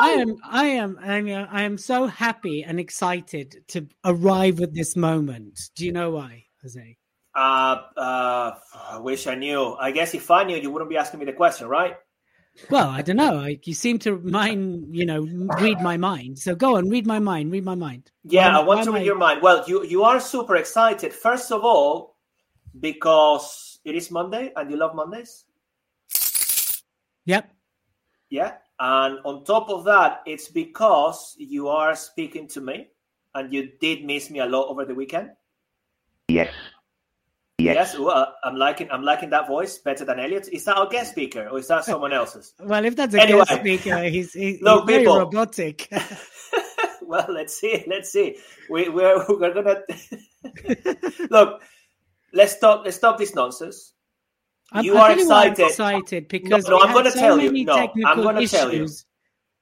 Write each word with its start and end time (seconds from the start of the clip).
I 0.00 0.10
am, 0.10 0.36
I 0.44 0.64
am, 0.66 0.98
I 1.02 1.18
am, 1.18 1.48
I 1.50 1.62
am 1.62 1.78
so 1.78 2.06
happy 2.06 2.64
and 2.64 2.80
excited 2.80 3.62
to 3.68 3.86
arrive 4.04 4.60
at 4.60 4.74
this 4.74 4.96
moment. 4.96 5.70
Do 5.76 5.84
you 5.84 5.92
know 5.92 6.10
why, 6.10 6.44
Jose? 6.62 6.96
Uh, 7.34 7.82
uh, 7.96 8.54
I 8.90 8.98
wish 8.98 9.26
I 9.26 9.34
knew. 9.34 9.76
I 9.78 9.90
guess 9.90 10.14
if 10.14 10.30
I 10.30 10.44
knew, 10.44 10.56
you 10.56 10.70
wouldn't 10.70 10.90
be 10.90 10.96
asking 10.96 11.20
me 11.20 11.26
the 11.26 11.32
question, 11.32 11.68
right? 11.68 11.96
Well, 12.68 12.88
I 12.88 13.02
don't 13.02 13.16
know. 13.16 13.38
I, 13.38 13.58
you 13.62 13.74
seem 13.74 13.98
to 14.00 14.18
mind, 14.18 14.94
you 14.94 15.06
know, 15.06 15.22
read 15.60 15.80
my 15.80 15.96
mind. 15.96 16.38
So 16.38 16.54
go 16.54 16.76
on, 16.76 16.90
read 16.90 17.06
my 17.06 17.18
mind. 17.18 17.52
Read 17.52 17.64
my 17.64 17.76
mind. 17.76 18.10
Yeah, 18.24 18.52
why, 18.52 18.60
I 18.60 18.64
want 18.64 18.84
to 18.84 18.92
read 18.92 19.02
I... 19.02 19.04
your 19.04 19.16
mind. 19.16 19.40
Well, 19.42 19.64
you 19.66 19.84
you 19.84 20.02
are 20.02 20.20
super 20.20 20.56
excited. 20.56 21.12
First 21.12 21.52
of 21.52 21.64
all, 21.64 22.16
because 22.78 23.78
it 23.84 23.94
is 23.94 24.10
Monday 24.10 24.52
and 24.56 24.70
you 24.70 24.76
love 24.76 24.94
Mondays. 24.94 25.44
Yep. 27.24 27.50
Yeah. 28.28 28.54
And 28.80 29.18
on 29.26 29.44
top 29.44 29.68
of 29.68 29.84
that, 29.84 30.22
it's 30.24 30.48
because 30.48 31.36
you 31.38 31.68
are 31.68 31.94
speaking 31.94 32.48
to 32.48 32.62
me 32.62 32.88
and 33.34 33.52
you 33.52 33.72
did 33.78 34.04
miss 34.04 34.30
me 34.30 34.40
a 34.40 34.46
lot 34.46 34.68
over 34.68 34.86
the 34.86 34.94
weekend. 34.94 35.30
Yes. 36.28 36.52
Yes. 37.58 37.74
yes 37.74 37.98
well, 37.98 38.16
uh, 38.16 38.26
I'm 38.42 38.56
liking 38.56 38.90
I'm 38.90 39.02
liking 39.02 39.28
that 39.30 39.46
voice 39.46 39.76
better 39.76 40.06
than 40.06 40.18
Elliot. 40.18 40.48
Is 40.50 40.64
that 40.64 40.78
our 40.78 40.88
guest 40.88 41.10
speaker 41.10 41.46
or 41.48 41.58
is 41.58 41.68
that 41.68 41.84
someone 41.84 42.14
else's? 42.14 42.54
well, 42.60 42.82
if 42.86 42.96
that's 42.96 43.14
a 43.14 43.20
anyway, 43.20 43.44
guest 43.46 43.60
speaker, 43.60 44.02
he's, 44.04 44.32
he's, 44.32 44.62
Look, 44.62 44.88
he's 44.88 44.94
very 44.94 45.00
people, 45.00 45.18
robotic. 45.18 45.92
well, 47.02 47.26
let's 47.28 47.60
see. 47.60 47.84
Let's 47.86 48.10
see. 48.10 48.38
We, 48.70 48.88
we're 48.88 49.22
we're 49.28 49.52
gonna 49.52 49.82
look. 51.30 51.62
Let's 52.32 52.56
stop. 52.56 52.84
Let's 52.86 52.96
stop 52.96 53.18
this 53.18 53.34
nonsense. 53.34 53.92
I'm, 54.72 54.84
you 54.84 54.96
are 54.96 55.12
excited. 55.12 55.66
excited 55.66 56.28
because 56.28 56.68
no, 56.68 56.78
no 56.78 56.82
I'm 56.84 56.92
going 56.92 57.04
to 57.04 57.10
so 57.10 57.20
tell 57.20 57.40
you. 57.40 57.64
No, 57.64 57.74
I'm 58.06 58.22
going 58.22 58.36
to 58.36 58.46
tell 58.46 58.72
you. 58.72 58.88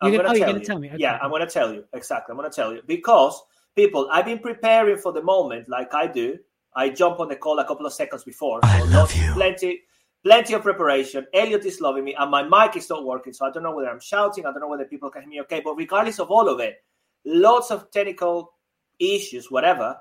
I'm 0.01 0.12
going 0.12 0.25
to 0.25 0.31
oh, 0.31 0.53
tell, 0.53 0.61
tell 0.61 0.78
me. 0.78 0.89
Okay. 0.89 0.98
Yeah, 0.98 1.19
I'm 1.20 1.31
going 1.31 1.41
to 1.41 1.53
tell 1.53 1.73
you 1.73 1.84
exactly. 1.92 2.33
I'm 2.33 2.39
going 2.39 2.51
to 2.51 2.55
tell 2.55 2.73
you 2.73 2.83
because 2.87 3.42
people, 3.75 4.09
I've 4.12 4.25
been 4.25 4.39
preparing 4.39 4.98
for 4.98 5.12
the 5.12 5.23
moment, 5.23 5.69
like 5.69 5.95
I 5.95 6.06
do. 6.06 6.39
I 6.75 6.91
jump 6.91 7.19
on 7.19 7.29
the 7.29 7.36
call 7.36 7.59
a 7.59 7.64
couple 7.64 7.86
of 7.86 7.92
seconds 7.92 8.23
before. 8.23 8.61
So 8.62 8.69
I 8.69 8.83
love 8.83 9.14
you. 9.17 9.33
Plenty, 9.33 9.81
plenty 10.23 10.55
of 10.55 10.62
preparation. 10.62 11.27
Elliot 11.34 11.64
is 11.64 11.81
loving 11.81 12.05
me, 12.05 12.14
and 12.14 12.31
my 12.31 12.42
mic 12.42 12.77
is 12.77 12.89
not 12.89 13.05
working, 13.05 13.33
so 13.33 13.47
I 13.47 13.51
don't 13.51 13.62
know 13.62 13.75
whether 13.75 13.91
I'm 13.91 14.01
shouting. 14.01 14.47
I 14.47 14.53
don't 14.53 14.61
know 14.61 14.69
whether 14.69 14.84
people 14.84 15.11
can 15.11 15.23
hear 15.23 15.31
me 15.31 15.41
okay. 15.42 15.61
But 15.64 15.75
regardless 15.75 16.20
of 16.20 16.31
all 16.31 16.48
of 16.48 16.61
it, 16.61 16.77
lots 17.25 17.70
of 17.70 17.91
technical 17.91 18.53
issues, 19.01 19.51
whatever 19.51 19.97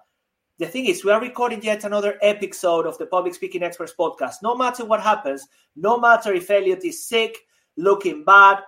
the 0.60 0.66
thing 0.66 0.88
is, 0.88 1.06
we 1.06 1.12
are 1.12 1.22
recording 1.22 1.62
yet 1.62 1.84
another 1.84 2.18
episode 2.22 2.88
of 2.88 2.98
the 2.98 3.06
Public 3.06 3.36
Speaking 3.36 3.62
Experts 3.62 3.94
podcast. 3.98 4.36
No 4.42 4.56
matter 4.56 4.86
what 4.86 5.02
happens, 5.02 5.48
no 5.76 6.00
matter 6.00 6.34
if 6.34 6.50
Elliot 6.50 6.84
is 6.84 7.06
sick, 7.06 7.38
looking 7.76 8.24
bad, 8.24 8.60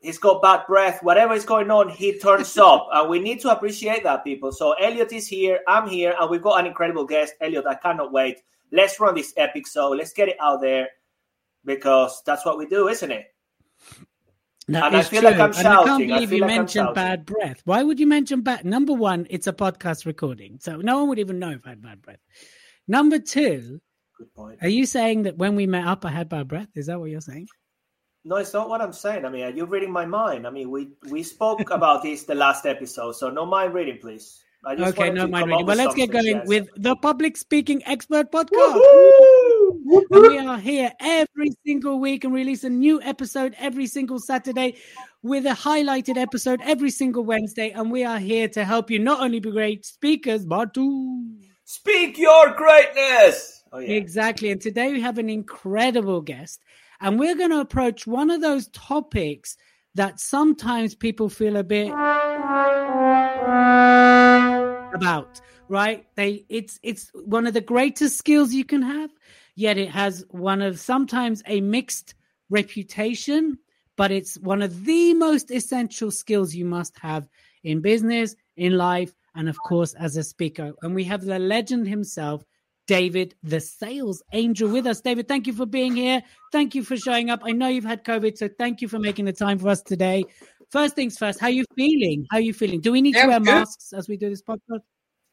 he's 0.00 0.18
got 0.18 0.42
bad 0.42 0.66
breath, 0.66 1.02
whatever 1.02 1.32
is 1.32 1.46
going 1.46 1.70
on, 1.70 1.88
he 1.88 2.18
turns 2.18 2.58
up. 2.58 2.86
And 2.92 3.08
we 3.08 3.18
need 3.18 3.40
to 3.40 3.50
appreciate 3.50 4.02
that, 4.04 4.24
people. 4.24 4.52
So 4.52 4.72
Elliot 4.72 5.12
is 5.14 5.26
here, 5.26 5.60
I'm 5.66 5.88
here, 5.88 6.14
and 6.20 6.28
we've 6.28 6.42
got 6.42 6.60
an 6.60 6.66
incredible 6.66 7.06
guest. 7.06 7.32
Elliot, 7.40 7.64
I 7.66 7.76
cannot 7.76 8.12
wait. 8.12 8.42
Let's 8.70 9.00
run 9.00 9.14
this 9.14 9.32
epic. 9.38 9.62
episode. 9.62 9.96
Let's 9.96 10.12
get 10.12 10.28
it 10.28 10.36
out 10.38 10.60
there 10.60 10.88
because 11.64 12.22
that's 12.26 12.44
what 12.44 12.58
we 12.58 12.66
do, 12.66 12.88
isn't 12.88 13.10
it? 13.10 13.31
That 14.68 14.86
and 14.86 14.96
I 14.96 15.02
feel 15.02 15.22
true. 15.22 15.30
like 15.30 15.40
I'm 15.40 15.52
shouting. 15.52 15.66
And 15.66 15.74
I 15.74 15.84
can't 15.84 16.08
believe 16.08 16.32
I 16.32 16.34
you 16.36 16.40
like 16.42 16.48
mentioned 16.48 16.94
bad 16.94 17.26
breath. 17.26 17.62
Why 17.64 17.82
would 17.82 17.98
you 17.98 18.06
mention 18.06 18.42
bad? 18.42 18.64
Number 18.64 18.92
one, 18.92 19.26
it's 19.28 19.46
a 19.46 19.52
podcast 19.52 20.06
recording, 20.06 20.58
so 20.60 20.76
no 20.76 20.98
one 20.98 21.08
would 21.08 21.18
even 21.18 21.38
know 21.38 21.50
if 21.50 21.66
I 21.66 21.70
had 21.70 21.82
bad 21.82 22.00
breath. 22.00 22.20
Number 22.86 23.18
two, 23.18 23.80
good 24.18 24.34
point. 24.34 24.58
Are 24.62 24.68
you 24.68 24.86
saying 24.86 25.24
that 25.24 25.36
when 25.36 25.56
we 25.56 25.66
met 25.66 25.86
up, 25.86 26.04
I 26.04 26.10
had 26.10 26.28
bad 26.28 26.46
breath? 26.46 26.68
Is 26.76 26.86
that 26.86 27.00
what 27.00 27.10
you're 27.10 27.20
saying? 27.20 27.48
No, 28.24 28.36
it's 28.36 28.52
not 28.52 28.68
what 28.68 28.80
I'm 28.80 28.92
saying. 28.92 29.24
I 29.24 29.30
mean, 29.30 29.42
are 29.42 29.50
you 29.50 29.66
reading 29.66 29.90
my 29.90 30.06
mind? 30.06 30.46
I 30.46 30.50
mean, 30.50 30.70
we 30.70 30.90
we 31.10 31.24
spoke 31.24 31.70
about 31.70 32.02
this 32.02 32.22
the 32.22 32.36
last 32.36 32.64
episode, 32.64 33.12
so 33.12 33.30
no 33.30 33.44
mind 33.44 33.74
reading, 33.74 33.98
please. 34.00 34.44
okay, 34.64 35.10
no 35.10 35.26
mind 35.26 35.48
reading. 35.48 35.66
Well, 35.66 35.76
let's 35.76 35.94
get 35.94 36.12
going 36.12 36.42
with 36.46 36.68
the 36.76 36.94
public 36.94 37.36
speaking 37.36 37.82
expert 37.84 38.30
podcast. 38.30 38.78
And 40.12 40.28
we 40.28 40.36
are 40.36 40.58
here 40.58 40.92
every 41.00 41.52
single 41.64 41.98
week 41.98 42.24
and 42.24 42.34
release 42.34 42.64
a 42.64 42.68
new 42.68 43.00
episode 43.00 43.54
every 43.58 43.86
single 43.86 44.18
Saturday 44.18 44.76
with 45.22 45.46
a 45.46 45.54
highlighted 45.54 46.18
episode 46.18 46.60
every 46.62 46.90
single 46.90 47.24
Wednesday. 47.24 47.70
And 47.70 47.90
we 47.90 48.04
are 48.04 48.18
here 48.18 48.46
to 48.48 48.62
help 48.62 48.90
you 48.90 48.98
not 48.98 49.20
only 49.20 49.40
be 49.40 49.50
great 49.50 49.86
speakers, 49.86 50.44
but 50.44 50.74
to 50.74 51.34
speak 51.64 52.18
your 52.18 52.52
greatness. 52.52 53.64
Oh, 53.72 53.78
yeah. 53.78 53.94
Exactly. 53.94 54.50
And 54.50 54.60
today 54.60 54.92
we 54.92 55.00
have 55.00 55.16
an 55.16 55.30
incredible 55.30 56.20
guest, 56.20 56.60
and 57.00 57.18
we're 57.18 57.34
going 57.36 57.48
to 57.48 57.60
approach 57.60 58.06
one 58.06 58.30
of 58.30 58.42
those 58.42 58.68
topics 58.68 59.56
that 59.94 60.20
sometimes 60.20 60.94
people 60.94 61.30
feel 61.30 61.56
a 61.56 61.64
bit 61.64 61.88
about 64.94 65.40
right 65.68 66.06
they 66.16 66.44
it's 66.48 66.78
it's 66.82 67.10
one 67.14 67.46
of 67.46 67.54
the 67.54 67.60
greatest 67.60 68.18
skills 68.18 68.52
you 68.52 68.64
can 68.64 68.82
have 68.82 69.10
yet 69.54 69.78
it 69.78 69.90
has 69.90 70.24
one 70.30 70.62
of 70.62 70.78
sometimes 70.78 71.42
a 71.46 71.60
mixed 71.60 72.14
reputation, 72.50 73.58
but 73.96 74.10
it's 74.10 74.38
one 74.38 74.62
of 74.62 74.84
the 74.84 75.14
most 75.14 75.50
essential 75.50 76.10
skills 76.10 76.54
you 76.54 76.64
must 76.64 76.98
have 76.98 77.28
in 77.64 77.80
business, 77.80 78.34
in 78.56 78.76
life, 78.76 79.12
and 79.34 79.48
of 79.48 79.56
course 79.66 79.94
as 79.94 80.16
a 80.16 80.24
speaker. 80.24 80.72
And 80.82 80.94
we 80.94 81.04
have 81.04 81.24
the 81.24 81.38
legend 81.38 81.88
himself, 81.88 82.44
David, 82.86 83.34
the 83.42 83.60
sales 83.60 84.22
angel, 84.32 84.68
with 84.68 84.86
us. 84.86 85.00
David, 85.00 85.28
thank 85.28 85.46
you 85.46 85.52
for 85.52 85.66
being 85.66 85.94
here. 85.94 86.22
Thank 86.50 86.74
you 86.74 86.82
for 86.82 86.96
showing 86.96 87.30
up. 87.30 87.40
I 87.44 87.52
know 87.52 87.68
you've 87.68 87.84
had 87.84 88.04
COVID, 88.04 88.36
so 88.36 88.48
thank 88.58 88.82
you 88.82 88.88
for 88.88 88.98
making 88.98 89.24
the 89.24 89.32
time 89.32 89.58
for 89.58 89.68
us 89.68 89.82
today. 89.82 90.24
First 90.70 90.94
things 90.94 91.18
first, 91.18 91.38
how 91.38 91.48
are 91.48 91.50
you 91.50 91.64
feeling? 91.76 92.26
How 92.30 92.38
are 92.38 92.40
you 92.40 92.54
feeling? 92.54 92.80
Do 92.80 92.92
we 92.92 93.02
need 93.02 93.14
yeah, 93.14 93.22
to 93.22 93.28
wear 93.28 93.40
good. 93.40 93.46
masks 93.46 93.92
as 93.92 94.08
we 94.08 94.16
do 94.16 94.30
this 94.30 94.42
podcast? 94.42 94.80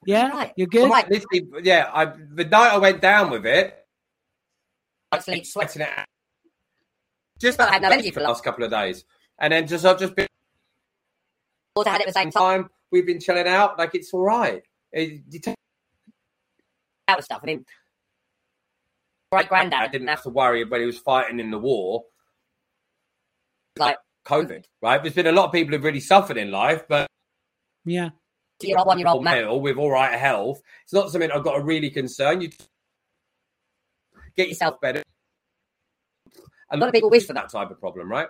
Yeah, 0.06 0.30
right. 0.30 0.54
you're 0.56 0.68
good. 0.68 0.90
Right. 0.90 1.08
yeah, 1.64 1.90
I, 1.94 2.06
the 2.06 2.46
night 2.46 2.74
I 2.74 2.78
went 2.78 3.02
down 3.02 3.30
with 3.30 3.46
it, 3.46 3.76
sleep 5.18 5.46
sweating 5.46 5.82
it 5.82 5.90
out. 5.96 6.06
Just 7.40 7.60
I 7.60 7.72
had 7.72 7.82
no 7.82 7.90
energy 7.90 8.12
for 8.12 8.20
the 8.20 8.28
last 8.28 8.44
couple 8.44 8.64
of 8.64 8.72
days, 8.72 9.06
and 9.40 9.54
then 9.54 9.66
just 9.66 9.86
I've 9.86 10.00
just 10.00 10.16
been. 10.16 10.28
Also 11.76 11.90
had 11.90 12.02
it 12.02 12.08
at 12.08 12.14
the 12.14 12.20
same 12.20 12.32
time. 12.32 12.70
We've 12.92 13.06
been 13.06 13.20
chilling 13.20 13.48
out, 13.48 13.78
like 13.78 13.96
it's 13.96 14.14
all 14.14 14.24
right. 14.24 14.62
It, 14.92 15.22
you 15.30 15.40
take 15.40 15.56
out 17.08 17.20
of 17.20 17.26
stuff. 17.26 17.40
I 17.44 17.46
mean, 17.46 17.66
great 19.32 19.48
granddad 19.48 19.80
I 19.80 19.88
didn't 19.88 20.08
have 20.08 20.24
to 20.24 20.30
worry 20.30 20.64
when 20.66 20.82
he 20.82 20.88
was 20.88 20.98
fighting 20.98 21.40
in 21.40 21.52
the 21.52 21.60
war, 21.60 22.04
like 23.78 23.98
COVID. 24.28 24.66
Right, 24.82 25.02
there's 25.02 25.16
been 25.16 25.28
a 25.28 25.32
lot 25.32 25.46
of 25.46 25.52
people 25.54 25.74
who've 25.74 25.84
really 25.84 26.02
suffered 26.02 26.38
in 26.38 26.52
life, 26.52 26.84
but 26.90 27.08
yeah, 27.86 28.10
year 28.62 28.78
old, 28.78 28.88
one 28.88 29.00
year 29.00 29.08
old 29.08 29.24
male 29.24 29.62
with 29.62 29.78
all 29.78 29.92
right 29.92 30.18
health. 30.20 30.62
It's 30.84 30.94
not 30.94 31.10
something 31.10 31.32
I've 31.32 31.44
got 31.44 31.56
to 31.56 31.64
really 31.64 31.90
concern 31.90 32.42
you 32.42 32.50
get 34.40 34.50
yourself 34.50 34.80
better. 34.80 35.04
A 36.72 36.78
lot 36.78 36.88
of 36.88 36.94
people 36.94 37.10
wish 37.10 37.26
for 37.26 37.34
that 37.34 37.50
type 37.50 37.72
of 37.72 37.80
problem, 37.80 38.10
right? 38.10 38.28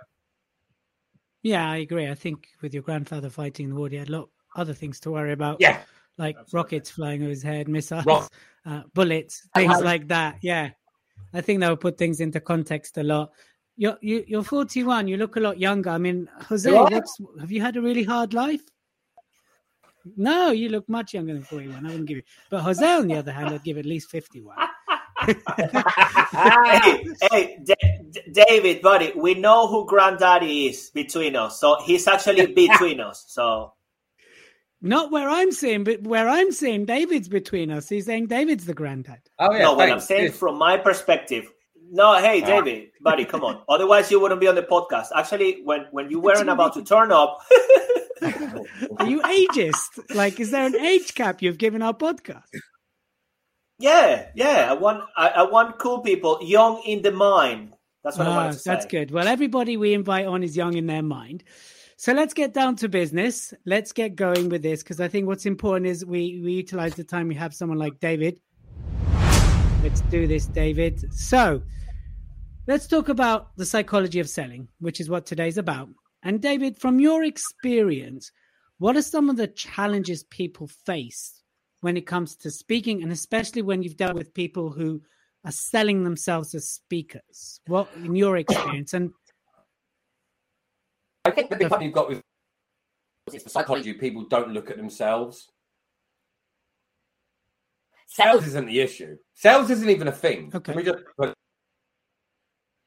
Yeah, 1.42 1.70
I 1.70 1.78
agree. 1.78 2.08
I 2.08 2.14
think 2.14 2.48
with 2.62 2.74
your 2.74 2.82
grandfather 2.82 3.30
fighting 3.30 3.68
the 3.70 3.74
war, 3.74 3.88
he 3.88 3.96
had 3.96 4.08
a 4.08 4.12
lot 4.12 4.28
other 4.56 4.74
things 4.74 4.98
to 5.00 5.10
worry 5.10 5.32
about. 5.32 5.58
Yeah. 5.60 5.80
Like 6.18 6.36
Absolutely. 6.36 6.58
rockets 6.58 6.90
flying 6.90 7.22
over 7.22 7.30
his 7.30 7.42
head, 7.42 7.68
missiles, 7.68 8.04
Rock. 8.04 8.32
uh, 8.66 8.82
bullets, 8.92 9.48
things 9.54 9.80
like 9.80 10.08
that. 10.08 10.38
Yeah. 10.42 10.70
I 11.32 11.40
think 11.40 11.60
that 11.60 11.70
would 11.70 11.80
put 11.80 11.96
things 11.96 12.20
into 12.20 12.40
context 12.40 12.98
a 12.98 13.02
lot. 13.02 13.30
You're, 13.76 13.96
you, 14.02 14.24
you're 14.26 14.42
41. 14.42 15.06
You 15.06 15.16
look 15.16 15.36
a 15.36 15.40
lot 15.40 15.58
younger. 15.58 15.90
I 15.90 15.98
mean, 15.98 16.28
Jose, 16.48 16.70
have 16.70 17.52
you 17.52 17.62
had 17.62 17.76
a 17.76 17.80
really 17.80 18.02
hard 18.02 18.34
life? 18.34 18.62
No, 20.16 20.50
you 20.50 20.70
look 20.70 20.88
much 20.88 21.14
younger 21.14 21.34
than 21.34 21.42
41. 21.42 21.86
I 21.86 21.88
wouldn't 21.88 22.06
give 22.06 22.18
you. 22.18 22.22
But 22.50 22.62
Jose, 22.62 22.84
on 22.84 23.06
the 23.06 23.16
other 23.16 23.32
hand, 23.32 23.54
I'd 23.54 23.62
give 23.62 23.78
at 23.78 23.86
least 23.86 24.10
51 24.10 24.56
hey, 25.22 27.04
hey 27.30 27.58
D- 27.64 27.74
D- 28.10 28.22
David, 28.32 28.82
buddy, 28.82 29.12
we 29.16 29.34
know 29.34 29.66
who 29.66 29.86
granddaddy 29.86 30.66
is 30.68 30.90
between 30.90 31.36
us. 31.36 31.60
So 31.60 31.80
he's 31.84 32.06
actually 32.06 32.46
between 32.46 33.00
us. 33.00 33.24
So 33.28 33.74
not 34.82 35.10
where 35.10 35.28
I'm 35.28 35.52
saying, 35.52 35.84
but 35.84 36.02
where 36.02 36.28
I'm 36.28 36.52
saying 36.52 36.86
David's 36.86 37.28
between 37.28 37.70
us. 37.70 37.88
He's 37.88 38.06
saying 38.06 38.26
David's 38.26 38.66
the 38.66 38.74
granddad. 38.74 39.20
Oh 39.38 39.52
yeah. 39.52 39.64
No, 39.64 39.74
what 39.74 39.90
I'm 39.90 40.00
saying 40.00 40.32
from 40.32 40.58
my 40.58 40.76
perspective, 40.76 41.50
No, 41.90 42.14
hey 42.18 42.42
ah. 42.42 42.46
David, 42.46 42.90
buddy, 43.00 43.24
come 43.24 43.44
on. 43.44 43.62
Otherwise, 43.68 44.10
you 44.10 44.20
wouldn't 44.20 44.40
be 44.40 44.48
on 44.48 44.54
the 44.54 44.62
podcast. 44.62 45.08
Actually, 45.14 45.60
when 45.64 45.86
when 45.90 46.10
you 46.10 46.20
weren't 46.20 46.48
about 46.48 46.74
to 46.74 46.84
turn 46.84 47.12
up, 47.12 47.40
Are 48.22 49.08
you 49.08 49.20
ageist? 49.22 50.14
Like, 50.14 50.40
is 50.40 50.50
there 50.50 50.66
an 50.66 50.76
age 50.76 51.14
cap 51.14 51.42
you've 51.42 51.58
given 51.58 51.82
our 51.82 51.94
podcast? 51.94 52.42
Yeah, 53.80 54.28
yeah, 54.34 54.66
I 54.70 54.74
want 54.74 55.04
I, 55.16 55.28
I 55.28 55.42
want 55.42 55.78
cool 55.78 56.00
people, 56.00 56.38
young 56.42 56.82
in 56.84 57.02
the 57.02 57.10
mind. 57.12 57.74
That's 58.04 58.18
what 58.18 58.28
I 58.28 58.30
Ah, 58.30 58.36
wanted 58.36 58.52
to 58.52 58.58
say. 58.58 58.70
that's 58.70 58.86
good. 58.86 59.10
Well, 59.10 59.26
everybody 59.28 59.76
we 59.76 59.92
invite 59.94 60.26
on 60.26 60.42
is 60.42 60.56
young 60.56 60.74
in 60.76 60.86
their 60.86 61.02
mind. 61.02 61.44
So 61.96 62.12
let's 62.14 62.32
get 62.32 62.54
down 62.54 62.76
to 62.76 62.88
business. 62.88 63.52
Let's 63.66 63.92
get 63.92 64.16
going 64.16 64.48
with 64.48 64.62
this 64.62 64.82
because 64.82 65.00
I 65.00 65.08
think 65.08 65.26
what's 65.26 65.44
important 65.44 65.86
is 65.86 66.04
we, 66.04 66.40
we 66.42 66.52
utilize 66.52 66.94
the 66.94 67.04
time 67.04 67.28
we 67.28 67.34
have 67.34 67.52
someone 67.54 67.76
like 67.78 68.00
David. 68.00 68.40
Let's 69.82 70.00
do 70.02 70.26
this, 70.26 70.46
David. 70.46 71.12
So 71.12 71.62
let's 72.66 72.86
talk 72.86 73.08
about 73.10 73.54
the 73.56 73.66
psychology 73.66 74.18
of 74.20 74.28
selling, 74.30 74.68
which 74.78 74.98
is 75.00 75.10
what 75.10 75.26
today's 75.26 75.58
about. 75.58 75.88
And 76.22 76.40
David, 76.40 76.78
from 76.78 77.00
your 77.00 77.22
experience, 77.24 78.30
what 78.78 78.96
are 78.96 79.02
some 79.02 79.28
of 79.28 79.36
the 79.36 79.48
challenges 79.48 80.22
people 80.24 80.68
face 80.68 81.39
when 81.80 81.96
it 81.96 82.06
comes 82.06 82.36
to 82.36 82.50
speaking, 82.50 83.02
and 83.02 83.12
especially 83.12 83.62
when 83.62 83.82
you've 83.82 83.96
dealt 83.96 84.14
with 84.14 84.34
people 84.34 84.70
who 84.70 85.02
are 85.44 85.52
selling 85.52 86.04
themselves 86.04 86.54
as 86.54 86.68
speakers? 86.68 87.60
What, 87.66 87.88
in 87.96 88.14
your 88.14 88.36
experience, 88.36 88.94
and 88.94 89.12
I 91.24 91.30
think 91.30 91.50
the 91.50 91.56
big 91.56 91.68
problem 91.68 91.86
you've 91.86 91.94
got 91.94 92.08
with 92.08 92.22
it's 93.32 93.44
the 93.44 93.50
psychology. 93.50 93.92
People 93.94 94.24
don't 94.24 94.50
look 94.50 94.70
at 94.70 94.76
themselves. 94.76 95.48
Sales 98.06 98.46
isn't 98.46 98.66
the 98.66 98.80
issue. 98.80 99.16
Sales 99.34 99.70
isn't 99.70 99.88
even 99.88 100.08
a 100.08 100.12
thing. 100.12 100.50
Okay. 100.52 100.72
Can 100.72 100.76
we 100.76 100.84
just 100.84 101.04
put 101.16 101.32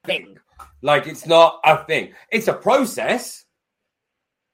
Thing. 0.05 0.37
like 0.81 1.07
it's 1.07 1.25
not 1.25 1.61
a 1.63 1.85
thing. 1.85 2.13
It's 2.29 2.49
a 2.49 2.53
process. 2.53 3.45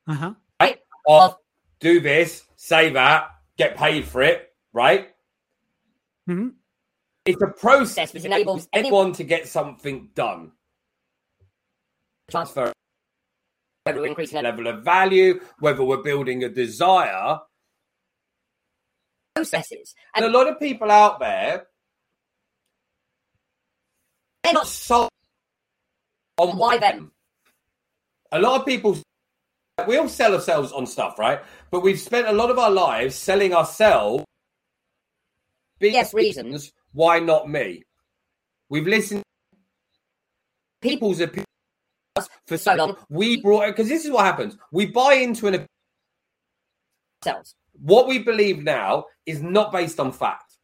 uh 0.07 0.13
huh, 0.13 0.33
right? 0.62 0.77
Of 1.07 1.38
do 1.80 2.00
this, 2.00 2.44
say 2.56 2.91
that, 2.91 3.31
get 3.59 3.75
paid 3.77 4.06
for 4.06 4.23
it, 4.23 4.51
right? 4.73 5.09
hmm 6.25 6.50
It's 7.25 7.41
a 7.41 7.47
process 7.47 8.11
Process 8.11 8.13
which 8.13 8.25
enables 8.25 8.67
anyone 8.73 9.11
to 9.13 9.23
get 9.23 9.47
something 9.47 10.09
done. 10.15 10.53
transfer 12.31 12.71
whether 13.83 14.01
we're 14.01 14.07
increasing 14.07 14.38
our 14.38 14.44
Level 14.44 14.67
of 14.67 14.83
value, 14.83 15.39
whether 15.59 15.83
we're 15.83 16.03
building 16.03 16.44
a 16.44 16.50
desire. 16.50 17.39
processes. 19.35 19.94
And 20.15 20.25
And 20.25 20.33
a 20.33 20.38
lot 20.38 20.47
of 20.47 20.59
people 20.59 20.89
out 20.91 21.19
there 21.19 21.67
they're 24.44 24.53
not 24.53 24.67
sold 24.67 25.09
on 26.38 26.57
Why 26.57 26.77
then? 26.77 27.12
A 28.31 28.39
lot 28.39 28.62
of 28.62 28.65
people, 28.65 28.97
we 29.87 29.97
all 29.97 30.09
sell 30.09 30.33
ourselves 30.33 30.71
on 30.71 30.85
stuff, 30.85 31.17
right? 31.19 31.41
But 31.71 31.81
we've 31.81 31.99
spent 31.99 32.27
a 32.27 32.31
lot 32.33 32.49
of 32.49 32.57
our 32.59 32.71
lives 32.71 33.15
selling 33.15 33.53
ourselves. 33.53 34.25
Big 35.79 35.93
Yes, 35.93 36.13
reasons. 36.13 36.71
Why 36.93 37.19
not 37.19 37.49
me? 37.49 37.83
We've 38.69 38.87
listened 38.87 39.21
to 39.21 40.87
people's 40.89 41.19
opinions 41.19 41.45
for 42.47 42.57
so 42.57 42.75
long. 42.75 42.97
We 43.09 43.41
brought 43.41 43.63
it 43.69 43.75
because 43.75 43.89
this 43.89 44.05
is 44.05 44.11
what 44.11 44.25
happens. 44.25 44.57
We 44.71 44.87
buy 44.87 45.13
into 45.15 45.47
an 45.47 45.65
themselves. 47.21 47.55
what 47.73 48.07
we 48.07 48.19
believe 48.19 48.63
now 48.63 49.05
is 49.25 49.41
not 49.41 49.71
based 49.71 49.99
on 49.99 50.11
fact. 50.11 50.57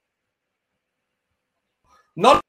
Not 2.16 2.42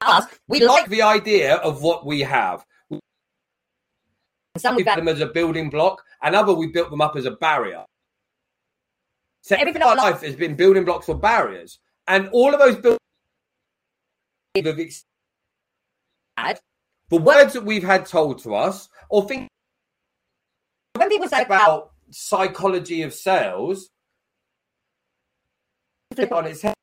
Us, 0.00 0.26
we 0.48 0.64
like 0.64 0.88
the 0.88 1.02
idea 1.02 1.56
of 1.56 1.82
what 1.82 2.06
we 2.06 2.20
have. 2.20 2.64
Some 4.60 4.74
We 4.76 4.80
we've 4.82 4.86
had 4.88 4.98
them 4.98 5.08
as 5.08 5.20
a 5.20 5.26
building 5.26 5.70
block, 5.70 6.02
and 6.22 6.34
other 6.34 6.52
we 6.54 6.66
built 6.68 6.90
them 6.90 7.00
up 7.00 7.16
as 7.16 7.24
a 7.26 7.32
barrier. 7.32 7.84
So 9.42 9.56
Everything 9.56 9.82
our 9.82 9.96
life- 9.96 10.20
has 10.22 10.36
been 10.36 10.54
building 10.54 10.84
blocks 10.84 11.08
or 11.08 11.16
barriers, 11.18 11.78
and 12.06 12.28
all 12.32 12.52
of 12.54 12.60
those 12.60 12.76
buildings 14.54 15.04
had. 16.36 16.60
the 17.08 17.16
words 17.16 17.52
that 17.54 17.64
we've 17.64 17.82
had 17.82 18.04
told 18.06 18.38
to 18.42 18.54
us, 18.54 18.88
or 19.08 19.26
think 19.26 19.48
When 20.94 21.08
people 21.08 21.28
say 21.28 21.42
about 21.42 21.92
psychology 22.10 23.02
of 23.02 23.14
sales, 23.14 23.88
flip 26.14 26.32
on 26.32 26.46
its 26.46 26.62
head. 26.62 26.74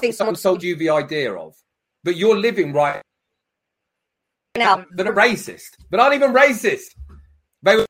think 0.00 0.12
Someone 0.14 0.34
someone 0.34 0.36
sold 0.36 0.62
you 0.62 0.74
the 0.76 0.90
idea 0.90 1.32
of, 1.32 1.56
but 2.02 2.16
you're 2.16 2.36
living 2.36 2.72
right 2.72 3.00
now 4.56 4.84
that 4.92 5.06
are 5.06 5.12
racist, 5.12 5.70
but 5.90 6.00
aren't 6.00 6.14
even 6.14 6.32
racist. 6.32 6.94
They 7.62 7.76
were, 7.76 7.86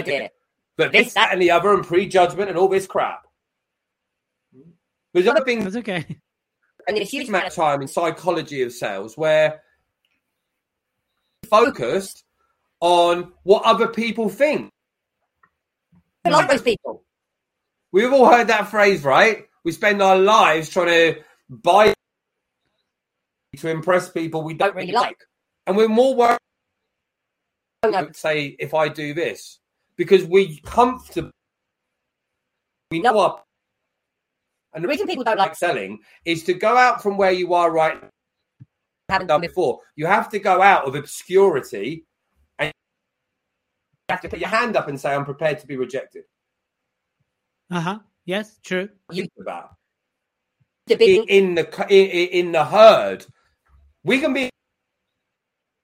idea. 0.00 0.30
but 0.76 0.92
this, 0.92 1.14
that, 1.14 1.32
and 1.32 1.40
the 1.40 1.50
other, 1.50 1.72
and 1.72 1.84
prejudgment, 1.84 2.48
and 2.48 2.58
all 2.58 2.68
this 2.68 2.86
crap. 2.86 3.26
There's 5.12 5.26
other 5.26 5.44
things 5.44 5.64
that's 5.64 5.76
okay. 5.76 6.04
And 6.86 6.96
there's 6.96 7.08
a 7.08 7.10
huge 7.10 7.28
amount 7.28 7.46
amount 7.46 7.46
of 7.46 7.54
time 7.54 7.82
in 7.82 7.88
psychology 7.88 8.62
of 8.62 8.72
sales 8.72 9.16
where 9.16 9.62
focused 11.48 12.24
on 12.80 13.32
what 13.42 13.64
other 13.64 13.88
people 13.88 14.28
think. 14.28 14.70
of 16.24 16.32
like 16.32 16.48
those 16.48 16.62
people. 16.62 17.02
We've 17.92 18.12
all 18.12 18.30
heard 18.30 18.48
that 18.48 18.68
phrase, 18.68 19.04
right? 19.04 19.46
We 19.64 19.72
spend 19.72 20.02
our 20.02 20.18
lives 20.18 20.68
trying 20.68 20.88
to 20.88 21.20
buy 21.48 21.94
to 23.58 23.68
impress 23.68 24.08
people 24.10 24.42
we 24.42 24.54
don't 24.54 24.74
really 24.74 24.92
like. 24.92 25.18
And 25.66 25.76
we're 25.76 25.88
more 25.88 26.14
worried 26.14 26.38
Oh, 27.82 27.90
no. 27.90 27.98
about, 28.00 28.16
say, 28.16 28.56
if 28.58 28.74
I 28.74 28.88
do 28.88 29.14
this, 29.14 29.58
because 29.96 30.24
we're 30.24 30.48
comfortable, 30.64 31.30
we 32.90 33.00
know 33.00 33.18
our. 33.18 33.42
And 34.74 34.84
the 34.84 34.88
reason 34.88 35.06
people 35.06 35.24
don't 35.24 35.38
like 35.38 35.54
selling 35.54 36.00
is 36.24 36.44
to 36.44 36.54
go 36.54 36.76
out 36.76 37.02
from 37.02 37.16
where 37.16 37.32
you 37.32 37.54
are 37.54 37.70
right 37.70 38.02
Haven't 39.08 39.28
done 39.28 39.40
done 39.40 39.40
before. 39.40 39.80
You 39.94 40.06
have 40.06 40.28
to 40.30 40.38
go 40.38 40.60
out 40.60 40.86
of 40.86 40.94
obscurity 40.94 42.04
and 42.58 42.68
you 42.68 44.12
have 44.12 44.20
to 44.22 44.28
put 44.28 44.40
your 44.40 44.48
hand 44.48 44.76
up 44.76 44.88
and 44.88 45.00
say, 45.00 45.14
I'm 45.14 45.24
prepared 45.24 45.60
to 45.60 45.66
be 45.66 45.76
rejected. 45.76 46.24
Uh 47.70 47.80
huh. 47.80 47.98
Yes, 48.24 48.58
true. 48.64 48.88
Think 49.10 49.30
about 49.40 49.70
the 50.88 50.94
in, 50.94 50.98
big 50.98 51.30
in 51.30 51.54
the 51.54 51.86
in, 51.88 52.46
in 52.46 52.52
the 52.52 52.64
herd. 52.64 53.24
We 54.06 54.20
can 54.20 54.32
be 54.32 54.48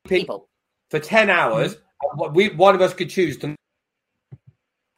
people. 0.07 0.49
for 0.91 1.01
10 1.01 1.29
hours. 1.29 1.73
and 1.75 2.21
what 2.21 2.35
We, 2.35 2.51
one 2.51 2.75
of 2.77 2.81
us 2.81 2.95
could 2.95 3.11
choose 3.11 3.37
to. 3.39 3.57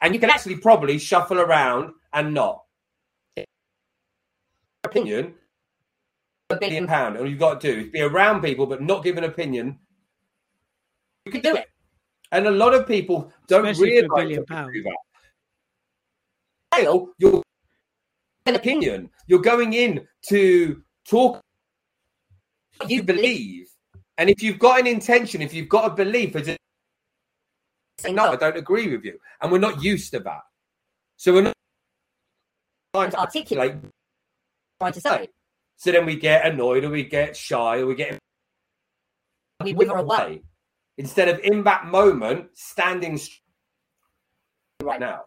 And 0.01 0.13
you 0.13 0.19
can 0.19 0.29
actually 0.29 0.57
probably 0.57 0.99
shuffle 0.99 1.39
around 1.39 1.91
and 2.13 2.35
not. 2.35 2.61
Opinion, 4.83 5.33
A 6.51 6.57
be 6.57 6.67
a 6.67 6.69
big 6.69 6.87
pound. 6.87 7.17
All 7.17 7.27
you've 7.27 7.39
got 7.39 7.59
to 7.61 7.73
do 7.73 7.79
is 7.81 7.89
be 7.89 8.01
around 8.01 8.41
people, 8.43 8.67
but 8.67 8.83
not 8.83 9.03
give 9.03 9.17
an 9.17 9.23
opinion. 9.23 9.79
You 11.25 11.31
can 11.31 11.41
do 11.41 11.55
it. 11.55 11.67
And 12.31 12.45
a 12.45 12.51
lot 12.51 12.75
of 12.75 12.85
people 12.87 13.31
don't 13.47 13.65
Especially 13.65 14.01
for 14.01 14.05
a 14.05 14.19
realize 14.19 14.23
billion 14.23 14.35
that 14.41 14.49
you 14.49 14.55
pounds. 14.55 14.73
do 14.73 14.83
that. 14.83 14.97
Sale, 16.75 17.09
You're 17.17 17.41
an 18.45 18.55
opinion. 18.55 19.09
You're 19.25 19.41
going 19.41 19.73
in 19.73 20.07
to 20.29 20.83
talk 21.09 21.41
you 22.87 23.03
believe. 23.03 23.67
And 24.17 24.29
if 24.29 24.41
you've 24.41 24.59
got 24.59 24.79
an 24.79 24.87
intention, 24.87 25.41
if 25.41 25.53
you've 25.53 25.69
got 25.69 25.91
a 25.91 25.93
belief, 25.93 26.35
it's 26.35 26.47
a, 26.47 28.11
no, 28.11 28.31
I 28.31 28.35
don't 28.35 28.57
agree 28.57 28.89
with 28.89 29.03
you. 29.03 29.19
And 29.41 29.51
we're 29.51 29.59
not 29.59 29.83
used 29.83 30.11
to 30.11 30.19
that. 30.19 30.41
So 31.17 31.33
we're 31.33 31.41
not 31.43 31.53
trying 32.93 33.11
to 33.11 33.19
Articulate. 33.19 33.75
trying 34.79 34.93
to 34.93 35.01
say. 35.01 35.29
So 35.77 35.91
then 35.91 36.05
we 36.05 36.15
get 36.15 36.45
annoyed 36.45 36.83
or 36.83 36.89
we 36.89 37.03
get 37.03 37.35
shy 37.35 37.79
or 37.79 37.87
we 37.87 37.95
get 37.95 38.17
We 39.63 39.73
wither 39.73 39.97
away. 39.97 40.43
Instead 40.97 41.27
of 41.27 41.39
in 41.39 41.63
that 41.63 41.85
moment, 41.87 42.49
standing 42.53 43.19
Right 44.81 44.99
now. 44.99 45.23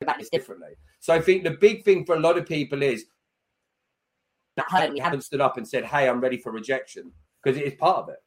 now. 0.00 0.06
That 0.06 0.20
is 0.20 0.28
differently. 0.30 0.74
So 1.00 1.12
I 1.12 1.20
think 1.20 1.44
the 1.44 1.50
big 1.50 1.84
thing 1.84 2.04
for 2.04 2.14
a 2.14 2.20
lot 2.20 2.38
of 2.38 2.46
people 2.46 2.82
is 2.82 3.04
That 4.58 4.66
hurt. 4.70 4.92
We 4.92 4.98
haven't 4.98 5.04
haven't. 5.04 5.20
stood 5.22 5.40
up 5.40 5.56
and 5.56 5.66
said, 5.66 5.84
"Hey, 5.84 6.08
I'm 6.08 6.20
ready 6.20 6.38
for 6.38 6.52
rejection," 6.52 7.12
because 7.42 7.58
it 7.58 7.64
is 7.64 7.74
part 7.74 7.98
of 7.98 8.08
it. 8.10 8.18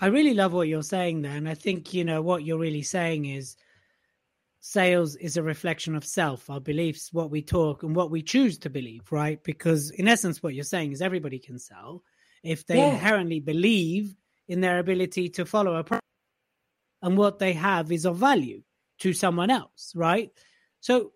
I 0.00 0.06
really 0.06 0.34
love 0.34 0.52
what 0.52 0.68
you're 0.68 0.82
saying 0.82 1.22
there. 1.22 1.36
And 1.36 1.48
I 1.48 1.54
think, 1.54 1.92
you 1.92 2.04
know, 2.04 2.22
what 2.22 2.44
you're 2.44 2.58
really 2.58 2.82
saying 2.82 3.24
is 3.26 3.56
sales 4.60 5.16
is 5.16 5.36
a 5.36 5.42
reflection 5.42 5.94
of 5.96 6.04
self, 6.04 6.48
our 6.50 6.60
beliefs, 6.60 7.12
what 7.12 7.30
we 7.30 7.42
talk 7.42 7.82
and 7.82 7.96
what 7.96 8.10
we 8.10 8.22
choose 8.22 8.58
to 8.58 8.70
believe, 8.70 9.10
right? 9.10 9.42
Because 9.42 9.90
in 9.90 10.06
essence, 10.06 10.42
what 10.42 10.54
you're 10.54 10.64
saying 10.64 10.92
is 10.92 11.02
everybody 11.02 11.38
can 11.38 11.58
sell 11.58 12.04
if 12.42 12.64
they 12.66 12.78
Yeah. 12.78 12.94
inherently 12.94 13.40
believe 13.40 14.14
in 14.46 14.60
their 14.60 14.78
ability 14.78 15.28
to 15.30 15.44
follow 15.44 15.76
a 15.76 15.84
product 15.84 16.06
and 17.02 17.16
what 17.18 17.38
they 17.38 17.52
have 17.52 17.90
is 17.92 18.04
of 18.06 18.16
value 18.16 18.62
to 18.98 19.12
someone 19.12 19.50
else, 19.50 19.92
right? 19.94 20.30
So 20.80 21.12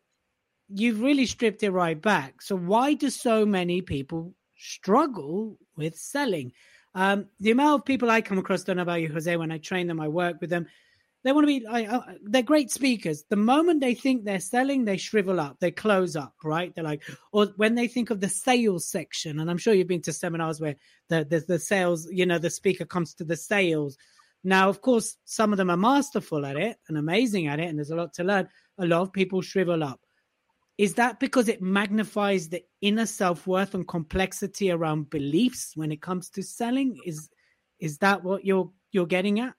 you've 0.75 1.03
really 1.03 1.27
stripped 1.27 1.63
it 1.63 1.71
right 1.71 2.01
back. 2.01 2.43
So 2.43 2.57
why 2.57 2.95
do 2.95 3.11
so 3.11 3.47
many 3.47 3.83
people 3.83 4.35
struggle 4.57 5.59
with 5.77 5.97
selling? 5.97 6.53
Um, 6.95 7.27
the 7.41 7.51
amount 7.51 7.81
of 7.81 7.87
people 7.87 8.11
I 8.11 8.21
come 8.21 8.39
across, 8.39 8.65
don't 8.65 8.77
know 8.77 8.83
about 8.83 9.01
you, 9.01 9.13
Jose. 9.13 9.37
When 9.37 9.53
I 9.53 9.59
train 9.59 9.87
them, 9.87 10.01
I 10.01 10.09
work 10.09 10.41
with 10.41 10.51
them. 10.51 10.67
They 11.25 11.33
want 11.33 11.45
to 11.45 11.61
be. 11.61 11.67
I, 11.67 11.87
uh, 11.87 12.03
they're 12.25 12.43
great 12.43 12.71
speakers. 12.71 13.25
The 13.29 13.37
moment 13.37 13.81
they 13.81 13.95
think 13.95 14.25
they're 14.25 14.41
selling, 14.41 14.85
they 14.85 14.97
shrivel 14.97 15.39
up, 15.39 15.61
they 15.61 15.71
close 15.71 16.17
up, 16.17 16.35
right? 16.43 16.75
They're 16.75 16.83
like, 16.83 17.05
or 17.31 17.47
when 17.57 17.77
they 17.77 17.87
think 17.87 18.11
of 18.11 18.21
the 18.21 18.29
sales 18.29 18.87
section, 18.87 19.39
and 19.39 19.49
I'm 19.49 19.59
sure 19.59 19.73
you've 19.73 19.87
been 19.87 20.03
to 20.03 20.13
seminars 20.13 20.61
where 20.61 20.75
the 21.09 21.25
the, 21.25 21.41
the 21.41 21.59
sales, 21.61 22.09
you 22.11 22.27
know, 22.27 22.39
the 22.39 22.51
speaker 22.51 22.85
comes 22.85 23.15
to 23.15 23.25
the 23.25 23.37
sales. 23.37 23.97
Now, 24.43 24.69
of 24.69 24.81
course, 24.81 25.17
some 25.25 25.53
of 25.53 25.59
them 25.59 25.71
are 25.71 25.77
masterful 25.77 26.45
at 26.45 26.57
it 26.57 26.77
and 26.89 26.99
amazing 26.99 27.47
at 27.47 27.61
it, 27.61 27.69
and 27.69 27.79
there's 27.79 27.93
a 27.93 27.97
lot 27.97 28.15
to 28.15 28.25
learn. 28.25 28.49
A 28.79 28.87
lot 28.87 29.03
of 29.03 29.13
people 29.13 29.43
shrivel 29.43 29.85
up. 29.85 30.01
Is 30.79 30.95
that 30.95 31.21
because 31.21 31.49
it 31.49 31.61
magnifies 31.61 32.49
the 32.49 32.65
inner 32.81 33.07
self 33.07 33.47
worth 33.47 33.75
and 33.75 33.87
complexity 33.87 34.71
around 34.71 35.11
beliefs 35.11 35.73
when 35.77 35.93
it 35.93 36.01
comes 36.01 36.31
to 36.31 36.43
selling? 36.43 36.99
Is 37.05 37.29
is 37.79 37.99
that 37.99 38.25
what 38.25 38.45
you're 38.45 38.71
you're 38.91 39.07
getting 39.07 39.41
at? 39.41 39.55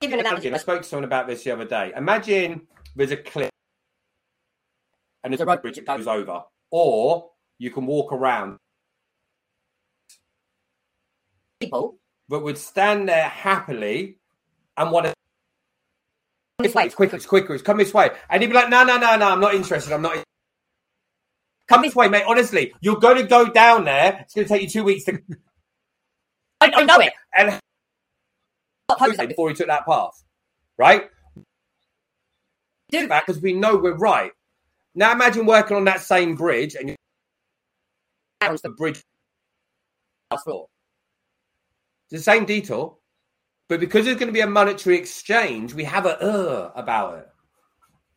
Give 0.00 0.12
an. 0.12 0.26
I 0.26 0.56
spoke 0.58 0.82
to 0.82 0.88
someone 0.88 1.04
about 1.04 1.26
this 1.26 1.44
the 1.44 1.52
other 1.52 1.64
day. 1.64 1.92
Imagine 1.96 2.66
there's 2.96 3.10
a 3.10 3.16
cliff 3.16 3.50
and 5.22 5.32
there's 5.32 5.40
a 5.40 5.46
road 5.46 5.62
bridge 5.62 5.76
that 5.76 5.86
goes- 5.86 5.98
goes 5.98 6.06
over, 6.08 6.42
or 6.70 7.30
you 7.58 7.70
can 7.70 7.86
walk 7.86 8.12
around, 8.12 8.58
People, 11.60 11.98
that 12.28 12.40
would 12.40 12.58
stand 12.58 13.08
there 13.08 13.28
happily 13.28 14.18
and 14.76 14.90
want 14.90 15.06
to. 15.06 15.14
This 16.58 16.74
way. 16.74 16.84
It's 16.84 16.94
quicker, 16.94 17.16
it's 17.16 17.26
quicker, 17.26 17.54
it's 17.54 17.62
come 17.62 17.76
this 17.76 17.94
way. 17.94 18.10
And 18.30 18.42
he'd 18.42 18.48
be 18.48 18.54
like, 18.54 18.68
no, 18.68 18.84
no, 18.84 18.96
no, 18.98 19.16
no, 19.16 19.30
I'm 19.30 19.40
not 19.40 19.54
interested. 19.54 19.92
I'm 19.92 20.02
not. 20.02 20.16
in-" 20.16 20.24
Come 21.68 21.82
this 21.82 21.94
way, 21.94 22.08
mate. 22.08 22.24
Honestly, 22.26 22.74
you're 22.80 22.98
going 22.98 23.16
to 23.16 23.24
go 23.24 23.48
down 23.48 23.84
there. 23.84 24.18
It's 24.22 24.34
going 24.34 24.46
to 24.46 24.52
take 24.52 24.62
you 24.62 24.68
two 24.68 24.84
weeks 24.84 25.04
to. 25.04 25.12
I, 26.60 26.70
I 26.74 26.84
know 26.84 26.98
it. 26.98 27.12
And 27.36 27.58
before 29.28 29.48
he 29.48 29.54
took 29.54 29.66
that 29.66 29.86
path, 29.86 30.22
right? 30.78 31.08
Do 32.90 33.08
that 33.08 33.26
because 33.26 33.42
we 33.42 33.52
know 33.54 33.76
we're 33.76 33.96
right. 33.96 34.32
Now 34.94 35.12
imagine 35.12 35.46
working 35.46 35.76
on 35.76 35.84
that 35.84 36.02
same 36.02 36.34
bridge 36.36 36.74
and 36.74 36.90
you 36.90 36.96
Pounds 38.40 38.60
the 38.60 38.70
bridge 38.70 39.02
it's 40.32 40.44
the 42.10 42.18
same 42.18 42.44
detour, 42.44 42.96
but 43.68 43.80
because 43.80 44.04
there's 44.04 44.18
going 44.18 44.28
to 44.28 44.32
be 44.32 44.40
a 44.40 44.46
monetary 44.46 44.96
exchange, 44.96 45.74
we 45.74 45.84
have 45.84 46.06
a 46.06 46.20
uh 46.20 46.72
about 46.74 47.18
it. 47.18 47.28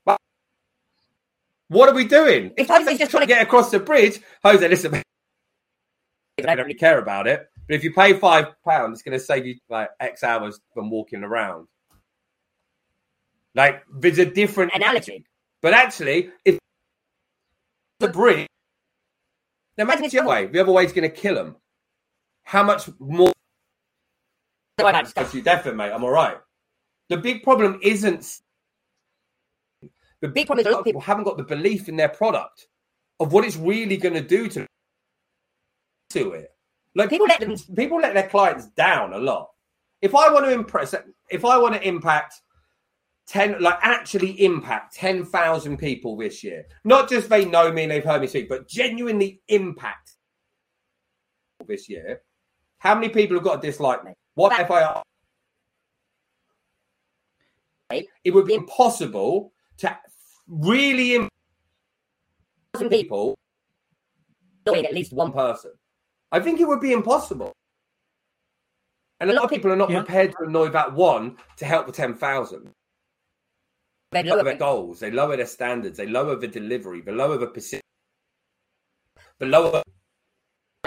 But 0.06 0.18
what 1.70 1.90
are 1.90 1.96
we 1.96 2.06
doing? 2.06 2.52
If 2.58 2.68
Jose's 2.68 3.00
just 3.00 3.12
trying 3.12 3.22
to 3.22 3.28
Get 3.28 3.42
across 3.42 3.72
the 3.72 3.80
bridge, 3.80 4.20
Jose. 4.44 4.68
Listen, 4.68 4.96
I 6.40 6.42
don't 6.42 6.58
really 6.58 6.74
care 6.74 7.00
about 7.00 7.28
it, 7.28 7.48
but 7.68 7.76
if 7.76 7.84
you 7.84 7.94
pay 7.94 8.14
five 8.14 8.48
pounds, 8.68 9.00
it's 9.00 9.04
going 9.04 9.18
to 9.18 9.24
save 9.24 9.46
you 9.46 9.56
like 9.70 9.90
X 10.00 10.24
hours 10.24 10.60
from 10.74 10.90
walking 10.90 11.24
around. 11.24 11.68
Like 13.56 13.84
there's 14.00 14.20
a 14.20 14.26
different 14.26 14.74
analogy. 14.76 15.26
But 15.62 15.74
actually, 15.74 16.30
if 16.44 16.60
the 18.00 18.10
bridge, 18.10 18.48
now 19.78 19.86
imagine 19.86 20.10
the 20.10 20.20
other 20.20 20.30
way. 20.30 20.46
The 20.48 20.60
other 20.60 20.72
way 20.72 20.86
is 20.86 20.92
going 20.94 21.10
to 21.10 21.16
kill 21.16 21.36
them. 21.36 21.56
How 22.44 22.64
much 22.64 22.90
more? 23.00 23.32
So 24.80 24.88
I 24.88 24.92
know, 24.92 25.02
just 25.02 25.16
go. 25.16 25.22
That's 25.22 25.34
you 25.34 25.42
definitely, 25.42 25.78
mate. 25.78 25.92
I'm 25.92 26.04
all 26.04 26.12
right. 26.12 26.38
The 27.10 27.18
big 27.18 27.44
problem 27.44 27.80
isn't. 27.82 28.42
The 30.22 30.30
Big 30.30 30.48
problem 30.48 30.66
is 30.66 30.68
a 30.68 30.72
lot 30.72 30.80
of 30.80 30.86
people 30.86 31.02
haven't 31.02 31.26
got 31.26 31.38
the 31.38 31.44
belief 31.44 31.88
in 31.88 31.98
their 31.98 32.10
product 32.10 32.68
of 33.20 33.32
what 33.32 33.46
it's 33.46 33.58
really 33.58 33.98
going 33.98 34.16
to 34.16 34.22
do 34.22 34.48
to 34.50 34.66
to 36.12 36.32
it. 36.32 36.52
Like 36.96 37.10
People 37.10 37.28
let 37.28 37.42
them 37.42 37.56
people 37.76 38.00
let 38.00 38.14
their 38.14 38.28
clients 38.28 38.68
down 38.68 39.14
a 39.14 39.18
lot. 39.18 39.50
If 40.02 40.16
I 40.16 40.32
want 40.32 40.46
to 40.46 40.52
impress, 40.52 40.96
if 41.30 41.46
I 41.46 41.58
want 41.58 41.76
to 41.76 41.88
impact 41.88 42.42
ten, 43.28 43.62
like 43.62 43.78
actually 43.82 44.44
impact 44.44 44.96
ten 44.96 45.26
thousand 45.26 45.78
people 45.78 46.18
this 46.18 46.44
year, 46.44 46.66
not 46.84 47.10
just 47.10 47.30
they 47.30 47.46
know 47.46 47.72
me 47.72 47.84
and 47.84 47.92
they've 47.92 48.04
heard 48.04 48.22
me 48.22 48.28
speak, 48.28 48.50
but 48.50 48.68
genuinely 48.68 49.42
impact 49.50 50.14
this 51.68 51.90
year. 51.90 52.22
How 52.80 52.96
many 52.96 53.10
people 53.10 53.36
have 53.36 53.44
got 53.44 53.62
to 53.62 53.68
dislike 53.68 54.04
me? 54.04 54.14
What 54.36 54.50
That- 54.50 54.62
if 54.62 54.72
I? 54.72 55.02
It 58.24 58.32
would 58.34 58.46
be 58.46 58.54
impossible 58.56 59.54
to 59.78 59.98
really 60.48 61.16
impact 61.16 61.32
thousand 62.74 62.90
people 62.90 63.36
people 63.36 63.38
knowing 64.66 64.86
at 64.86 64.94
least 64.94 65.14
one 65.14 65.32
one 65.32 65.34
person. 65.34 65.72
I 66.32 66.40
think 66.40 66.60
it 66.60 66.68
would 66.68 66.82
be 66.82 66.92
impossible. 66.92 67.54
And 69.22 69.30
a 69.30 69.34
lot 69.34 69.46
of 69.46 69.50
people 69.50 69.72
are 69.72 69.78
not 69.78 69.90
Yeah. 69.90 70.00
prepared 70.02 70.32
to 70.34 70.44
annoy 70.44 70.70
that 70.70 70.92
one 70.94 71.38
to 71.58 71.66
help 71.66 71.86
the 71.86 71.94
10,000. 71.94 72.74
They 74.12 74.24
They 74.24 74.30
lower 74.30 74.38
lower 74.38 74.44
their 74.44 74.58
goals, 74.58 75.00
they 75.00 75.12
lower 75.12 75.38
their 75.38 75.46
standards, 75.46 75.98
they 75.98 76.08
lower 76.08 76.36
the 76.36 76.48
delivery, 76.48 77.02
they 77.02 77.12
lower 77.14 77.38
the 77.38 77.48
persi- 77.48 77.80
the 79.38 79.46
lower 79.46 79.84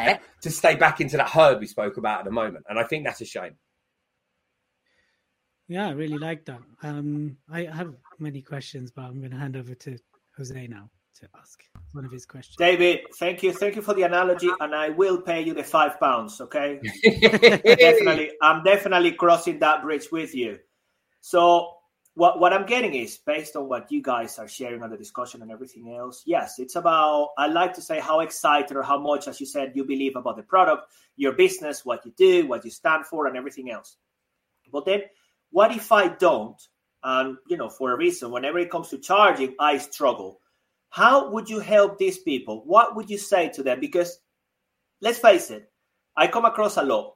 there. 0.04 0.20
to 0.42 0.50
stay 0.50 0.76
back 0.76 1.00
into 1.00 1.16
that 1.16 1.28
herd 1.28 1.60
we 1.60 1.66
spoke 1.66 1.96
about 1.96 2.20
at 2.20 2.24
the 2.24 2.30
moment. 2.30 2.64
And 2.68 2.78
I 2.78 2.84
think 2.84 3.04
that's 3.04 3.20
a 3.20 3.24
shame. 3.24 3.56
Yeah, 5.68 5.88
I 5.88 5.90
really 5.90 6.16
like 6.16 6.46
that. 6.46 6.60
Um, 6.82 7.36
I 7.50 7.64
have 7.64 7.94
many 8.18 8.40
questions, 8.40 8.90
but 8.90 9.02
I'm 9.02 9.18
going 9.18 9.32
to 9.32 9.36
hand 9.36 9.56
over 9.56 9.74
to 9.74 9.98
Jose 10.38 10.66
now 10.66 10.88
to 11.20 11.28
ask 11.38 11.60
one 11.92 12.04
of 12.04 12.12
his 12.12 12.24
questions. 12.24 12.56
David, 12.56 13.00
thank 13.18 13.42
you, 13.42 13.52
thank 13.52 13.76
you 13.76 13.82
for 13.82 13.92
the 13.92 14.02
analogy, 14.02 14.48
and 14.60 14.74
I 14.74 14.90
will 14.90 15.20
pay 15.20 15.42
you 15.42 15.52
the 15.52 15.64
five 15.64 16.00
pounds. 16.00 16.40
Okay, 16.40 16.80
definitely, 17.04 18.30
I'm 18.40 18.62
definitely 18.62 19.12
crossing 19.12 19.58
that 19.58 19.82
bridge 19.82 20.08
with 20.10 20.34
you. 20.34 20.58
So, 21.20 21.72
what 22.18 22.40
what 22.40 22.52
I'm 22.52 22.66
getting 22.66 22.94
is 22.94 23.16
based 23.16 23.54
on 23.54 23.68
what 23.68 23.92
you 23.92 24.02
guys 24.02 24.40
are 24.40 24.48
sharing 24.48 24.82
on 24.82 24.90
the 24.90 24.96
discussion 24.96 25.40
and 25.40 25.52
everything 25.52 25.94
else. 25.94 26.24
Yes, 26.26 26.58
it's 26.58 26.74
about. 26.74 27.30
I 27.38 27.46
like 27.46 27.72
to 27.74 27.80
say 27.80 28.00
how 28.00 28.20
excited 28.20 28.76
or 28.76 28.82
how 28.82 28.98
much, 28.98 29.28
as 29.28 29.38
you 29.38 29.46
said, 29.46 29.70
you 29.76 29.84
believe 29.84 30.16
about 30.16 30.36
the 30.36 30.42
product, 30.42 30.90
your 31.14 31.34
business, 31.34 31.84
what 31.84 32.04
you 32.04 32.12
do, 32.16 32.48
what 32.48 32.64
you 32.64 32.72
stand 32.72 33.06
for, 33.06 33.28
and 33.28 33.36
everything 33.36 33.70
else. 33.70 33.98
But 34.72 34.84
then, 34.84 35.02
what 35.52 35.70
if 35.70 35.92
I 35.92 36.08
don't? 36.08 36.60
And 37.04 37.36
you 37.46 37.56
know, 37.56 37.68
for 37.68 37.92
a 37.92 37.96
reason, 37.96 38.32
whenever 38.32 38.58
it 38.58 38.70
comes 38.70 38.88
to 38.88 38.98
charging, 38.98 39.54
I 39.60 39.78
struggle. 39.78 40.40
How 40.90 41.30
would 41.30 41.48
you 41.48 41.60
help 41.60 41.98
these 41.98 42.18
people? 42.18 42.64
What 42.64 42.96
would 42.96 43.08
you 43.08 43.18
say 43.18 43.48
to 43.50 43.62
them? 43.62 43.78
Because 43.78 44.18
let's 45.00 45.20
face 45.20 45.52
it, 45.52 45.70
I 46.16 46.26
come 46.26 46.46
across 46.46 46.78
a 46.78 46.82
lot 46.82 47.14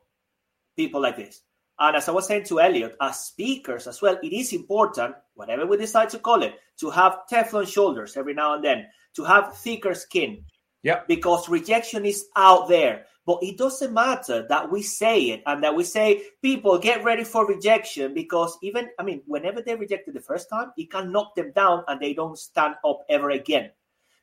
people 0.77 1.01
like 1.01 1.17
this. 1.17 1.43
And 1.83 1.97
as 1.97 2.09
I 2.09 2.13
was 2.13 2.29
saying 2.29 2.45
to 2.45 2.61
Elliot, 2.61 2.97
as 3.01 3.25
speakers 3.25 3.89
as 3.89 4.01
well, 4.01 4.17
it 4.23 4.33
is 4.33 4.53
important, 4.53 5.17
whatever 5.35 5.67
we 5.67 5.77
decide 5.77 6.11
to 6.11 6.21
call 6.21 6.45
it, 6.45 6.55
to 6.79 6.91
have 6.91 7.23
Teflon 7.29 7.67
shoulders 7.67 8.17
every 8.17 8.35
now 8.35 8.55
and 8.55 8.63
then, 8.63 8.87
to 9.17 9.25
have 9.25 9.59
thicker 9.59 9.93
skin. 9.93 10.45
Yep. 10.85 11.09
Because 11.09 11.49
rejection 11.49 12.07
is 12.07 12.27
out 12.37 12.69
there. 12.69 13.07
But 13.27 13.39
it 13.43 13.59
doesn't 13.59 13.93
matter 13.93 14.47
that 14.49 14.71
we 14.71 14.83
say 14.83 15.23
it 15.31 15.43
and 15.45 15.61
that 15.65 15.75
we 15.75 15.83
say, 15.83 16.23
people 16.41 16.79
get 16.79 17.03
ready 17.03 17.25
for 17.25 17.49
rejection 17.49 18.15
because 18.15 18.57
even, 18.63 18.89
I 19.01 19.03
mean, 19.03 19.23
whenever 19.27 19.61
they 19.61 19.75
rejected 19.75 20.15
the 20.15 20.21
first 20.21 20.49
time, 20.49 20.71
it 20.77 20.89
can 20.89 21.11
knock 21.11 21.35
them 21.35 21.51
down 21.51 21.83
and 21.89 22.01
they 22.01 22.15
don't 22.15 22.39
stand 22.39 22.77
up 22.85 23.01
ever 23.09 23.31
again. 23.31 23.73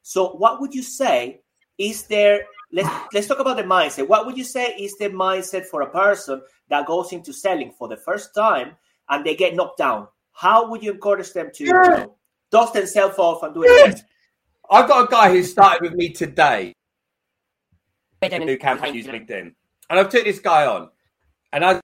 So, 0.01 0.32
what 0.32 0.62
would 0.62 0.74
you 0.74 0.84
say 0.84 1.42
is 1.78 2.04
there? 2.04 2.46
Let's 2.72 2.90
let's 3.14 3.28
talk 3.28 3.40
about 3.40 3.58
the 3.58 3.64
mindset. 3.64 4.08
What 4.08 4.26
would 4.26 4.38
you 4.38 4.44
say 4.44 4.76
is 4.76 4.96
the 4.98 5.10
mindset 5.10 5.66
for 5.66 5.82
a 5.82 5.90
person 5.90 6.42
that 6.70 6.86
goes 6.86 7.12
into 7.12 7.34
selling 7.34 7.72
for 7.72 7.88
the 7.88 7.98
first 7.98 8.36
time 8.36 8.76
and 9.10 9.26
they 9.26 9.36
get 9.36 9.56
knocked 9.56 9.80
down? 9.80 10.08
How 10.34 10.70
would 10.70 10.84
you 10.84 10.92
encourage 10.92 11.34
them 11.34 11.50
to 11.56 11.64
you 11.64 11.74
know, 11.74 12.16
dust 12.52 12.74
themselves 12.74 13.18
off 13.18 13.42
and 13.44 13.54
do 13.54 13.64
it 13.64 13.90
again? 13.90 14.02
I've 14.70 14.88
got 14.88 15.06
a 15.06 15.08
guy 15.12 15.32
who 15.32 15.42
started 15.44 15.82
with 15.82 15.94
me 15.96 16.10
today, 16.10 16.74
We're 18.22 18.36
a 18.36 18.46
new 18.46 18.58
campaign 18.58 18.94
using 18.94 19.14
LinkedIn. 19.14 19.54
And 19.90 20.00
I've 20.00 20.10
took 20.10 20.24
this 20.24 20.40
guy 20.40 20.68
on. 20.68 20.90
And 21.52 21.66
I, 21.66 21.82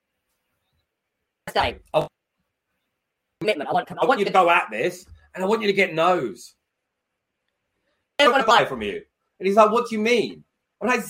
Say, 1.52 1.78
I- 1.92 2.06
commitment. 3.40 3.68
I 3.68 3.72
want, 3.72 3.92
I 4.00 4.06
want 4.06 4.20
you 4.20 4.26
to 4.26 4.32
go 4.32 4.48
at 4.48 4.68
this 4.70 5.04
and 5.34 5.42
I 5.42 5.46
want 5.48 5.62
you 5.62 5.66
to 5.66 5.72
get 5.72 5.94
no's. 5.94 6.54
I 8.18 8.24
I 8.24 8.26
want 8.28 8.34
want 8.34 8.46
to 8.46 8.52
to 8.52 8.56
buy 8.56 8.62
buy 8.62 8.68
from 8.68 8.82
you. 8.82 9.02
And 9.38 9.46
he's 9.46 9.56
like, 9.56 9.70
what 9.72 9.88
do 9.90 9.96
you 9.96 10.00
mean? 10.00 10.44
I'm 10.80 10.88
like, 10.88 11.04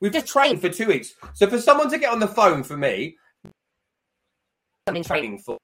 we've 0.00 0.12
just 0.12 0.26
trained 0.26 0.60
for 0.60 0.68
two 0.68 0.86
weeks. 0.86 1.14
So 1.34 1.46
for 1.48 1.58
someone 1.58 1.90
to 1.90 1.98
get 1.98 2.12
on 2.12 2.20
the 2.20 2.28
phone 2.28 2.62
for 2.62 2.76
me, 2.76 3.16
something 4.86 5.04
training. 5.04 5.04
training 5.04 5.38
for 5.38 5.58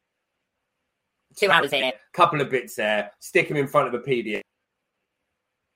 Two 1.36 1.50
hours 1.50 1.72
in 1.72 1.84
it. 1.84 1.94
a 1.94 2.16
couple 2.16 2.40
of 2.40 2.50
bits 2.50 2.74
there, 2.74 3.10
stick 3.20 3.48
him 3.48 3.56
in 3.56 3.68
front 3.68 3.88
of 3.88 3.94
a 3.94 4.04
PDF. 4.04 4.40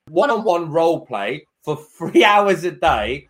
One-on-one 0.09 0.71
role 0.71 1.07
play 1.07 1.47
for 1.65 1.77
three 1.99 2.25
hours 2.25 2.65
a 2.65 2.73
day. 2.73 3.29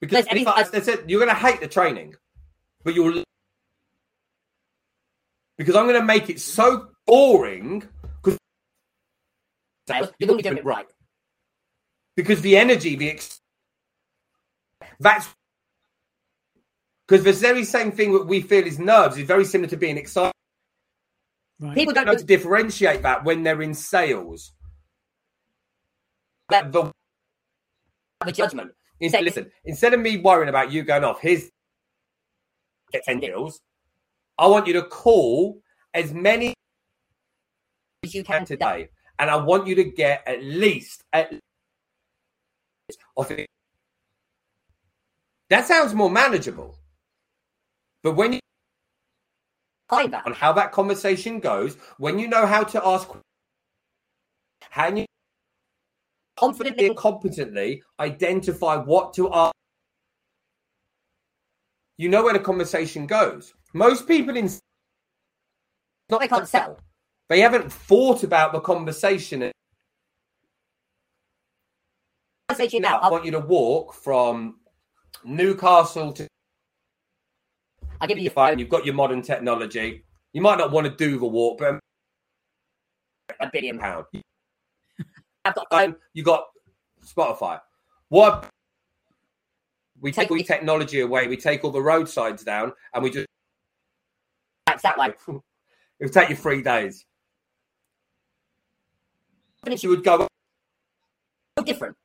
Because 0.00 0.26
if 0.30 0.46
I, 0.46 0.60
I 0.60 0.80
said 0.80 1.04
you're 1.08 1.24
going 1.24 1.34
to 1.34 1.40
hate 1.40 1.60
the 1.60 1.68
training, 1.68 2.14
but 2.84 2.94
you'll 2.94 3.24
because 5.56 5.74
I'm 5.74 5.86
going 5.86 5.98
to 5.98 6.04
make 6.04 6.28
it 6.28 6.38
so 6.38 6.88
boring 7.06 7.82
Sales, 9.88 10.12
you're 10.18 10.26
going 10.26 10.38
to 10.38 10.42
be 10.42 10.48
doing 10.48 10.58
it 10.58 10.64
right. 10.64 10.86
because 12.16 12.40
the 12.40 12.56
energy, 12.56 12.96
the 12.96 13.10
ex- 13.10 13.40
that's 14.98 15.28
because 17.06 17.24
the 17.24 17.32
very 17.32 17.64
same 17.64 17.92
thing 17.92 18.12
that 18.12 18.26
we 18.26 18.40
feel 18.40 18.66
is 18.66 18.78
nerves 18.80 19.16
is 19.16 19.26
very 19.26 19.44
similar 19.44 19.68
to 19.70 19.76
being 19.76 19.96
excited. 19.96 20.32
Right. 21.60 21.74
People 21.74 21.94
Don't 21.94 22.04
don't 22.06 22.14
know 22.14 22.18
to 22.18 22.24
differentiate 22.26 23.02
that 23.02 23.24
when 23.24 23.42
they're 23.42 23.62
in 23.62 23.74
sales. 23.74 24.52
That- 26.50 26.72
The 26.72 26.82
have 28.20 28.28
a 28.28 28.32
judgment. 28.32 28.72
Instead, 29.00 29.24
listen, 29.24 29.50
instead 29.64 29.92
of 29.94 30.00
me 30.00 30.16
worrying 30.18 30.48
about 30.48 30.72
you 30.72 30.82
going 30.82 31.04
off, 31.04 31.20
here's 31.20 31.50
get 32.92 33.04
10 33.04 33.20
deals. 33.20 33.60
I 34.38 34.46
want 34.48 34.66
you 34.66 34.72
to 34.74 34.82
call 34.84 35.60
as 35.94 36.12
many 36.12 36.54
As 38.04 38.14
you 38.14 38.24
can 38.24 38.38
can 38.38 38.46
today. 38.46 38.88
And 39.18 39.30
I 39.30 39.36
want 39.36 39.66
you 39.66 39.74
to 39.76 39.84
get 39.84 40.22
at 40.26 40.42
least 40.42 41.02
at 41.12 41.32
I 43.18 43.22
think 43.24 43.46
that 45.48 45.66
sounds 45.66 45.94
more 45.94 46.10
manageable. 46.10 46.76
But 48.02 48.12
when 48.14 48.34
you 48.34 48.40
Find 49.88 50.12
that. 50.12 50.26
on 50.26 50.32
how 50.32 50.52
that 50.52 50.72
conversation 50.72 51.40
goes, 51.40 51.76
when 51.98 52.18
you 52.18 52.28
know 52.28 52.46
how 52.46 52.62
to 52.64 52.86
ask 52.86 53.08
how 54.70 54.88
you 54.94 55.06
Confidently. 56.36 56.88
and 56.88 56.96
competently 56.96 57.82
identify 57.98 58.76
what 58.76 59.14
to 59.14 59.32
ask. 59.32 59.54
You 61.96 62.10
know 62.10 62.24
where 62.24 62.34
the 62.34 62.40
conversation 62.40 63.06
goes. 63.06 63.54
Most 63.72 64.06
people 64.06 64.36
in 64.36 64.50
not 66.10 66.20
They 66.20 66.28
can't 66.28 66.46
sell. 66.46 66.78
They 67.28 67.40
haven't 67.40 67.72
thought 67.72 68.22
about 68.22 68.52
the 68.52 68.60
conversation. 68.60 69.50
I 72.48 72.68
Now, 72.74 72.98
I 73.00 73.10
want 73.10 73.24
you 73.24 73.32
to 73.32 73.40
walk 73.40 73.92
from 73.94 74.60
Newcastle 75.24 76.12
to 76.12 76.26
I'll 78.00 78.08
give 78.08 78.18
you 78.18 78.24
your 78.24 78.32
phone. 78.32 78.58
You've 78.58 78.68
got 78.68 78.84
your 78.84 78.94
modern 78.94 79.22
technology. 79.22 80.04
You 80.32 80.42
might 80.42 80.58
not 80.58 80.70
want 80.70 80.86
to 80.86 80.94
do 80.94 81.18
the 81.18 81.26
walk, 81.26 81.58
but 81.58 81.80
a 83.40 83.50
billion. 83.52 83.78
pound. 83.78 84.04
I've 85.44 85.54
got 85.54 85.66
phone. 85.70 85.96
You 86.12 86.22
got 86.22 86.44
Spotify. 87.04 87.60
What 88.08 88.48
we 90.00 90.12
take 90.12 90.24
Take 90.24 90.30
all 90.30 90.36
the- 90.36 90.44
technology 90.44 91.00
away, 91.00 91.26
we 91.26 91.36
take 91.36 91.64
all 91.64 91.70
the 91.70 91.80
roadsides 91.80 92.44
down, 92.44 92.72
and 92.94 93.02
we 93.02 93.10
just 93.10 93.26
That's 94.66 94.82
that 94.82 94.98
way. 94.98 95.14
it'll 96.00 96.12
take 96.12 96.28
you 96.28 96.36
three 96.36 96.62
days. 96.62 97.04
Finish 99.66 99.82
You 99.82 99.90
would 99.90 100.04
go 100.04 100.28
so 101.58 101.64
different. 101.64 101.96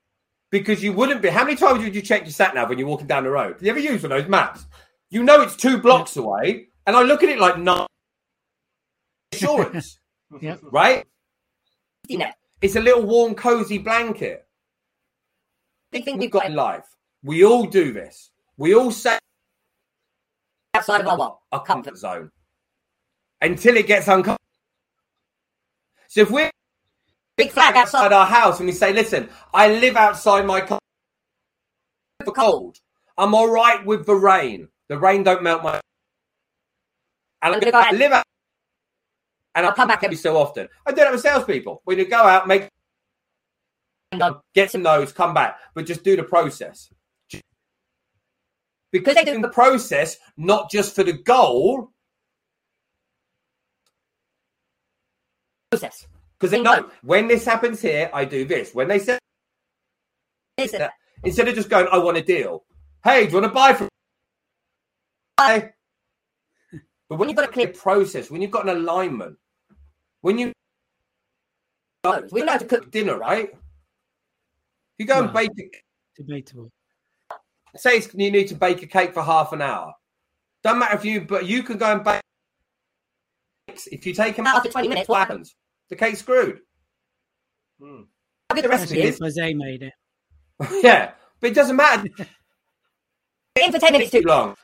because 0.50 0.82
you 0.82 0.94
wouldn't 0.94 1.22
be. 1.22 1.30
How 1.30 1.44
many 1.44 1.56
times 1.56 1.84
would 1.84 1.94
you 1.94 2.02
check 2.02 2.24
your 2.24 2.32
sat 2.32 2.56
nav 2.56 2.70
when 2.70 2.80
you're 2.80 2.88
walking 2.88 3.06
down 3.06 3.24
the 3.24 3.30
road? 3.30 3.58
You 3.62 3.70
ever 3.70 3.78
use 3.80 4.02
one 4.02 4.12
of 4.12 4.18
those 4.20 4.28
maps? 4.30 4.66
You 5.12 5.22
know 5.22 5.42
it's 5.42 5.56
two 5.56 5.78
blocks 5.78 6.18
away, 6.18 6.70
and 6.88 6.96
I 6.96 7.04
look 7.04 7.22
at 7.22 7.30
it 7.30 7.38
like 7.38 7.60
no 7.60 7.86
insurance, 9.32 10.00
Yeah. 10.42 10.58
right? 10.64 11.06
You 12.08 12.18
know, 12.18 12.32
It's 12.64 12.76
a 12.78 12.80
little 12.82 13.04
warm, 13.04 13.36
cozy 13.36 13.78
blanket. 13.78 14.48
big 15.92 16.04
thing 16.04 16.16
We've 16.16 16.22
we've 16.22 16.32
got 16.32 16.42
got 16.44 16.50
in 16.50 16.56
life. 16.56 16.86
We 17.24 17.46
all 17.46 17.66
do 17.68 17.94
this. 17.94 18.32
We 18.58 18.74
all 18.74 18.90
say 18.90 19.20
outside 20.74 21.02
of 21.02 21.08
our 21.08 21.18
what? 21.18 21.38
our 21.52 21.64
comfort 21.64 21.96
zone 21.96 22.32
until 23.40 23.78
it 23.78 23.86
gets 23.86 24.08
uncomfortable. 24.08 24.38
So 26.08 26.22
if 26.22 26.32
we're 26.32 26.50
Big 27.42 27.52
flag 27.52 27.76
outside. 27.76 28.14
our 28.14 28.26
house 28.26 28.60
and 28.60 28.68
we 28.68 28.74
say, 28.74 28.94
"Listen, 28.94 29.30
I 29.54 29.70
live 29.70 29.96
outside 29.96 30.46
my 30.46 30.62
car 30.62 30.80
for 32.24 32.34
cold. 32.34 32.78
I'm 33.18 33.34
all 33.34 33.50
right 33.50 33.84
with 33.86 34.06
the 34.06 34.16
rain. 34.16 34.70
The 34.90 34.98
rain 34.98 35.24
don't 35.24 35.42
melt 35.44 35.64
my." 35.64 35.80
And 37.42 37.56
I'm 37.56 37.60
gonna 37.60 37.72
go 37.72 37.80
I 37.80 37.88
out. 37.88 37.96
live 37.96 38.12
out, 38.12 38.26
and 39.56 39.66
I'll 39.66 39.74
come 39.74 39.88
back 39.88 40.04
every 40.04 40.18
so 40.18 40.38
often. 40.38 40.70
I 40.86 40.92
do 40.92 40.98
that 40.98 41.12
with 41.12 41.22
salespeople. 41.22 41.82
When 41.86 41.98
you 41.98 42.06
go 42.06 42.18
out, 42.18 42.48
make 42.48 42.70
get 44.54 44.70
some 44.70 44.82
no's, 44.84 45.12
come 45.14 45.34
back, 45.34 45.58
but 45.74 45.86
just 45.86 46.04
do 46.04 46.16
the 46.16 46.24
process. 46.24 46.92
Because 48.92 49.16
they 49.16 49.24
do- 49.24 49.34
in 49.34 49.42
the 49.42 49.50
process, 49.50 50.18
not 50.36 50.70
just 50.70 50.94
for 50.94 51.04
the 51.04 51.14
goal, 51.14 51.92
process. 55.72 56.06
Because 56.42 56.50
they 56.50 56.62
know 56.64 56.90
when 57.04 57.28
this 57.28 57.46
happens 57.46 57.80
here, 57.80 58.10
I 58.12 58.26
do 58.26 58.46
this. 58.46 58.74
When 58.74 58.88
they 58.88 58.98
say 58.98 59.20
Is 60.58 60.74
it? 60.74 60.80
that, 60.80 60.94
instead 61.24 61.48
of 61.48 61.54
just 61.54 61.70
going, 61.70 61.88
I 61.92 62.00
want 62.00 62.18
a 62.18 62.24
deal. 62.24 62.64
Hey, 63.04 63.28
do 63.28 63.34
you 63.34 63.42
want 63.42 63.54
to 63.54 63.54
buy 63.54 63.74
from? 63.76 63.88
Uh, 65.38 65.60
hey. 65.60 65.70
But 67.08 67.20
when 67.20 67.30
you've 67.30 67.36
got 67.36 67.48
a 67.48 67.52
clear 67.52 67.68
process, 67.68 68.32
when 68.32 68.42
you've 68.42 68.50
got 68.50 68.68
an 68.68 68.76
alignment, 68.76 69.38
when 70.22 70.40
you 70.40 70.52
We 72.32 72.42
know 72.42 72.54
how 72.54 72.58
to 72.58 72.66
cook. 72.66 72.90
dinner, 72.90 73.20
right? 73.20 73.50
If 73.52 73.60
you 74.98 75.06
go 75.06 75.20
and 75.20 75.28
No. 75.28 75.34
bake, 75.34 75.52
a, 75.60 75.70
Debatable. 76.18 76.72
say 77.76 77.98
it's, 77.98 78.12
you 78.16 78.32
need 78.32 78.48
to 78.48 78.56
bake 78.56 78.82
a 78.82 78.88
cake 78.88 79.14
for 79.14 79.22
half 79.22 79.54
an 79.54 79.62
hour. 79.62 79.94
Don't 80.64 80.80
matter 80.80 80.96
if 80.96 81.06
you, 81.06 81.22
but 81.22 81.46
you 81.46 81.62
can 81.62 81.78
go 81.78 81.92
and 81.92 82.04
bake. 82.04 82.22
If 83.92 84.08
you 84.08 84.16
take 84.16 84.36
them 84.36 84.48
out 84.48 84.56
After 84.56 84.72
20 84.72 84.88
minutes, 84.88 85.08
what 85.08 85.20
what 85.20 85.28
happens? 85.28 85.56
The 85.92 85.98
cake's 85.98 86.20
screwed. 86.20 86.62
Hmm. 87.80 88.04
How 88.50 88.56
good 88.56 88.64
the 88.64 88.70
recipe 88.70 89.02
Actually, 89.02 89.10
is. 89.10 89.20
Jose 89.20 89.54
made 89.54 89.84
it. 89.84 89.94
yeah, 90.84 91.12
but 91.42 91.52
it 91.52 91.54
doesn't 91.54 91.76
matter 91.76 92.08
In 93.62 93.72
for 93.74 93.78
10 93.78 93.92
minutes 93.92 94.12
too 94.12 94.22
too. 94.22 94.28
long. 94.28 94.56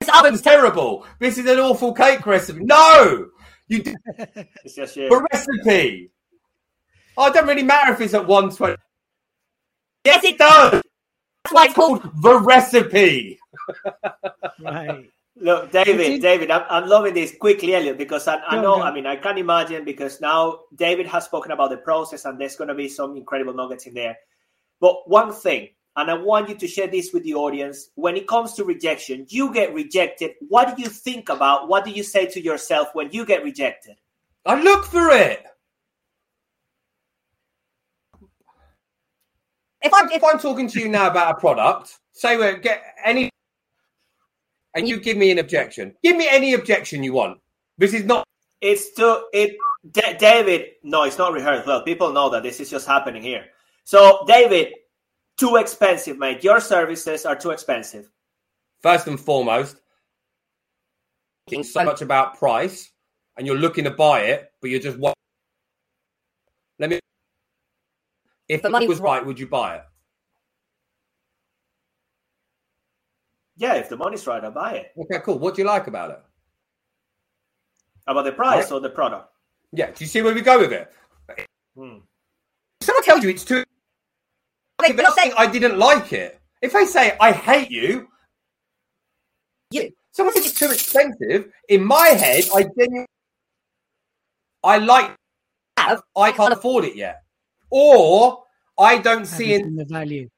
This 0.00 0.10
oven's 0.14 0.42
terrible. 0.42 1.06
This 1.20 1.38
is 1.38 1.46
an 1.46 1.58
awful 1.58 1.94
cake 1.94 2.26
recipe. 2.26 2.60
No, 2.64 3.28
you 3.68 3.82
do 3.82 3.94
It's 4.62 4.74
just 4.74 4.94
yeah. 4.94 5.08
the 5.08 5.26
recipe. 5.32 6.10
Oh, 7.16 7.28
it 7.28 7.32
doesn't 7.34 7.48
really 7.48 7.62
matter 7.62 7.94
if 7.94 8.00
it's 8.02 8.12
at 8.12 8.26
one 8.26 8.50
twenty. 8.54 8.76
Yes, 10.04 10.22
it 10.22 10.36
does. 10.36 10.82
That's 11.44 11.52
why 11.54 11.64
it's 11.64 11.74
called. 11.74 12.02
The 12.22 12.40
recipe. 12.40 13.38
Right. 14.60 15.10
Look, 15.40 15.70
David, 15.70 16.00
It's 16.00 16.22
David, 16.22 16.50
I'm, 16.50 16.64
I'm 16.68 16.88
loving 16.88 17.14
this 17.14 17.36
quickly, 17.36 17.74
Elliot, 17.74 17.96
because 17.96 18.26
I, 18.26 18.38
I 18.48 18.60
know. 18.60 18.82
I 18.82 18.92
mean, 18.92 19.06
I 19.06 19.16
can 19.16 19.38
imagine 19.38 19.84
because 19.84 20.20
now 20.20 20.60
David 20.74 21.06
has 21.06 21.26
spoken 21.26 21.52
about 21.52 21.70
the 21.70 21.76
process 21.76 22.24
and 22.24 22.40
there's 22.40 22.56
going 22.56 22.68
to 22.68 22.74
be 22.74 22.88
some 22.88 23.16
incredible 23.16 23.54
nuggets 23.54 23.86
in 23.86 23.94
there. 23.94 24.16
But 24.80 25.08
one 25.08 25.32
thing, 25.32 25.68
and 25.96 26.10
I 26.10 26.14
want 26.14 26.48
you 26.48 26.54
to 26.56 26.66
share 26.66 26.86
this 26.86 27.12
with 27.12 27.24
the 27.24 27.34
audience 27.34 27.90
when 27.94 28.16
it 28.16 28.26
comes 28.26 28.54
to 28.54 28.64
rejection, 28.64 29.26
you 29.28 29.52
get 29.52 29.74
rejected. 29.74 30.32
What 30.48 30.76
do 30.76 30.82
you 30.82 30.88
think 30.88 31.28
about? 31.28 31.68
What 31.68 31.84
do 31.84 31.90
you 31.90 32.02
say 32.02 32.26
to 32.26 32.40
yourself 32.40 32.88
when 32.94 33.10
you 33.10 33.24
get 33.24 33.42
rejected? 33.42 33.96
I 34.46 34.60
look 34.60 34.86
for 34.86 35.10
it. 35.10 35.44
If 39.82 39.94
I'm, 39.94 40.06
If 40.08 40.16
if, 40.16 40.24
I'm 40.24 40.38
talking 40.38 40.68
to 40.68 40.80
you 40.80 40.88
now 40.88 41.08
about 41.10 41.36
a 41.36 41.40
product, 41.40 41.98
say 42.12 42.36
we 42.36 42.58
get 42.60 42.82
any, 43.04 43.30
and 44.74 44.88
you 44.88 45.00
give 45.00 45.16
me 45.16 45.30
an 45.30 45.38
objection. 45.38 45.94
Give 46.02 46.16
me 46.16 46.28
any 46.28 46.54
objection 46.54 47.02
you 47.02 47.12
want. 47.12 47.40
This 47.78 47.94
is 47.94 48.04
not. 48.04 48.24
It's 48.60 48.92
to 48.94 49.24
it, 49.32 49.56
D- 49.92 50.14
David. 50.18 50.66
No, 50.82 51.04
it's 51.04 51.18
not 51.18 51.32
rehearsed. 51.32 51.66
Well, 51.66 51.82
people 51.82 52.12
know 52.12 52.28
that 52.30 52.42
this 52.42 52.60
is 52.60 52.68
just 52.70 52.86
happening 52.86 53.22
here. 53.22 53.46
So, 53.84 54.24
David, 54.26 54.74
too 55.36 55.56
expensive, 55.56 56.18
mate. 56.18 56.42
Your 56.44 56.60
services 56.60 57.24
are 57.24 57.36
too 57.36 57.50
expensive. 57.50 58.10
First 58.82 59.06
and 59.06 59.18
foremost, 59.18 59.80
it's 61.50 61.72
so 61.72 61.84
much 61.84 62.02
about 62.02 62.38
price, 62.38 62.90
and 63.36 63.46
you're 63.46 63.56
looking 63.56 63.84
to 63.84 63.90
buy 63.90 64.22
it, 64.22 64.52
but 64.60 64.70
you're 64.70 64.80
just. 64.80 64.98
wa- 64.98 65.14
Let 66.78 66.90
me. 66.90 67.00
If 68.48 68.62
The 68.62 68.68
the 68.68 68.72
money 68.72 68.86
money 68.86 68.88
was 68.88 69.00
was 69.00 69.04
right, 69.04 69.24
would 69.24 69.38
you 69.38 69.46
buy 69.46 69.76
it? 69.76 69.82
Yeah, 73.58 73.74
if 73.74 73.88
the 73.88 73.96
money's 73.96 74.26
right, 74.26 74.42
I 74.42 74.50
buy 74.50 74.72
it. 74.74 74.92
Okay, 74.96 75.18
cool. 75.24 75.38
What 75.38 75.56
do 75.56 75.62
you 75.62 75.66
like 75.68 75.88
about 75.88 76.10
it? 76.12 76.20
About 78.06 78.22
the 78.24 78.32
price 78.32 78.64
Right. 78.64 78.72
or 78.72 78.80
the 78.80 78.88
product? 78.88 79.30
Yeah. 79.72 79.90
Do 79.90 80.02
you 80.04 80.06
see 80.06 80.22
where 80.22 80.32
we 80.32 80.40
go 80.40 80.58
with 80.60 80.72
it? 80.72 80.92
Hmm. 81.76 81.98
Someone 82.80 83.02
tells 83.04 83.22
you 83.22 83.30
it's 83.30 83.44
too. 83.44 83.64
Wait, 84.80 84.90
If 84.90 84.96
they're 84.96 85.04
not 85.04 85.16
saying 85.16 85.32
I 85.36 85.46
didn't 85.48 85.76
like 85.78 86.12
it. 86.12 86.40
If 86.62 86.72
they 86.72 86.86
say 86.86 87.16
I 87.20 87.32
hate 87.32 87.70
you, 87.70 88.08
you, 89.70 89.92
someone 90.12 90.34
says 90.34 90.46
it's 90.46 90.58
too 90.58 90.70
expensive. 90.70 91.52
In 91.68 91.84
my 91.84 92.08
head, 92.08 92.44
I 92.54 92.62
genuinely, 92.62 93.06
I 94.64 94.78
like. 94.78 95.14
I 96.16 96.32
can't 96.32 96.52
afford 96.52 96.84
it 96.84 96.96
yet, 96.96 97.22
or 97.70 98.42
I 98.78 98.98
don't 98.98 99.26
see 99.26 99.52
it 99.54 99.58
Having 99.60 99.76
the 99.76 99.84
value. 99.84 100.28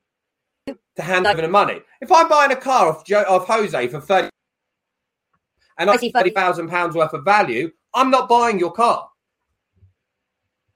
To 0.96 1.02
hand 1.02 1.26
over 1.26 1.42
the 1.42 1.48
money. 1.48 1.80
If 2.00 2.10
I'm 2.12 2.28
buying 2.28 2.52
a 2.52 2.56
car 2.56 2.88
off, 2.88 3.04
Joe, 3.04 3.24
off 3.28 3.46
Jose 3.46 3.88
for 3.88 4.00
thirty, 4.00 4.28
and 5.78 5.90
I 5.90 5.94
I 5.94 5.96
see 5.96 6.06
see 6.06 6.12
thirty 6.12 6.30
thousand 6.30 6.68
pounds 6.68 6.94
worth 6.96 7.12
of 7.12 7.24
value, 7.24 7.70
I'm 7.94 8.10
not 8.10 8.28
buying 8.28 8.58
your 8.58 8.72
car. 8.72 9.08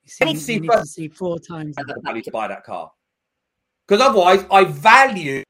You, 0.02 0.10
see, 0.10 0.24
I 0.24 0.34
see 0.34 0.54
you 0.54 0.60
need 0.60 0.70
to 0.70 0.86
see 0.86 1.08
four 1.08 1.38
times. 1.38 1.76
The 1.76 2.00
value 2.02 2.22
to 2.22 2.30
buy 2.30 2.48
that 2.48 2.64
car. 2.64 2.90
Because 3.86 4.02
otherwise, 4.02 4.44
I 4.50 4.64
value 4.64 5.42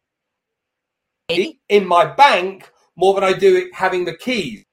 it 1.28 1.57
in 1.68 1.87
my 1.87 2.04
bank 2.04 2.70
more 2.96 3.14
than 3.14 3.24
I 3.24 3.33
do 3.33 3.57
it 3.57 3.74
having 3.74 4.04
the 4.04 4.16
keys 4.16 4.64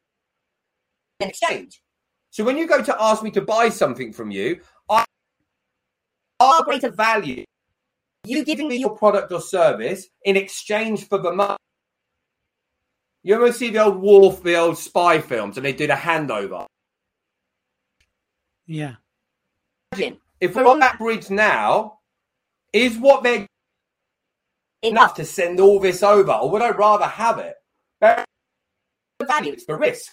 in 1.19 1.29
exchange. 1.29 1.81
So 2.29 2.43
when 2.43 2.57
you 2.57 2.67
go 2.67 2.81
to 2.81 3.01
ask 3.01 3.23
me 3.23 3.31
to 3.31 3.41
buy 3.41 3.69
something 3.69 4.13
from 4.13 4.31
you, 4.31 4.61
I 4.89 5.05
are 6.39 6.63
greater 6.63 6.89
value 6.89 7.43
you 8.25 8.45
giving 8.45 8.67
me 8.67 8.75
your 8.77 8.95
product 8.95 9.31
or 9.31 9.41
service 9.41 10.07
in 10.23 10.37
exchange 10.37 11.07
for 11.07 11.17
the 11.17 11.31
money. 11.31 11.57
You 13.23 13.35
ever 13.35 13.51
see 13.51 13.69
the 13.69 13.83
old 13.83 13.97
war, 13.97 14.31
the 14.33 14.55
old 14.55 14.77
spy 14.77 15.19
films, 15.21 15.57
and 15.57 15.65
they 15.65 15.73
did 15.73 15.89
a 15.89 15.95
handover? 15.95 16.65
Yeah. 18.65 18.95
Imagine 19.93 20.17
If 20.39 20.55
we're 20.55 20.65
on 20.67 20.79
that 20.79 20.97
bridge 20.97 21.29
now, 21.29 21.99
is 22.73 22.97
what 22.97 23.21
they're 23.23 23.45
enough 24.81 25.13
to 25.15 25.25
send 25.25 25.59
all 25.59 25.79
this 25.79 26.01
over, 26.01 26.31
or 26.31 26.49
would 26.49 26.61
I 26.61 26.69
rather 26.71 27.05
have 27.05 27.37
it? 27.39 27.55
The 27.99 28.25
value, 29.27 29.53
It's 29.53 29.65
the 29.65 29.75
risk. 29.75 30.11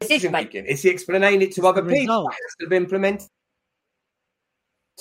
decision 0.00 0.32
making. 0.32 0.62
making. 0.64 0.74
It's 0.74 0.84
explaining 0.84 1.40
it 1.40 1.52
to 1.52 1.66
other 1.66 1.80
people. 1.80 1.98
Result. 2.00 2.32
It 2.32 2.34
has 2.34 2.54
to 2.60 2.66
be 2.68 2.76
implemented. 2.76 3.28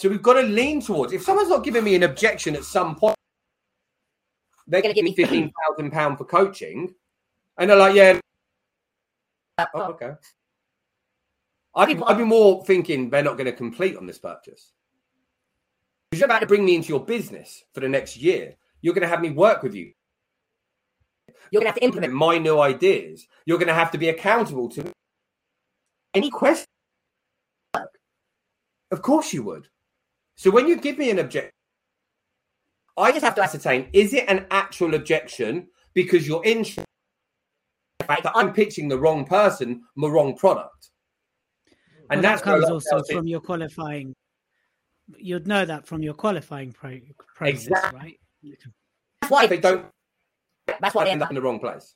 So 0.01 0.09
we've 0.09 0.23
got 0.23 0.33
to 0.33 0.41
lean 0.41 0.81
towards. 0.81 1.13
If 1.13 1.21
someone's 1.21 1.49
not 1.49 1.63
giving 1.63 1.83
me 1.83 1.93
an 1.93 2.01
objection 2.01 2.55
at 2.55 2.63
some 2.63 2.95
point, 2.95 3.15
they're 4.65 4.81
going 4.81 4.95
to 4.95 4.99
give 4.99 5.05
me 5.05 5.13
fifteen 5.13 5.51
thousand 5.61 5.91
pound 5.91 6.17
for 6.17 6.25
coaching, 6.25 6.91
and 7.59 7.69
they're 7.69 7.77
like, 7.77 7.93
"Yeah, 7.93 8.19
oh, 9.75 9.83
okay." 9.91 10.13
I'd 11.75 11.89
be, 11.89 12.03
I'd 12.03 12.17
be 12.17 12.23
more 12.23 12.65
thinking 12.65 13.11
they're 13.11 13.21
not 13.21 13.37
going 13.37 13.45
to 13.45 13.51
complete 13.51 13.95
on 13.95 14.07
this 14.07 14.17
purchase. 14.17 14.71
Because 16.09 16.21
you're 16.21 16.25
about 16.25 16.39
to 16.39 16.47
bring 16.47 16.65
me 16.65 16.73
into 16.73 16.89
your 16.89 17.05
business 17.05 17.63
for 17.71 17.81
the 17.81 17.87
next 17.87 18.17
year. 18.17 18.55
You're 18.81 18.95
going 18.95 19.03
to 19.03 19.07
have 19.07 19.21
me 19.21 19.29
work 19.29 19.61
with 19.61 19.75
you. 19.75 19.93
You're 21.51 21.61
going 21.61 21.71
to 21.71 21.73
have 21.73 21.79
to 21.79 21.83
implement. 21.83 22.13
my 22.13 22.39
new 22.39 22.59
ideas. 22.59 23.27
You're 23.45 23.59
going 23.59 23.67
to 23.67 23.75
have 23.75 23.91
to 23.91 23.99
be 23.99 24.09
accountable 24.09 24.67
to 24.69 24.83
me. 24.83 24.91
any 26.15 26.31
question. 26.31 26.65
Of 28.89 29.03
course 29.03 29.31
you 29.31 29.43
would. 29.43 29.67
So 30.41 30.49
when 30.49 30.67
you 30.67 30.75
give 30.77 30.97
me 30.97 31.11
an 31.11 31.19
objection, 31.19 31.51
I 32.97 33.11
just 33.11 33.23
have 33.23 33.35
to 33.35 33.43
ascertain 33.43 33.89
is 33.93 34.11
it 34.11 34.25
an 34.27 34.47
actual 34.49 34.95
objection 34.95 35.67
because 35.93 36.27
you're 36.27 36.43
interested 36.43 36.79
in 36.79 36.85
the 37.99 38.05
fact 38.05 38.23
that 38.23 38.31
I'm 38.33 38.51
pitching 38.51 38.87
the 38.87 38.97
wrong 38.97 39.23
person, 39.23 39.83
the 39.95 40.09
wrong 40.09 40.35
product. 40.35 40.89
And 42.09 42.23
Well, 42.23 42.33
that 42.33 42.41
comes 42.41 42.65
also 42.65 43.03
from 43.03 43.27
your 43.27 43.39
qualifying. 43.39 44.15
You'd 45.15 45.45
know 45.45 45.63
that 45.63 45.85
from 45.85 46.01
your 46.01 46.15
qualifying 46.15 46.71
pro- 46.71 47.01
process, 47.35 47.67
Exactly. 47.67 47.99
right? 47.99 48.59
That's 49.21 49.31
why 49.31 49.45
they 49.45 49.59
don't 49.59 49.85
That's 50.65 50.95
why 50.95 51.03
they 51.03 51.11
end 51.11 51.21
up 51.21 51.29
in 51.29 51.35
the 51.35 51.41
wrong 51.43 51.59
place. 51.59 51.93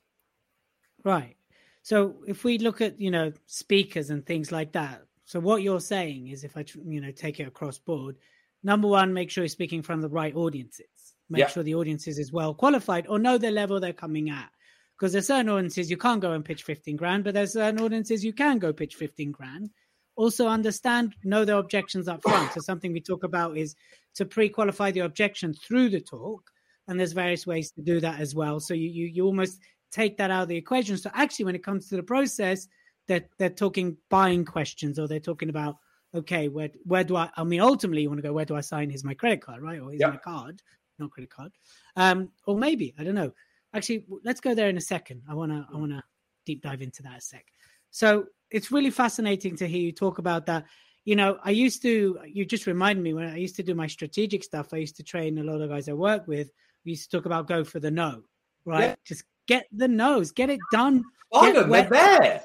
Right. 1.04 1.36
So 1.82 2.18
if 2.28 2.44
we 2.44 2.60
look 2.60 2.80
at 2.80 3.02
you 3.02 3.10
know 3.10 3.34
speakers 3.48 4.12
and 4.12 4.24
things 4.24 4.52
like 4.52 4.74
that, 4.74 5.02
so 5.26 5.40
what 5.40 5.64
you're 5.64 5.80
saying 5.80 6.28
is, 6.28 6.44
if 6.44 6.56
I 6.56 6.64
you 6.88 7.02
know 7.02 7.10
take 7.10 7.40
it 7.40 7.48
across 7.48 7.80
board, 7.80 8.18
number 8.66 8.88
one, 8.90 9.14
make 9.14 9.30
sure 9.32 9.44
you're 9.44 9.50
speaking 9.50 9.82
from 9.84 10.02
the 10.02 10.10
right 10.10 10.36
audiences. 10.36 10.88
Make 11.30 11.40
Yeah. 11.42 11.48
sure 11.48 11.64
the 11.64 11.76
audiences 11.76 12.20
is 12.20 12.34
well 12.34 12.54
qualified 12.54 13.08
or 13.08 13.20
know 13.20 13.38
the 13.38 13.52
level 13.52 13.80
they're 13.80 13.94
coming 13.94 14.30
at. 14.30 14.50
Because 14.98 15.12
there's 15.14 15.28
certain 15.28 15.50
audiences 15.50 15.90
you 15.92 15.98
can't 15.98 16.22
go 16.22 16.32
and 16.34 16.44
pitch 16.44 16.64
15 16.64 16.96
grand, 16.96 17.24
but 17.24 17.34
there's 17.34 17.54
certain 17.54 17.82
audiences 17.82 18.24
you 18.26 18.34
can 18.34 18.60
go 18.60 18.74
pitch 18.74 18.96
15 18.96 19.32
grand. 19.32 19.70
Also 20.16 20.48
understand, 20.48 21.14
know 21.24 21.44
their 21.46 21.58
objections 21.58 22.08
up 22.08 22.22
front. 22.24 22.54
So 22.54 22.62
something 22.62 22.94
we 22.94 23.02
talk 23.02 23.24
about 23.24 23.58
is 23.58 23.76
to 24.16 24.26
pre-qualify 24.26 24.92
the 24.92 25.02
objection 25.02 25.54
through 25.54 25.90
the 25.90 26.00
talk, 26.00 26.50
and 26.88 26.98
there's 27.00 27.12
various 27.12 27.46
ways 27.46 27.72
to 27.72 27.82
do 27.82 28.00
that 28.00 28.20
as 28.22 28.34
well. 28.34 28.60
So 28.62 28.74
you 28.74 28.90
you, 28.90 29.08
you 29.08 29.26
almost 29.26 29.60
take 29.92 30.16
that 30.18 30.32
out 30.32 30.44
of 30.44 30.48
the 30.50 30.56
equation. 30.58 30.98
So 30.98 31.10
actually, 31.14 31.46
when 31.46 31.56
it 31.56 31.64
comes 31.64 31.90
to 31.90 31.98
the 31.98 32.04
process, 32.04 32.68
they're 33.08 33.28
they're 33.38 33.50
talking 33.50 33.98
buying 34.10 34.46
questions 34.46 34.98
or 34.98 35.08
they're 35.10 35.20
talking 35.20 35.50
about 35.50 35.76
okay, 36.16 36.48
where 36.48 36.70
where 36.86 37.04
do 37.04 37.16
I? 37.16 37.30
I 37.36 37.44
mean, 37.44 37.62
ultimately, 37.62 38.02
you 38.04 38.10
want 38.10 38.20
to 38.20 38.28
go 38.28 38.34
where 38.34 38.46
do 38.46 38.56
I 38.56 38.62
sign? 38.62 38.90
Here's 38.90 39.04
my 39.04 39.14
credit 39.14 39.42
card, 39.42 39.62
right? 39.62 39.80
Or 39.80 39.90
here's 39.90 40.02
Yeah. 40.02 40.10
my 40.10 40.18
card, 40.18 40.62
not 41.00 41.12
credit 41.12 41.30
card. 41.30 41.52
Um, 41.96 42.30
or 42.46 42.58
maybe 42.58 42.94
I 42.98 43.04
don't 43.04 43.16
know. 43.16 43.32
Actually, 43.74 44.06
let's 44.24 44.40
go 44.40 44.56
there 44.56 44.70
in 44.70 44.78
a 44.78 44.82
second. 44.82 45.22
I 45.30 45.34
wanna 45.34 45.68
I 45.74 45.78
wanna 45.78 46.04
deep 46.46 46.62
dive 46.62 46.82
into 46.82 47.04
that 47.04 47.18
a 47.18 47.22
sec. 47.22 47.46
So 47.92 48.26
it's 48.52 48.72
really 48.72 48.92
fascinating 48.92 49.56
to 49.58 49.68
hear 49.68 49.82
you 49.82 49.92
talk 49.92 50.18
about 50.18 50.46
that. 50.48 50.66
You 51.04 51.16
know, 51.16 51.38
I 51.44 51.52
used 51.52 51.82
to. 51.84 52.20
You 52.26 52.46
just 52.46 52.68
reminded 52.68 53.04
me 53.04 53.14
when 53.14 53.28
I 53.28 53.38
used 53.38 53.56
to 53.58 53.64
do 53.64 53.76
my 53.76 53.88
strategic 53.88 54.44
stuff. 54.44 54.74
I 54.74 54.78
used 54.78 54.96
to 54.98 55.04
train 55.04 55.38
a 55.38 55.44
lot 55.44 55.62
of 55.62 55.70
guys 55.70 55.88
I 55.88 55.94
work 55.94 56.28
with. 56.28 56.52
We 56.84 56.92
used 56.92 57.10
to 57.10 57.18
talk 57.18 57.26
about 57.26 57.48
go 57.48 57.64
for 57.64 57.80
the 57.80 57.92
no, 57.92 58.24
right? 58.66 58.90
Yeah. 58.90 58.96
Just 59.04 59.24
get 59.48 59.68
the 59.72 59.88
no's, 59.88 60.32
get 60.32 60.50
it 60.50 60.60
done, 60.72 61.04
Get 61.32 61.70
they're 61.70 61.90
there. 61.90 62.44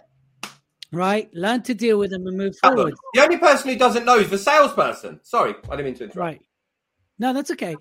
Right? 0.92 1.32
Learn 1.34 1.62
to 1.62 1.74
deal 1.74 1.98
with 1.98 2.10
them 2.10 2.26
and 2.26 2.36
move 2.36 2.56
forward. 2.58 2.94
The 3.14 3.22
only 3.22 3.38
person 3.38 3.70
who 3.70 3.76
doesn't 3.76 4.04
know 4.04 4.18
is 4.18 4.30
the 4.30 4.38
salesperson. 4.38 5.20
Sorry, 5.22 5.54
I 5.68 5.76
didn't 5.76 5.86
mean 5.86 5.94
to 5.96 6.04
interrupt. 6.04 6.16
Right. 6.16 6.40
No, 7.18 7.32
that's 7.32 7.50
okay. 7.52 7.76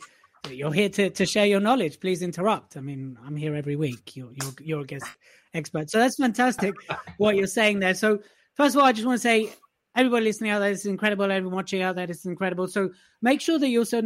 You're 0.49 0.71
here 0.71 0.89
to, 0.89 1.09
to 1.09 1.25
share 1.25 1.45
your 1.45 1.59
knowledge. 1.59 1.99
Please 1.99 2.21
interrupt. 2.21 2.77
I 2.77 2.81
mean, 2.81 3.17
I'm 3.25 3.35
here 3.35 3.55
every 3.55 3.75
week. 3.75 4.15
You're 4.15 4.31
you're, 4.41 4.53
you're 4.61 4.81
a 4.81 4.85
guest 4.85 5.05
expert, 5.53 5.89
so 5.89 5.99
that's 5.99 6.15
fantastic 6.15 6.73
what 7.17 7.35
you're 7.35 7.47
saying 7.47 7.79
there. 7.79 7.93
So 7.93 8.19
first 8.55 8.75
of 8.75 8.81
all, 8.81 8.87
I 8.87 8.91
just 8.93 9.05
want 9.05 9.17
to 9.17 9.21
say, 9.21 9.49
everybody 9.95 10.25
listening 10.25 10.51
out 10.51 10.59
there, 10.59 10.69
this 10.69 10.81
is 10.81 10.85
incredible. 10.85 11.25
Everyone 11.25 11.55
watching 11.55 11.81
out 11.81 11.95
there, 11.95 12.07
this 12.07 12.19
is 12.19 12.25
incredible. 12.25 12.67
So 12.67 12.91
make 13.21 13.41
sure 13.41 13.59
that 13.59 13.67
you 13.67 13.79
also 13.79 14.01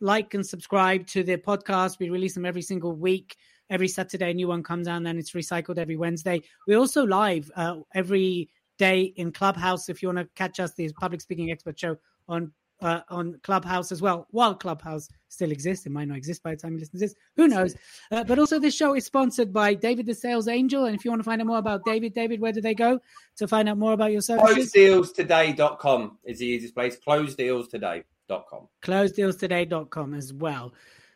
like 0.00 0.34
and 0.34 0.46
subscribe 0.46 1.06
to 1.08 1.22
the 1.22 1.36
podcast. 1.36 1.98
We 1.98 2.10
release 2.10 2.34
them 2.34 2.46
every 2.46 2.62
single 2.62 2.94
week. 2.94 3.36
Every 3.72 3.88
Saturday, 3.88 4.30
a 4.30 4.34
new 4.34 4.48
one 4.48 4.62
comes 4.62 4.86
out, 4.86 4.98
and 4.98 5.06
then 5.06 5.16
it's 5.18 5.32
recycled 5.32 5.78
every 5.78 5.96
Wednesday. 5.96 6.42
We're 6.66 6.78
also 6.78 7.06
live 7.06 7.50
uh, 7.56 7.76
every 7.94 8.50
day 8.78 9.14
in 9.16 9.32
Clubhouse. 9.32 9.88
If 9.88 10.02
you 10.02 10.08
want 10.08 10.18
to 10.18 10.28
catch 10.34 10.60
us, 10.60 10.74
the 10.74 10.92
Public 11.00 11.22
Speaking 11.22 11.50
Expert 11.50 11.78
Show 11.80 11.96
on 12.28 12.52
uh, 12.82 13.00
on 13.08 13.38
Clubhouse 13.42 13.92
as 13.92 14.02
well. 14.02 14.26
While 14.30 14.54
Clubhouse 14.54 15.08
still 15.28 15.50
exists, 15.50 15.86
it 15.86 15.92
might 15.92 16.08
not 16.08 16.16
exist 16.16 16.42
by 16.42 16.50
the 16.50 16.56
time 16.56 16.72
you 16.72 16.80
listen 16.80 16.98
to 16.98 17.06
this. 17.06 17.14
Who 17.36 17.48
knows? 17.48 17.74
Uh, 18.10 18.24
but 18.24 18.38
also, 18.38 18.58
this 18.58 18.74
show 18.74 18.94
is 18.94 19.06
sponsored 19.06 19.52
by 19.52 19.74
David 19.74 20.06
the 20.06 20.14
Sales 20.14 20.48
Angel. 20.48 20.84
And 20.84 20.94
if 20.94 21.04
you 21.04 21.10
want 21.10 21.20
to 21.20 21.24
find 21.24 21.40
out 21.40 21.46
more 21.46 21.58
about 21.58 21.84
David, 21.84 22.12
David, 22.12 22.40
where 22.40 22.52
do 22.52 22.60
they 22.60 22.74
go 22.74 23.00
to 23.36 23.48
find 23.48 23.68
out 23.68 23.78
more 23.78 23.92
about 23.92 24.12
your 24.12 24.20
services? 24.20 24.72
CloseDealsToday.com 24.72 26.18
is 26.24 26.38
the 26.40 26.46
easiest 26.46 26.74
place. 26.74 26.98
CloseDealsToday.com. 27.06 28.68
closedealstoday.com 28.82 30.14
as 30.14 30.32
well. 30.32 30.72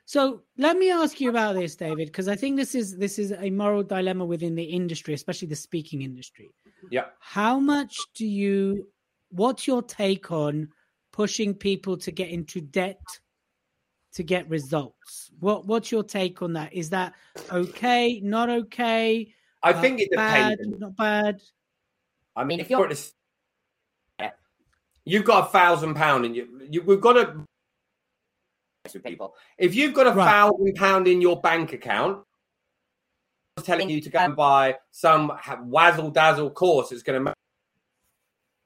So 0.06 0.42
let 0.56 0.78
me 0.78 0.92
ask 0.92 1.20
you 1.20 1.30
about 1.30 1.56
this, 1.56 1.74
David, 1.74 2.06
because 2.06 2.28
I 2.28 2.36
think 2.36 2.56
this 2.56 2.76
is 2.76 2.96
this 2.96 3.18
is 3.18 3.32
a 3.32 3.50
moral 3.50 3.82
dilemma 3.82 4.24
within 4.24 4.54
the 4.54 4.62
industry, 4.62 5.14
especially 5.14 5.48
the 5.48 5.56
speaking 5.56 6.02
industry. 6.02 6.48
Yeah. 6.90 7.06
How 7.18 7.58
much 7.58 7.96
do 8.14 8.24
you 8.24 8.86
what's 9.30 9.66
your 9.66 9.82
take 9.82 10.30
on 10.30 10.68
pushing 11.12 11.54
people 11.54 11.96
to 11.98 12.12
get 12.12 12.28
into 12.28 12.60
debt 12.60 13.00
to 14.14 14.22
get 14.22 14.48
results? 14.48 15.32
What 15.40 15.66
what's 15.66 15.90
your 15.90 16.04
take 16.04 16.40
on 16.40 16.52
that? 16.52 16.72
Is 16.72 16.90
that 16.90 17.14
okay, 17.50 18.20
not 18.20 18.48
okay? 18.48 19.34
I 19.64 19.72
uh, 19.72 19.80
think 19.80 19.98
it 20.00 20.10
bad, 20.12 20.58
not 20.78 20.94
bad. 20.94 21.42
I 22.36 22.42
mean, 22.42 22.48
mean, 22.48 22.60
if 22.60 22.66
if 22.66 22.70
you're 22.70 22.78
you're- 22.78 22.90
this, 22.90 23.12
you've 25.04 25.24
got 25.24 25.48
a 25.48 25.50
thousand 25.50 25.94
pound 25.94 26.24
and 26.24 26.36
you, 26.36 26.60
you 26.70 26.82
we've 26.82 27.00
got 27.00 27.14
to 27.14 27.44
with 28.94 29.04
people. 29.04 29.34
if 29.58 29.74
you've 29.74 29.94
got 29.94 30.06
a 30.06 30.12
Right. 30.12 30.30
thousand 30.30 30.74
pound 30.74 31.06
in 31.08 31.20
your 31.20 31.40
bank 31.40 31.72
account, 31.72 32.24
telling 33.62 33.88
you 33.88 34.00
to 34.00 34.10
go 34.10 34.18
and 34.18 34.36
buy 34.36 34.76
some 34.90 35.32
wazzle 35.62 36.10
dazzle 36.10 36.50
course 36.50 36.90
that's 36.90 37.02
going 37.02 37.18
to 37.18 37.24
make 37.24 37.34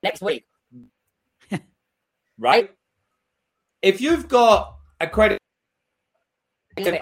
Next 0.03 0.23
week, 0.23 0.47
right. 2.39 2.71
If 3.83 4.01
you've 4.01 4.29
got 4.29 4.77
a 4.99 5.07
credit 5.07 5.39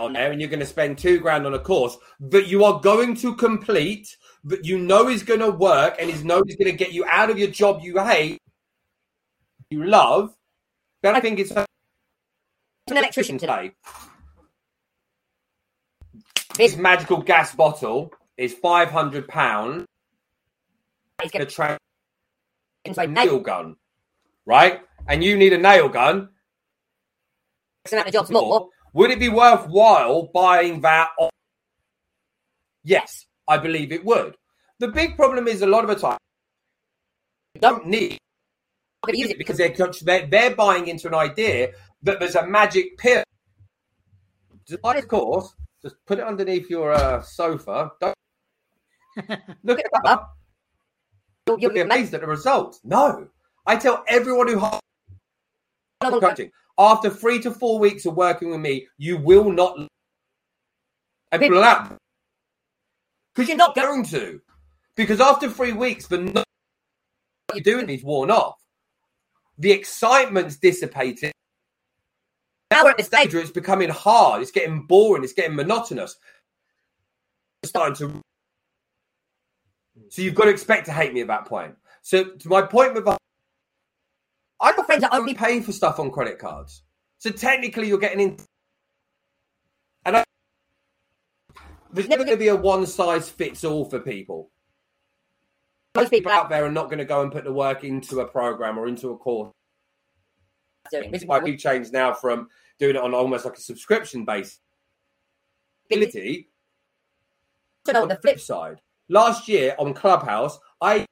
on 0.00 0.12
there 0.12 0.32
and 0.32 0.40
you're 0.40 0.50
going 0.50 0.58
to 0.60 0.66
spend 0.66 0.98
two 0.98 1.20
grand 1.20 1.46
on 1.46 1.54
a 1.54 1.58
course 1.58 1.96
that 2.18 2.48
you 2.48 2.64
are 2.64 2.80
going 2.80 3.14
to 3.14 3.36
complete, 3.36 4.16
that 4.44 4.64
you 4.64 4.78
know 4.78 5.08
is 5.08 5.22
going 5.22 5.38
to 5.38 5.50
work 5.50 5.94
and 6.00 6.10
is 6.10 6.24
know 6.24 6.42
is 6.46 6.56
going 6.56 6.70
to 6.70 6.76
get 6.76 6.92
you 6.92 7.04
out 7.08 7.30
of 7.30 7.38
your 7.38 7.50
job 7.50 7.80
you 7.82 7.98
hate, 7.98 8.38
you 9.70 9.84
love, 9.84 10.34
then 11.02 11.14
I 11.14 11.20
think 11.20 11.38
it's 11.38 11.52
an 12.90 12.98
electrician 12.98 13.38
today. 13.38 13.72
This 16.56 16.76
magical 16.76 17.22
gas 17.22 17.54
bottle 17.54 18.12
is 18.36 18.54
five 18.54 18.90
hundred 18.90 19.28
pound. 19.28 19.86
He's 21.22 21.30
The 21.30 21.38
getting 21.38 21.48
tra- 21.48 21.78
into 22.84 23.00
a 23.00 23.06
nail 23.06 23.40
gun, 23.40 23.76
right? 24.46 24.80
And 25.06 25.22
you 25.22 25.36
need 25.36 25.52
a 25.52 25.58
nail 25.58 25.88
gun. 25.88 26.30
X 27.84 27.92
amount 27.92 28.08
of 28.08 28.14
jobs 28.14 28.30
more. 28.30 28.68
Would 28.92 29.10
it 29.10 29.18
be 29.18 29.28
worthwhile 29.28 30.30
buying 30.32 30.80
that? 30.82 31.10
On- 31.18 31.30
yes, 32.84 33.26
I 33.46 33.58
believe 33.58 33.92
it 33.92 34.04
would. 34.04 34.36
The 34.78 34.88
big 34.88 35.16
problem 35.16 35.48
is 35.48 35.62
a 35.62 35.66
lot 35.66 35.84
of 35.84 35.90
the 35.90 35.96
time 35.96 36.18
don't 37.60 37.86
need 37.86 38.18
use 39.08 39.30
it 39.30 39.38
because 39.38 39.56
they're, 39.56 40.26
they're 40.26 40.54
buying 40.54 40.86
into 40.86 41.08
an 41.08 41.14
idea 41.14 41.70
that 42.02 42.20
there's 42.20 42.34
a 42.34 42.46
magic 42.46 42.98
pill. 42.98 43.22
Just 44.66 44.82
the 44.82 45.02
course, 45.02 45.54
just 45.82 45.96
put 46.06 46.18
it 46.18 46.24
underneath 46.24 46.68
your 46.68 46.92
uh, 46.92 47.22
sofa. 47.22 47.90
Don't 48.00 48.14
look 49.64 49.78
it 49.78 49.86
up. 50.04 50.36
You'll, 51.46 51.60
You'll 51.60 51.72
be 51.72 51.80
amazed 51.80 52.12
at 52.14 52.20
the 52.20 52.26
results. 52.26 52.80
No, 52.84 53.28
I 53.66 53.76
tell 53.76 54.04
everyone 54.08 54.48
who 54.48 54.60
coaching 56.20 56.50
after 56.78 57.10
three 57.10 57.40
to 57.40 57.50
four 57.50 57.78
weeks 57.78 58.06
of 58.06 58.14
working 58.16 58.50
with 58.50 58.60
me, 58.60 58.86
you 58.96 59.18
will 59.18 59.50
not. 59.50 59.76
And 61.32 61.42
people 61.42 61.60
like, 61.60 61.90
because 63.34 63.48
you're 63.48 63.58
not 63.58 63.74
going 63.74 64.04
to, 64.04 64.40
because 64.94 65.20
after 65.20 65.50
three 65.50 65.72
weeks, 65.72 66.06
the 66.06 66.18
no- 66.18 66.44
what 67.46 67.54
you're 67.54 67.78
doing 67.78 67.90
is 67.90 68.04
worn 68.04 68.30
off. 68.30 68.54
The 69.58 69.72
excitement's 69.72 70.56
dissipated. 70.56 71.32
Now 72.78 72.84
we're 72.84 72.90
at 72.90 72.98
the 72.98 73.02
stage 73.02 73.34
where 73.34 73.42
it's 73.42 73.50
becoming 73.50 73.88
hard. 73.88 74.40
It's 74.40 74.52
getting 74.52 74.82
boring. 74.82 75.24
It's 75.24 75.32
getting 75.32 75.56
monotonous. 75.56 76.16
It's 77.64 77.70
starting 77.70 77.96
to. 77.96 78.20
So 80.10 80.22
you've 80.22 80.36
got 80.36 80.44
to 80.44 80.50
expect 80.50 80.86
to 80.86 80.92
hate 80.92 81.12
me 81.12 81.20
at 81.20 81.26
that 81.26 81.46
point. 81.46 81.74
So 82.02 82.22
to 82.22 82.48
my 82.48 82.62
point 82.62 82.94
with, 82.94 83.08
I 83.08 83.16
got 84.60 84.86
friends 84.86 85.00
that 85.00 85.12
only 85.12 85.34
pay 85.34 85.60
for 85.60 85.72
stuff 85.72 85.98
on 85.98 86.12
credit 86.12 86.38
cards. 86.38 86.84
So 87.18 87.30
technically, 87.30 87.88
you're 87.88 87.98
getting 87.98 88.20
in. 88.20 88.36
And 90.04 90.18
I, 90.18 90.24
there's 91.92 92.08
never 92.08 92.22
going 92.22 92.36
to 92.36 92.40
be 92.40 92.46
a 92.46 92.54
one 92.54 92.86
size 92.86 93.28
fits 93.28 93.64
all 93.64 93.86
for 93.86 93.98
people. 93.98 94.52
most 95.96 96.10
people 96.10 96.30
People 96.30 96.30
out 96.30 96.44
out 96.44 96.50
there 96.50 96.64
are 96.64 96.70
not 96.70 96.84
going 96.84 96.98
to 96.98 97.04
go 97.04 97.22
and 97.22 97.32
put 97.32 97.42
the 97.42 97.52
work 97.52 97.82
into 97.82 98.20
a 98.20 98.24
program 98.24 98.78
or 98.78 98.86
into 98.86 99.10
a 99.10 99.18
course. 99.18 99.52
Doing 100.90 101.10
This 101.10 101.22
is 101.22 101.28
why 101.28 101.38
we've 101.38 101.58
changed 101.58 101.92
now 101.92 102.12
from 102.12 102.48
doing 102.78 102.96
it 102.96 103.02
on 103.02 103.14
almost 103.14 103.44
like 103.44 103.56
a 103.56 103.60
subscription 103.60 104.24
based 104.24 104.60
ability 105.90 106.48
on 107.94 108.08
the 108.08 108.16
flip 108.16 108.40
side. 108.40 108.80
Last 109.08 109.48
year 109.48 109.74
on 109.78 109.94
Clubhouse, 109.94 110.58
I 110.80 111.06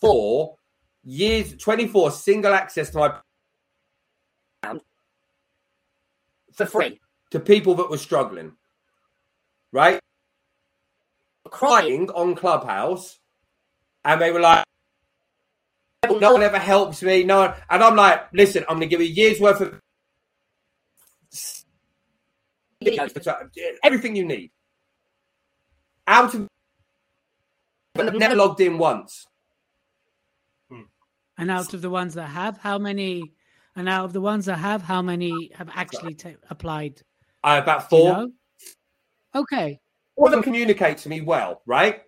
four 0.00 0.56
years, 1.04 1.54
24 1.56 2.10
single 2.10 2.54
access 2.54 2.90
to 2.90 2.98
my 2.98 3.14
for 6.52 6.66
free. 6.66 7.00
to 7.30 7.40
people 7.40 7.74
that 7.76 7.90
were 7.90 7.98
struggling, 7.98 8.52
right? 9.72 10.00
Crying 11.44 12.10
on 12.10 12.34
Clubhouse, 12.34 13.18
and 14.04 14.20
they 14.20 14.30
were 14.32 14.40
like, 14.40 14.64
"No 16.20 16.32
one 16.32 16.42
ever 16.42 16.58
helps 16.58 17.02
me." 17.02 17.24
No, 17.24 17.38
one. 17.40 17.54
and 17.70 17.82
I'm 17.82 17.96
like, 17.96 18.32
"Listen, 18.32 18.64
I'm 18.68 18.78
going 18.78 18.88
to 18.88 18.96
give 18.96 19.00
you 19.00 19.06
a 19.06 19.10
year's 19.10 19.40
worth 19.40 19.60
of 19.60 19.80
everything 23.82 24.16
you 24.16 24.24
need." 24.24 24.50
Out 26.06 26.34
of, 26.34 26.48
but 27.94 28.08
I've 28.08 28.14
never 28.14 28.34
logged 28.34 28.60
in 28.60 28.78
once. 28.78 29.26
And 31.38 31.52
out 31.52 31.72
of 31.72 31.82
the 31.82 31.90
ones 31.90 32.14
that 32.14 32.26
have, 32.26 32.58
how 32.58 32.78
many? 32.78 33.32
And 33.76 33.88
out 33.88 34.04
of 34.04 34.12
the 34.12 34.20
ones 34.20 34.46
that 34.46 34.56
have, 34.56 34.82
how 34.82 35.00
many 35.02 35.52
have 35.54 35.70
actually 35.72 36.14
ta 36.14 36.30
applied? 36.50 37.00
Uh, 37.44 37.60
about 37.62 37.88
Do 37.88 37.96
you 37.96 38.02
four. 38.02 38.12
know? 38.12 38.32
Okay, 39.36 39.78
All 40.16 40.26
of 40.26 40.32
them 40.32 40.42
communicate 40.42 40.98
to 40.98 41.08
me 41.08 41.20
well, 41.20 41.62
right? 41.64 42.02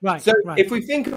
right. 0.00 0.20
So 0.20 0.32
right. 0.44 0.58
if 0.58 0.72
we 0.72 0.80
think 0.80 1.14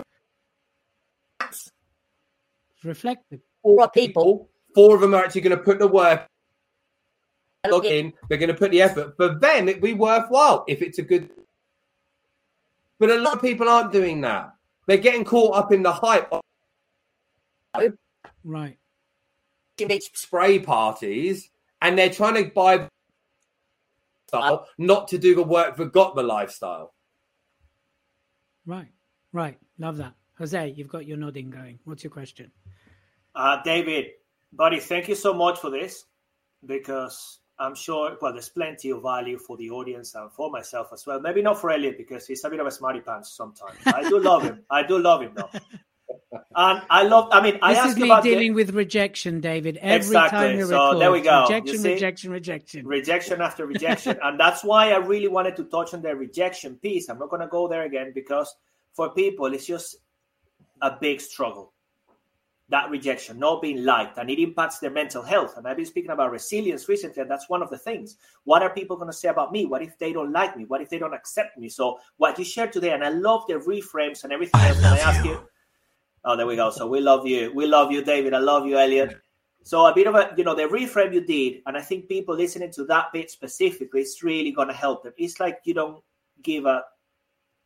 of 2.85 2.89
reflective, 2.89 3.39
four 3.61 3.89
people, 3.89 4.49
four 4.73 4.95
of 4.95 5.01
them 5.01 5.13
are 5.13 5.23
actually 5.23 5.41
going 5.41 5.57
to 5.57 5.63
put 5.63 5.79
the 5.79 5.87
work, 5.87 6.27
log 7.67 7.85
in, 7.85 8.13
they're 8.29 8.37
going 8.37 8.49
to 8.49 8.55
put 8.55 8.71
the 8.71 8.81
effort. 8.81 9.15
but 9.17 9.41
then 9.41 9.67
it'd 9.67 9.81
be 9.81 9.93
worthwhile 9.93 10.63
if 10.67 10.81
it's 10.81 10.99
a 10.99 11.01
good. 11.01 11.29
But 12.99 13.09
a 13.09 13.19
lot 13.19 13.35
of 13.35 13.41
people 13.41 13.67
aren't 13.67 13.91
doing 13.91 14.21
that. 14.21 14.53
They're 14.87 14.97
getting 14.97 15.25
caught 15.25 15.55
up 15.55 15.71
in 15.71 15.83
the 15.83 15.91
hype 15.91 16.31
of 16.31 16.41
right? 18.43 18.77
spray 20.13 20.59
parties, 20.59 21.49
and 21.81 21.97
they're 21.97 22.09
trying 22.09 22.35
to 22.35 22.51
buy 22.51 22.87
style, 24.27 24.67
not 24.77 25.07
to 25.09 25.17
do 25.17 25.35
the 25.35 25.43
work 25.43 25.75
that 25.77 25.91
got 25.91 26.15
the 26.15 26.23
lifestyle. 26.23 26.93
Right, 28.65 28.91
right. 29.33 29.57
Love 29.77 29.97
that. 29.97 30.13
Jose, 30.37 30.73
you've 30.75 30.87
got 30.87 31.05
your 31.05 31.17
nodding 31.17 31.49
going. 31.49 31.79
What's 31.85 32.03
your 32.03 32.11
question? 32.11 32.51
Uh, 33.35 33.61
David, 33.63 34.11
buddy, 34.53 34.79
thank 34.79 35.07
you 35.09 35.15
so 35.15 35.33
much 35.33 35.59
for 35.59 35.69
this 35.69 36.05
because 36.65 37.39
I'm 37.59 37.75
sure, 37.75 38.17
well, 38.21 38.33
there's 38.33 38.49
plenty 38.49 38.91
of 38.91 39.01
value 39.01 39.37
for 39.37 39.57
the 39.57 39.69
audience 39.69 40.15
and 40.15 40.31
for 40.31 40.49
myself 40.49 40.89
as 40.93 41.05
well. 41.05 41.19
Maybe 41.19 41.41
not 41.41 41.59
for 41.59 41.71
Elliot 41.71 41.97
because 41.97 42.27
he's 42.27 42.43
a 42.43 42.49
bit 42.49 42.59
of 42.59 42.67
a 42.67 42.71
smarty 42.71 43.01
pants 43.01 43.31
sometimes. 43.35 43.77
I 43.85 44.07
do 44.07 44.19
love 44.19 44.43
him. 44.43 44.63
I 44.69 44.83
do 44.83 44.99
love 44.99 45.21
him 45.21 45.33
though. 45.35 45.49
And 46.55 46.81
I 46.89 47.03
love, 47.03 47.29
I 47.31 47.41
mean, 47.41 47.59
I 47.61 47.73
this 47.73 47.83
is 47.83 47.89
asked 47.91 47.97
me 47.99 48.07
about 48.07 48.23
dealing 48.23 48.51
the, 48.51 48.55
with 48.55 48.75
rejection, 48.75 49.41
David. 49.41 49.77
Every 49.77 49.95
Exactly. 49.97 50.37
time 50.37 50.57
you 50.57 50.65
So 50.65 50.87
record, 50.87 51.01
there 51.01 51.11
we 51.11 51.21
go. 51.21 51.41
Rejection, 51.43 51.83
rejection, 51.83 52.31
rejection. 52.31 52.87
rejection 52.87 53.41
after 53.41 53.65
rejection. 53.65 54.17
and 54.23 54.39
that's 54.39 54.63
why 54.63 54.91
I 54.91 54.97
really 54.97 55.27
wanted 55.27 55.55
to 55.57 55.65
touch 55.65 55.93
on 55.93 56.01
the 56.01 56.15
rejection 56.15 56.75
piece. 56.75 57.09
I'm 57.09 57.19
not 57.19 57.29
going 57.29 57.41
to 57.41 57.47
go 57.47 57.67
there 57.67 57.83
again 57.83 58.11
because 58.13 58.53
for 58.93 59.09
people, 59.13 59.53
it's 59.53 59.65
just 59.65 59.97
a 60.81 60.91
big 60.99 61.21
struggle. 61.21 61.73
That 62.69 62.89
rejection, 62.89 63.38
not 63.38 63.62
being 63.62 63.84
liked, 63.84 64.17
and 64.17 64.30
it 64.30 64.39
impacts 64.39 64.80
their 64.80 64.89
mental 64.89 65.21
health. 65.21 65.56
And 65.56 65.67
I've 65.67 65.78
been 65.78 65.86
speaking 65.86 66.10
about 66.10 66.32
resilience 66.32 66.89
recently, 66.89 67.21
and 67.21 67.30
that's 67.30 67.47
one 67.47 67.62
of 67.62 67.69
the 67.69 67.78
things. 67.78 68.17
What 68.43 68.63
are 68.63 68.73
people 68.73 68.97
going 68.97 69.12
to 69.12 69.15
say 69.17 69.28
about 69.28 69.51
me? 69.51 69.67
What 69.67 69.84
if 69.84 69.99
they 69.99 70.12
don't 70.12 70.32
like 70.32 70.58
me? 70.58 70.65
What 70.65 70.82
if 70.82 70.89
they 70.89 70.97
don't 70.97 71.13
accept 71.13 71.60
me? 71.60 71.69
So, 71.69 71.99
what 72.17 72.39
you 72.39 72.45
shared 72.45 72.73
today, 72.73 72.91
and 72.91 73.04
I 73.04 73.10
love 73.10 73.43
the 73.47 73.54
reframes 73.56 74.23
and 74.23 74.34
everything 74.34 74.62
else. 74.62 74.78
And 74.78 74.88
I 74.88 74.97
ask 74.97 75.23
you, 75.23 75.47
oh, 76.23 76.36
there 76.36 76.47
we 76.47 76.56
go. 76.56 76.71
So, 76.71 76.88
we 76.88 77.01
love 77.01 77.28
you. 77.28 77.51
We 77.54 77.67
love 77.67 77.91
you, 77.91 78.04
David. 78.04 78.34
I 78.34 78.39
love 78.39 78.65
you, 78.65 78.80
Elliot. 78.80 79.15
So 79.65 79.88
a 79.88 79.95
bit 79.95 80.06
of 80.06 80.13
a, 80.13 80.32
you 80.38 80.43
know, 80.43 80.54
the 80.54 80.63
reframe 80.63 81.12
you 81.12 81.21
did, 81.21 81.63
and 81.65 81.75
I 81.75 81.82
think 81.82 82.08
people 82.08 82.36
listening 82.36 82.71
to 82.73 82.86
that 82.86 83.12
bit 83.12 83.32
specifically, 83.32 84.01
it's 84.01 84.21
really 84.21 84.51
going 84.51 84.67
to 84.67 84.75
help 84.75 85.01
them. 85.01 85.13
It's 85.17 85.39
like 85.39 85.58
you 85.63 85.73
don't 85.73 86.04
give 86.43 86.65
a, 86.65 86.84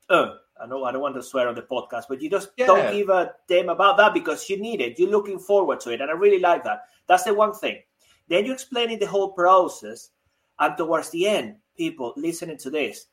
uh, 0.10 0.36
I 0.62 0.65
know 0.67 0.84
I 0.84 0.91
don't 0.91 1.02
want 1.02 1.15
to 1.15 1.24
swear 1.24 1.48
on 1.48 1.56
the 1.56 1.62
podcast, 1.62 2.04
but 2.10 2.22
you 2.22 2.30
just 2.30 2.52
Yeah. 2.58 2.67
don't 2.67 2.91
give 2.93 3.10
a 3.10 3.34
damn 3.48 3.69
about 3.69 3.98
that 3.98 4.13
because 4.13 4.50
you 4.50 4.58
need 4.58 4.82
it. 4.82 5.00
You're 5.00 5.10
looking 5.10 5.39
forward 5.39 5.80
to 5.82 5.91
it, 5.91 6.02
and 6.02 6.10
I 6.10 6.13
really 6.13 6.39
like 6.39 6.63
that. 6.65 6.84
That's 7.08 7.24
the 7.24 7.34
one 7.34 7.54
thing. 7.54 7.82
Then 8.28 8.45
you're 8.45 8.54
explaining 8.54 9.00
the 9.00 9.08
whole 9.08 9.32
process, 9.32 10.12
and 10.60 10.78
towards 10.78 11.10
the 11.10 11.28
end, 11.28 11.56
people 11.78 12.13
listening 12.17 12.58
to 12.58 12.69
this, 12.69 13.08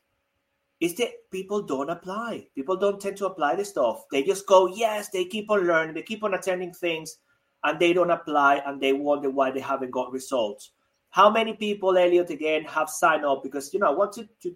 is 0.79 0.93
that 0.95 1.29
people 1.31 1.61
don't 1.61 1.89
apply. 1.89 2.47
People 2.53 2.75
don't 2.75 3.01
tend 3.01 3.17
to 3.17 3.25
apply 3.25 3.55
the 3.55 3.65
stuff. 3.65 4.05
They 4.11 4.21
just 4.23 4.45
go, 4.45 4.67
yes, 4.67 5.09
they 5.09 5.25
keep 5.25 5.49
on 5.49 5.65
learning, 5.65 5.95
they 5.95 6.03
keep 6.03 6.23
on 6.23 6.35
attending 6.35 6.73
things, 6.73 7.17
and 7.63 7.79
they 7.79 7.93
don't 7.93 8.11
apply 8.11 8.61
and 8.65 8.79
they 8.79 8.93
wonder 8.93 9.29
why 9.29 9.49
they 9.51 9.59
haven't 9.59 9.91
got 9.91 10.11
results. 10.11 10.71
How 11.09 11.29
many 11.31 11.53
people, 11.53 11.97
Elliot, 11.97 12.29
again, 12.29 12.63
have 12.65 12.89
signed 12.89 13.25
up? 13.25 13.41
Because, 13.41 13.73
you 13.73 13.79
know, 13.79 13.87
I 13.87 13.95
want 13.95 14.11
to, 14.13 14.29
to 14.43 14.55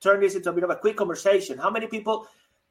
turn 0.00 0.20
this 0.20 0.34
into 0.34 0.50
a 0.50 0.52
bit 0.52 0.64
of 0.64 0.70
a 0.70 0.76
quick 0.76 0.96
conversation. 0.96 1.58
How 1.58 1.70
many 1.70 1.86
people 1.86 2.26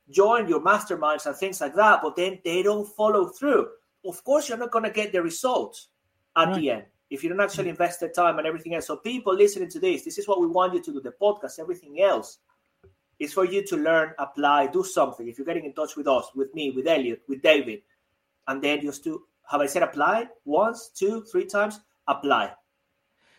join 0.09 0.47
your 0.47 0.61
masterminds 0.61 1.25
and 1.25 1.35
things 1.35 1.61
like 1.61 1.75
that, 1.75 2.01
but 2.01 2.15
then 2.15 2.39
they 2.43 2.63
don't 2.63 2.87
follow 2.87 3.27
through? 3.27 3.67
Of 4.05 4.23
course, 4.23 4.49
you're 4.49 4.57
not 4.57 4.71
going 4.71 4.85
to 4.85 4.91
get 4.91 5.11
the 5.11 5.21
results 5.21 5.89
at 6.35 6.53
the 6.53 6.69
end 6.69 6.83
if 7.09 7.23
you 7.23 7.29
don't 7.29 7.39
actually 7.39 7.65
mm. 7.65 7.69
invest 7.69 7.99
the 7.99 8.09
time 8.09 8.37
and 8.37 8.47
everything 8.47 8.75
else. 8.75 8.87
So, 8.87 8.97
people 8.97 9.33
listening 9.35 9.69
to 9.69 9.79
this, 9.79 10.03
this 10.03 10.17
is 10.17 10.27
what 10.27 10.41
we 10.41 10.47
want 10.47 10.73
you 10.73 10.81
to 10.81 10.91
do 10.91 11.01
the 11.01 11.13
podcast, 11.21 11.59
everything 11.59 12.01
else 12.01 12.39
is 13.19 13.33
for 13.33 13.45
you 13.45 13.65
to 13.65 13.77
learn, 13.77 14.13
apply, 14.19 14.67
do 14.67 14.83
something. 14.83 15.27
If 15.27 15.37
you're 15.37 15.45
getting 15.45 15.65
in 15.65 15.73
touch 15.73 15.95
with 15.95 16.07
us, 16.07 16.29
with 16.35 16.53
me, 16.53 16.71
with 16.71 16.87
Elliot, 16.87 17.23
with 17.27 17.41
David, 17.41 17.81
and 18.47 18.61
then 18.61 18.81
just 18.81 19.03
to 19.05 19.23
have 19.49 19.61
I 19.61 19.65
said 19.65 19.83
apply 19.83 20.27
once, 20.45 20.89
two, 20.89 21.23
three 21.23 21.45
times, 21.45 21.79
apply. 22.07 22.53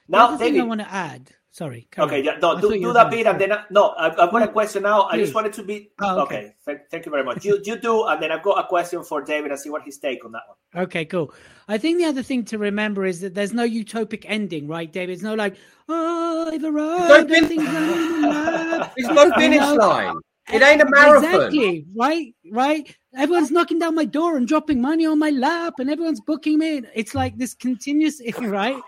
The 0.08 0.16
Now, 0.16 0.28
other 0.28 0.38
thing 0.38 0.60
I 0.60 0.64
want 0.64 0.80
to 0.80 0.92
add. 0.92 1.30
Sorry. 1.50 1.88
Okay, 1.98 2.18
on. 2.18 2.24
yeah, 2.24 2.38
no, 2.40 2.60
do, 2.60 2.70
do 2.70 2.92
that 2.92 3.04
gonna 3.04 3.10
bit, 3.10 3.26
and 3.26 3.40
then 3.40 3.52
I, 3.52 3.64
no, 3.70 3.94
I've, 3.98 4.18
I've 4.18 4.30
got 4.30 4.42
a 4.42 4.48
question 4.48 4.82
now. 4.82 5.04
I 5.04 5.16
just 5.16 5.34
wanted 5.34 5.52
to 5.54 5.62
be 5.62 5.90
Oh, 6.00 6.20
okay. 6.20 6.36
okay. 6.36 6.54
Thank, 6.64 6.80
thank 6.90 7.06
you 7.06 7.10
very 7.10 7.24
much. 7.24 7.44
You 7.44 7.58
you 7.64 7.76
do, 7.76 8.04
and 8.06 8.22
then 8.22 8.30
I've 8.30 8.42
got 8.42 8.62
a 8.64 8.68
question 8.68 9.02
for 9.02 9.22
David 9.22 9.50
and 9.50 9.58
see 9.58 9.70
what 9.70 9.82
his 9.82 9.98
take 9.98 10.24
on 10.24 10.32
that 10.32 10.42
one. 10.46 10.84
Okay, 10.84 11.04
cool. 11.06 11.32
I 11.66 11.78
think 11.78 11.98
the 11.98 12.04
other 12.04 12.22
thing 12.22 12.44
to 12.46 12.58
remember 12.58 13.06
is 13.06 13.20
that 13.20 13.34
there's 13.34 13.52
no 13.54 13.66
utopic 13.66 14.24
ending, 14.26 14.68
right, 14.68 14.92
David? 14.92 15.14
It's 15.14 15.22
no 15.22 15.34
like, 15.34 15.56
oh, 15.88 16.50
I've 16.52 16.62
arrived. 16.64 17.28
fin- 17.30 17.44
everything's 17.44 17.64
going 17.68 18.22
well." 18.22 18.92
There's 18.96 19.08
no 19.14 19.32
finish 19.36 19.60
line. 19.60 20.16
It 20.52 20.62
ain't 20.62 20.80
a 20.80 20.86
marathon. 20.88 21.24
Exactly, 21.24 21.86
right? 21.94 22.34
Right? 22.50 22.96
Everyone's 23.16 23.50
knocking 23.50 23.78
down 23.78 23.94
my 23.94 24.04
door 24.04 24.36
and 24.36 24.46
dropping 24.46 24.80
money 24.80 25.06
on 25.06 25.18
my 25.18 25.30
lap, 25.30 25.74
and 25.78 25.90
everyone's 25.90 26.20
booking 26.20 26.58
me. 26.58 26.82
It's 26.94 27.14
like 27.14 27.36
this 27.36 27.54
continuous, 27.54 28.20
right? 28.38 28.80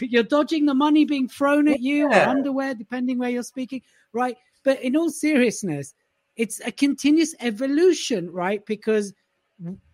You're 0.00 0.22
dodging 0.22 0.66
the 0.66 0.74
money 0.74 1.04
being 1.04 1.28
thrown 1.28 1.68
at 1.68 1.80
you 1.80 2.06
or 2.06 2.14
underwear, 2.14 2.74
depending 2.74 3.18
where 3.18 3.30
you're 3.30 3.42
speaking, 3.42 3.82
right? 4.12 4.36
But 4.64 4.80
in 4.82 4.96
all 4.96 5.10
seriousness, 5.10 5.94
it's 6.36 6.60
a 6.64 6.72
continuous 6.72 7.34
evolution, 7.40 8.30
right? 8.30 8.64
Because 8.66 9.12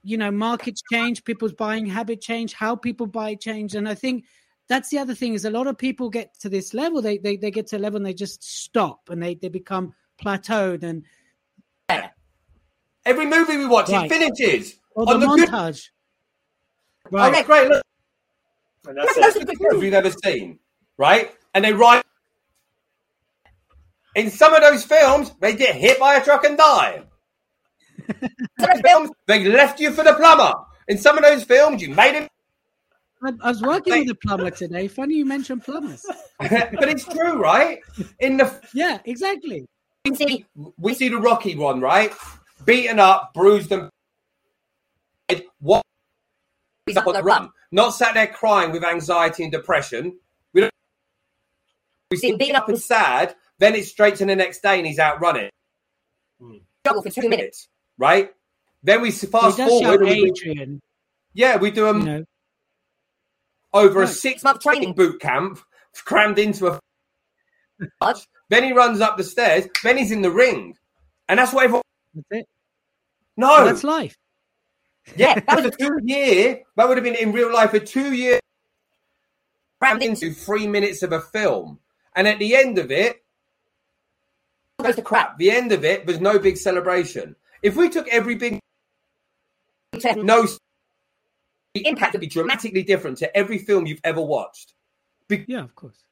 you 0.02 0.18
know 0.18 0.30
markets 0.30 0.82
change 0.92 1.24
people's 1.24 1.54
buying 1.54 1.86
habit 1.86 2.20
change 2.20 2.52
how 2.52 2.76
people 2.76 3.06
buy 3.06 3.34
change 3.34 3.74
and 3.74 3.88
i 3.88 3.94
think 3.94 4.24
that's 4.68 4.90
the 4.90 4.98
other 4.98 5.14
thing 5.14 5.32
is 5.32 5.46
a 5.46 5.50
lot 5.50 5.66
of 5.66 5.78
people 5.78 6.10
get 6.10 6.38
to 6.38 6.50
this 6.50 6.74
level 6.74 7.00
they 7.00 7.16
they, 7.16 7.36
they 7.36 7.50
get 7.50 7.66
to 7.66 7.76
a 7.76 7.78
level 7.78 7.96
and 7.96 8.04
they 8.04 8.12
just 8.12 8.42
stop 8.44 9.08
and 9.08 9.22
they 9.22 9.34
they 9.36 9.48
become 9.48 9.94
plateaued 10.24 10.82
and 10.82 11.04
Every 13.06 13.26
movie 13.26 13.58
we 13.58 13.66
watch, 13.66 13.90
Right. 13.90 14.10
it 14.10 14.14
finishes 14.14 14.76
or 14.94 15.04
the 15.04 15.12
on 15.12 15.20
the 15.20 15.26
good. 15.26 15.48
montage 15.50 15.90
Oh, 17.06 17.10
right 17.10 17.32
that's 17.32 17.46
great. 17.46 17.68
Look, 17.68 17.82
And 18.88 18.96
that's 18.96 19.14
that's 19.14 19.20
most 19.20 19.36
it. 19.36 19.42
of 19.42 19.48
the 19.48 19.56
good 19.56 19.68
films 19.70 19.84
you've 19.84 19.94
ever 19.94 20.10
seen, 20.24 20.58
right? 20.96 21.30
And 21.54 21.64
they 21.64 21.72
write. 21.74 22.02
In 24.14 24.30
some 24.30 24.54
of 24.54 24.62
those 24.62 24.84
films, 24.84 25.32
they 25.40 25.54
get 25.54 25.74
hit 25.74 25.98
by 26.00 26.14
a 26.14 26.24
truck 26.24 26.44
and 26.44 26.56
die. 26.56 27.02
Some 28.60 28.82
films, 28.82 29.10
they 29.26 29.44
left 29.44 29.80
you 29.80 29.90
for 29.90 30.04
the 30.04 30.14
plumber. 30.14 30.52
In 30.88 30.96
some 30.98 31.18
of 31.18 31.24
those 31.24 31.42
films, 31.44 31.82
you 31.82 31.88
made 31.94 32.14
him. 32.14 32.28
I, 33.22 33.32
I 33.42 33.48
was 33.48 33.60
working 33.62 33.98
with 33.98 34.10
a 34.10 34.14
plumber 34.14 34.50
today 34.50 34.86
funny 34.86 35.14
you 35.14 35.24
mentioned 35.24 35.64
plumbers 35.64 36.04
but 36.38 36.88
it's 36.88 37.04
true, 37.06 37.40
right? 37.40 37.80
In 38.20 38.36
the 38.36 38.60
yeah 38.74 38.98
exactly 39.04 39.66
See, 40.12 40.44
we 40.76 40.94
see 40.94 41.08
the 41.08 41.18
Rocky 41.18 41.56
one, 41.56 41.80
right? 41.80 42.12
Beaten 42.64 42.98
up, 42.98 43.32
bruised 43.32 43.72
and 43.72 43.90
what 45.60 45.82
he's 46.86 46.96
up 46.96 47.06
on 47.06 47.14
the 47.14 47.22
run. 47.22 47.50
Not 47.72 47.90
sat 47.90 48.14
there 48.14 48.26
crying 48.26 48.70
with 48.70 48.84
anxiety 48.84 49.42
and 49.42 49.50
depression. 49.50 50.18
We 50.52 50.60
don't 50.60 50.72
we 52.10 52.18
see 52.18 52.30
him 52.30 52.36
beaten 52.36 52.56
up 52.56 52.68
and 52.68 52.78
sad, 52.78 53.34
then 53.58 53.74
it's 53.74 53.88
straight 53.88 54.16
to 54.16 54.26
the 54.26 54.36
next 54.36 54.62
day 54.62 54.78
and 54.78 54.86
he's 54.86 54.98
out 54.98 55.20
running. 55.20 55.48
Hmm. 56.40 56.58
Struggle 56.84 57.02
for 57.02 57.10
two 57.10 57.22
minutes. 57.22 57.38
minutes, 57.38 57.68
right? 57.98 58.30
Then 58.82 59.00
we 59.00 59.10
fast 59.10 59.56
forward. 59.56 60.00
and 60.00 60.08
we 60.08 60.14
do- 60.14 60.26
adrian 60.26 60.80
yeah, 61.34 61.56
we 61.56 61.70
do 61.70 61.80
you 61.80 61.86
them 61.86 62.04
know 62.04 62.24
over 63.72 64.02
a 64.02 64.06
six 64.06 64.42
month 64.42 64.60
training 64.60 64.92
boot 64.94 65.20
camp, 65.20 65.58
crammed 66.04 66.38
into 66.38 66.68
a. 66.68 66.80
Fudge. 68.54 68.60
Then 68.60 68.68
he 68.68 68.72
runs 68.72 69.00
up 69.00 69.16
the 69.16 69.24
stairs. 69.24 69.66
Then 69.82 69.96
he's 69.96 70.10
in 70.12 70.22
the 70.22 70.30
ring, 70.30 70.76
and 71.28 71.38
that's 71.38 71.52
what 71.52 71.64
everyone. 71.64 71.82
that's 72.14 72.26
it 72.30 72.48
No, 73.36 73.64
that's 73.64 73.84
life 73.84 74.16
yeah, 75.16 75.40
that 75.40 75.56
was 75.56 75.66
a 75.66 75.70
two 75.78 75.98
year. 76.02 76.62
That 76.76 76.88
would 76.88 76.96
have 76.96 77.04
been 77.04 77.14
in 77.14 77.32
real 77.32 77.52
life 77.52 77.74
a 77.74 77.80
two 77.80 78.12
year 78.14 78.40
Crammed 79.80 80.02
into 80.02 80.26
into 80.26 80.38
three 80.38 80.66
minutes 80.66 81.02
of 81.02 81.12
a 81.12 81.20
film, 81.20 81.78
and 82.16 82.26
at 82.26 82.38
the 82.38 82.56
end 82.56 82.78
of 82.78 82.90
it, 82.90 83.22
goes 84.80 84.96
to 84.96 85.02
crap. 85.02 85.36
the 85.38 85.50
end 85.50 85.72
of 85.72 85.84
it 85.84 86.06
was 86.06 86.20
no 86.20 86.38
big 86.38 86.56
celebration. 86.56 87.36
If 87.62 87.76
we 87.76 87.88
took 87.88 88.08
every 88.08 88.34
big 88.34 88.60
no, 90.16 90.46
the 91.74 91.86
impact 91.86 92.14
would 92.14 92.20
be 92.20 92.26
dramatically 92.26 92.82
different 92.82 93.18
to 93.18 93.36
every 93.36 93.58
film 93.58 93.86
you've 93.86 94.00
ever 94.04 94.20
watched. 94.20 94.74
yeah 95.28 95.62
of 95.62 95.74
course 95.74 96.02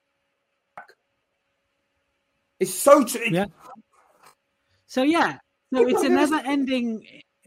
It's 2.63 2.75
so 2.75 3.05
true. 3.05 3.21
Yeah. 3.31 3.47
So 4.87 5.03
yeah, 5.03 5.39
so 5.75 5.89
it's 5.89 6.03
a 6.03 6.09
never-ending. 6.09 7.05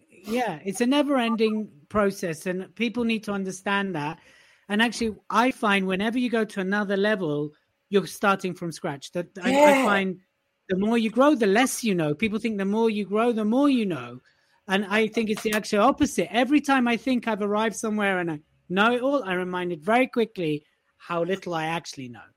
Yeah, 0.10 0.60
it's 0.66 0.82
a 0.82 0.86
never-ending 0.86 1.70
process, 1.90 2.48
and 2.48 2.74
people 2.76 3.04
need 3.06 3.24
to 3.26 3.32
understand 3.32 3.96
that. 3.96 4.20
And 4.68 4.82
actually, 4.82 5.16
I 5.30 5.52
find 5.52 5.88
whenever 5.88 6.18
you 6.18 6.30
go 6.30 6.44
to 6.44 6.60
another 6.60 6.98
level, 6.98 7.52
you're 7.90 8.08
starting 8.08 8.56
from 8.56 8.72
scratch. 8.72 9.12
That 9.12 9.28
I, 9.42 9.52
I 9.64 9.86
find 9.86 10.20
the 10.68 10.78
more 10.78 10.98
you 10.98 11.12
grow, 11.12 11.36
the 11.36 11.48
less 11.48 11.84
you 11.84 11.96
know. 11.96 12.14
People 12.14 12.40
think 12.40 12.58
the 12.58 12.66
more 12.66 12.90
you 12.90 13.06
grow, 13.06 13.32
the 13.32 13.46
more 13.46 13.70
you 13.70 13.86
know, 13.86 14.20
and 14.68 14.86
I 14.86 15.08
think 15.08 15.30
it's 15.30 15.44
the 15.44 15.54
actual 15.54 15.82
opposite. 15.82 16.28
Every 16.34 16.60
time 16.60 16.88
I 16.88 16.98
think 16.98 17.28
I've 17.28 17.42
arrived 17.44 17.76
somewhere 17.76 18.20
and 18.20 18.32
I 18.32 18.40
know 18.68 18.92
it 18.92 19.02
all, 19.02 19.24
I'm 19.24 19.38
reminded 19.38 19.82
very 19.82 20.08
quickly 20.08 20.66
how 20.98 21.24
little 21.24 21.54
I 21.54 21.68
actually 21.68 22.10
know 22.10 22.28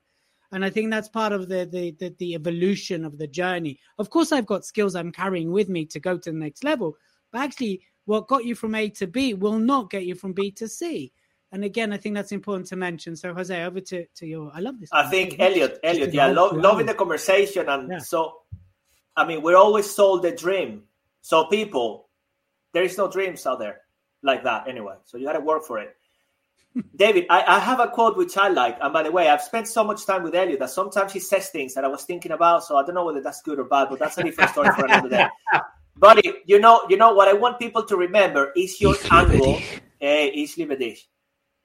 and 0.51 0.65
I 0.65 0.69
think 0.69 0.89
that's 0.89 1.09
part 1.09 1.31
of 1.31 1.47
the, 1.47 1.65
the 1.65 1.91
the 1.99 2.15
the 2.17 2.35
evolution 2.35 3.05
of 3.05 3.17
the 3.17 3.27
journey. 3.27 3.79
Of 3.97 4.09
course, 4.09 4.31
I've 4.31 4.45
got 4.45 4.65
skills 4.65 4.95
I'm 4.95 5.11
carrying 5.11 5.51
with 5.51 5.69
me 5.69 5.85
to 5.87 5.99
go 5.99 6.17
to 6.17 6.31
the 6.31 6.37
next 6.37 6.63
level, 6.63 6.95
but 7.31 7.41
actually, 7.41 7.81
what 8.05 8.27
got 8.27 8.45
you 8.45 8.55
from 8.55 8.75
A 8.75 8.89
to 8.89 9.07
B 9.07 9.33
will 9.33 9.59
not 9.59 9.89
get 9.89 10.05
you 10.05 10.15
from 10.15 10.33
B 10.33 10.51
to 10.51 10.67
C. 10.67 11.11
And 11.51 11.63
again, 11.63 11.91
I 11.91 11.97
think 11.97 12.13
that's 12.15 12.31
important 12.31 12.67
to 12.67 12.75
mention. 12.75 13.15
So, 13.15 13.33
Jose, 13.33 13.63
over 13.63 13.81
to, 13.81 14.05
to 14.05 14.25
your. 14.27 14.51
I 14.53 14.59
love 14.59 14.79
this. 14.79 14.89
I 14.93 15.09
think 15.09 15.39
Elliot, 15.39 15.79
Elliot, 15.83 16.13
yeah, 16.13 16.31
go 16.31 16.51
lo- 16.51 16.59
loving 16.59 16.85
the 16.85 16.93
conversation, 16.93 17.67
and 17.67 17.89
Yeah. 17.91 17.97
so, 17.97 18.41
I 19.15 19.25
mean, 19.25 19.41
we're 19.41 19.57
always 19.57 19.89
sold 19.89 20.21
the 20.23 20.31
dream. 20.31 20.83
So, 21.21 21.45
people, 21.45 22.09
there 22.73 22.83
is 22.83 22.97
no 22.97 23.09
dreams 23.09 23.45
out 23.47 23.59
there 23.59 23.81
like 24.21 24.43
that 24.43 24.67
anyway. 24.67 24.95
So 25.05 25.17
you 25.17 25.25
got 25.25 25.33
to 25.33 25.39
work 25.39 25.63
for 25.65 25.79
it. 25.79 25.95
David, 26.95 27.25
I, 27.29 27.43
I 27.47 27.59
have 27.59 27.79
a 27.79 27.87
quote 27.87 28.15
which 28.17 28.37
I 28.37 28.49
like, 28.49 28.77
and 28.81 28.93
by 28.93 29.03
the 29.03 29.11
way, 29.11 29.29
I've 29.29 29.41
spent 29.41 29.67
so 29.67 29.83
much 29.83 30.05
time 30.05 30.23
with 30.23 30.35
Elliot 30.35 30.59
that 30.59 30.69
sometimes 30.69 31.11
he 31.11 31.19
says 31.19 31.49
things 31.49 31.73
that 31.73 31.83
I 31.83 31.87
was 31.87 32.03
thinking 32.03 32.31
about. 32.31 32.63
So 32.63 32.77
I 32.77 32.85
don't 32.85 32.95
know 32.95 33.05
whether 33.05 33.21
that's 33.21 33.41
good 33.41 33.59
or 33.59 33.65
bad, 33.65 33.87
but 33.89 33.99
that's 33.99 34.17
a 34.17 34.23
different 34.23 34.51
story 34.51 34.69
for 34.75 34.85
another 34.85 35.09
day. 35.09 35.27
Buddy, 35.97 36.33
you 36.45 36.59
know, 36.59 36.81
you 36.87 36.95
know 36.95 37.13
what 37.13 37.27
I 37.27 37.33
want 37.33 37.59
people 37.59 37.83
to 37.83 37.97
remember 37.97 38.51
is 38.55 38.79
your 38.79 38.95
angle. 39.11 39.59
Eh, 40.01 40.31
Isli 40.31 40.65
Bedish 40.65 41.07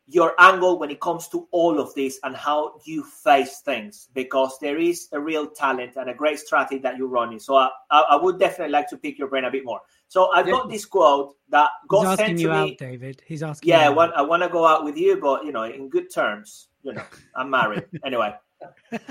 your 0.07 0.35
angle 0.39 0.79
when 0.79 0.91
it 0.91 1.01
comes 1.01 1.29
to 1.29 1.49
all 1.51 1.81
of 1.81 1.95
this 1.95 2.19
and 2.25 2.37
how 2.37 2.75
you 2.85 3.03
face 3.03 3.61
things 3.61 4.09
because 4.13 4.59
there 4.61 4.79
is 4.79 5.09
a 5.13 5.21
real 5.21 5.49
talent 5.49 5.97
and 5.97 6.11
a 6.11 6.15
great 6.15 6.39
strategy 6.39 6.79
that 6.79 6.97
you're 6.99 7.09
running. 7.09 7.39
So 7.39 7.57
I, 7.57 7.71
I, 7.91 8.17
would 8.17 8.39
definitely 8.39 8.73
like 8.73 8.89
to 8.91 8.99
pick 8.99 9.19
your 9.19 9.29
brain 9.29 9.45
a 9.45 9.51
bit 9.51 9.65
more. 9.65 9.81
So 10.09 10.31
I've 10.31 10.47
got 10.47 10.69
this 10.69 10.85
quote 10.85 11.35
that 11.49 11.71
He's 11.83 11.89
got 11.89 12.07
asking 12.07 12.27
sent 12.27 12.39
you 12.41 12.49
to 12.49 12.55
out, 12.55 12.69
me. 12.69 12.77
David. 12.79 13.23
He's 13.27 13.43
asking. 13.43 13.69
Yeah, 13.69 13.81
I 13.81 13.87
out. 13.87 13.97
want, 13.97 14.13
I 14.15 14.23
want 14.23 14.43
to 14.43 14.49
go 14.51 14.67
out 14.67 14.85
with 14.85 14.99
you, 14.99 15.17
but 15.17 15.45
you 15.45 15.53
know, 15.53 15.65
in 15.65 15.89
good 15.89 16.13
terms. 16.13 16.69
You 16.83 16.93
know, 16.93 17.03
I'm 17.35 17.49
married 17.49 17.87
anyway. 18.05 18.35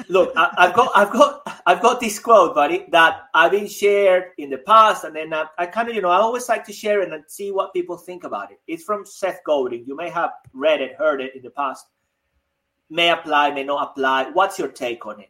Look, 0.09 0.33
I, 0.35 0.53
I've 0.57 0.73
got, 0.73 0.91
I've 0.95 1.11
got, 1.11 1.61
I've 1.65 1.81
got 1.81 1.99
this 1.99 2.19
quote, 2.19 2.55
buddy, 2.55 2.85
that 2.91 3.23
I've 3.33 3.51
been 3.51 3.67
shared 3.67 4.31
in 4.37 4.49
the 4.49 4.59
past, 4.59 5.03
and 5.03 5.15
then 5.15 5.33
I, 5.33 5.45
I 5.57 5.65
kind 5.65 5.89
of, 5.89 5.95
you 5.95 6.01
know, 6.01 6.09
I 6.09 6.17
always 6.17 6.47
like 6.47 6.65
to 6.65 6.73
share 6.73 7.01
it 7.01 7.11
and 7.11 7.23
see 7.27 7.51
what 7.51 7.73
people 7.73 7.97
think 7.97 8.23
about 8.23 8.51
it. 8.51 8.59
It's 8.67 8.83
from 8.83 9.05
Seth 9.05 9.41
Godin. 9.45 9.83
You 9.85 9.95
may 9.95 10.09
have 10.09 10.31
read 10.53 10.81
it, 10.81 10.95
heard 10.95 11.21
it 11.21 11.35
in 11.35 11.41
the 11.41 11.49
past. 11.49 11.85
May 12.89 13.09
apply, 13.09 13.51
may 13.51 13.63
not 13.63 13.91
apply. 13.91 14.29
What's 14.31 14.59
your 14.59 14.67
take 14.67 15.05
on 15.05 15.19
it? 15.19 15.29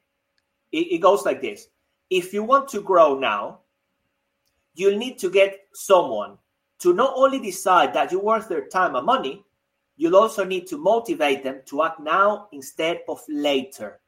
It, 0.72 0.94
it 0.94 0.98
goes 1.00 1.26
like 1.26 1.42
this: 1.42 1.68
If 2.10 2.34
you 2.34 2.44
want 2.44 2.68
to 2.70 2.82
grow 2.82 3.18
now, 3.18 3.60
you'll 4.76 4.98
need 4.98 5.18
to 5.20 5.30
get 5.30 5.58
someone 5.74 6.38
to 6.80 6.94
not 6.94 7.14
only 7.16 7.40
decide 7.40 7.94
that 7.94 8.12
you're 8.12 8.22
worth 8.22 8.50
their 8.50 8.68
time 8.68 8.96
and 8.96 9.06
money, 9.06 9.44
you'll 9.96 10.16
also 10.16 10.44
need 10.44 10.68
to 10.68 10.78
motivate 10.78 11.44
them 11.44 11.62
to 11.66 11.84
act 11.84 12.00
now 12.00 12.48
instead 12.52 13.02
of 13.08 13.22
later. 13.30 14.02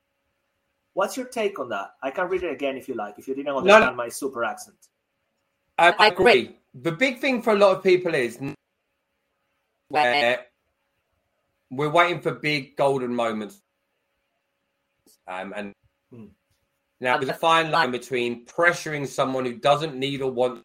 What's 0.96 1.18
your 1.18 1.26
take 1.28 1.60
on 1.60 1.68
that? 1.70 1.92
I 2.02 2.10
can 2.10 2.30
read 2.30 2.44
it 2.44 2.54
again 2.54 2.78
if 2.78 2.88
you 2.88 2.96
like, 2.96 3.20
if 3.20 3.28
you 3.28 3.36
didn't 3.36 3.54
understand 3.54 3.98
my 3.98 4.08
super 4.08 4.46
accent. 4.46 4.78
I, 5.78 5.94
I 6.00 6.08
agree. 6.08 6.56
The 6.74 6.94
big 6.94 7.20
thing 7.20 7.42
for 7.42 7.52
a 7.52 7.58
lot 7.58 7.76
of 7.76 7.84
people 7.84 8.16
is 8.16 8.40
where 9.90 10.46
we're 11.70 11.90
waiting 11.90 12.22
for 12.22 12.32
big 12.32 12.78
golden 12.78 13.14
moments. 13.14 13.62
Um, 15.28 15.54
and 15.56 15.74
Hmm. 16.12 16.28
now 17.02 17.18
there's 17.18 17.30
a 17.30 17.34
fine 17.34 17.72
line 17.72 17.92
between 17.92 18.46
pressuring 18.46 19.06
someone 19.06 19.44
who 19.44 19.58
doesn't 19.58 19.96
need 19.96 20.22
or 20.22 20.32
want 20.32 20.64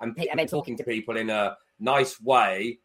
and 0.00 0.16
And 0.30 0.38
then 0.38 0.46
talking 0.46 0.76
to 0.76 0.84
people 0.84 1.16
in 1.16 1.30
a 1.30 1.56
nice 1.80 2.20
way. 2.20 2.78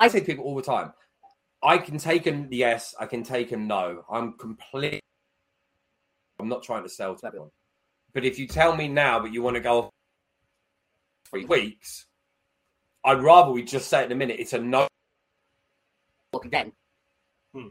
I 0.00 0.08
say 0.08 0.20
to 0.20 0.24
people 0.24 0.44
all 0.44 0.54
the 0.54 0.62
time, 0.62 0.94
I 1.62 1.78
can 1.78 1.98
take 1.98 2.26
a 2.26 2.46
yes, 2.50 2.94
I 2.98 3.06
can 3.06 3.22
take 3.22 3.52
a 3.52 3.56
no. 3.56 4.04
I'm 4.10 4.32
complete. 4.34 5.00
I'm 6.40 6.48
not 6.48 6.62
trying 6.62 6.82
to 6.82 6.88
sell 6.88 7.14
to 7.14 7.26
everyone. 7.26 7.50
But 8.12 8.24
if 8.24 8.38
you 8.38 8.46
tell 8.46 8.76
me 8.76 8.88
now 8.88 9.20
that 9.20 9.32
you 9.32 9.42
want 9.42 9.54
to 9.54 9.60
go 9.60 9.90
three 11.30 11.44
weeks, 11.44 12.06
I'd 13.04 13.22
rather 13.22 13.52
we 13.52 13.62
just 13.62 13.88
say 13.88 14.04
in 14.04 14.12
a 14.12 14.14
minute 14.14 14.40
it's 14.40 14.52
a 14.52 14.58
no. 14.58 14.88
talk 16.32 16.44
again. 16.44 16.72
Hmm. 17.54 17.68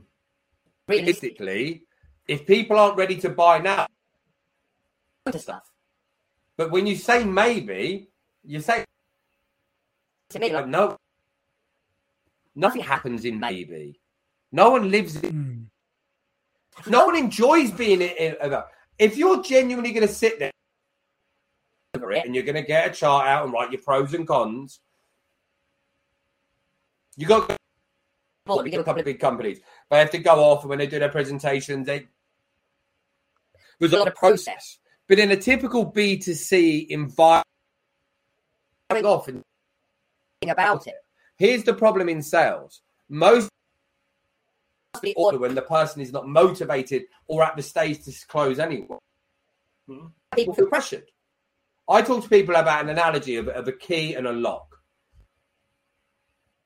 Realistically, 0.87 1.83
if 2.27 2.45
people 2.45 2.79
aren't 2.79 2.97
ready 2.97 3.17
to 3.17 3.29
buy 3.29 3.59
now, 3.59 3.87
stuff. 5.35 5.63
but 6.57 6.71
when 6.71 6.87
you 6.87 6.95
say 6.95 7.23
maybe, 7.23 8.09
you 8.43 8.61
say 8.61 8.85
To 10.29 10.39
me, 10.39 10.51
like, 10.53 10.67
no. 10.67 10.97
Nothing 12.55 12.81
happens 12.81 13.25
in 13.25 13.39
maybe. 13.39 13.99
No 14.51 14.71
one 14.71 14.91
lives 14.91 15.15
in 15.15 15.31
Hmm. 15.31 16.89
No 16.89 17.05
one 17.05 17.15
enjoys 17.17 17.71
being 17.71 18.01
in. 18.01 18.09
in 18.09 18.35
in- 18.41 18.63
if 18.97 19.17
you're 19.17 19.41
genuinely 19.41 19.91
going 19.91 20.07
to 20.07 20.13
sit 20.13 20.37
there 20.37 20.51
and 21.93 22.35
you're 22.35 22.43
going 22.43 22.55
to 22.55 22.61
get 22.61 22.89
a 22.91 22.93
chart 22.93 23.27
out 23.27 23.43
and 23.43 23.53
write 23.53 23.71
your 23.71 23.81
pros 23.81 24.13
and 24.13 24.27
cons, 24.27 24.79
you 27.17 27.25
got 27.27 27.57
well, 28.45 28.59
a 28.59 28.69
couple 28.83 28.99
of 28.99 29.05
big 29.05 29.19
companies. 29.19 29.59
They 29.89 29.99
have 29.99 30.11
to 30.11 30.19
go 30.19 30.35
off 30.43 30.61
and 30.61 30.69
when 30.69 30.79
they 30.79 30.87
do 30.87 30.99
their 30.99 31.09
presentations, 31.09 31.87
they 31.87 32.07
there's 33.79 33.93
a 33.93 33.97
lot 33.97 34.07
of 34.07 34.15
process. 34.15 34.77
But 35.07 35.19
in 35.19 35.31
a 35.31 35.35
typical 35.35 35.91
B2C 35.91 36.87
environment, 36.89 37.45
going 38.89 39.05
off 39.05 39.27
and 39.27 39.43
about 40.47 40.87
it. 40.87 40.95
Here's 41.41 41.63
the 41.63 41.73
problem 41.73 42.07
in 42.07 42.21
sales. 42.21 42.81
Most 43.09 43.49
The 45.01 45.15
order 45.15 45.39
when 45.39 45.55
the 45.55 45.63
person 45.63 45.99
is 46.01 46.11
not 46.13 46.27
motivated 46.27 47.03
or 47.27 47.43
at 47.43 47.55
the 47.55 47.63
stage 47.63 48.03
to 48.05 48.13
close 48.27 48.59
anyway. 48.59 48.97
People 50.35 50.53
feel 50.53 50.67
pressured. 50.67 51.09
I 51.89 52.03
talk 52.03 52.23
to 52.23 52.29
people 52.29 52.55
about 52.55 52.83
an 52.83 52.89
analogy 52.89 53.35
of, 53.37 53.47
of 53.47 53.67
a 53.67 53.71
key 53.71 54.13
and 54.13 54.27
a 54.27 54.31
lock. 54.31 54.67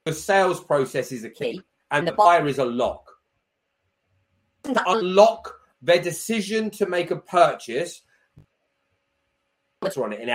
The 0.04 0.14
sales 0.14 0.60
process 0.60 1.12
is 1.12 1.24
a 1.24 1.30
key, 1.30 1.62
and 1.90 2.08
the 2.08 2.12
buyer 2.12 2.46
is 2.46 2.60
a 2.60 2.66
lock. 2.66 3.10
Unlock 4.66 5.56
their 5.82 6.02
decision 6.02 6.70
to 6.72 6.86
make 6.86 7.10
a 7.12 7.16
purchase, 7.16 8.02
let's 9.82 9.98
run 9.98 10.14
it 10.14 10.20
in 10.20 10.30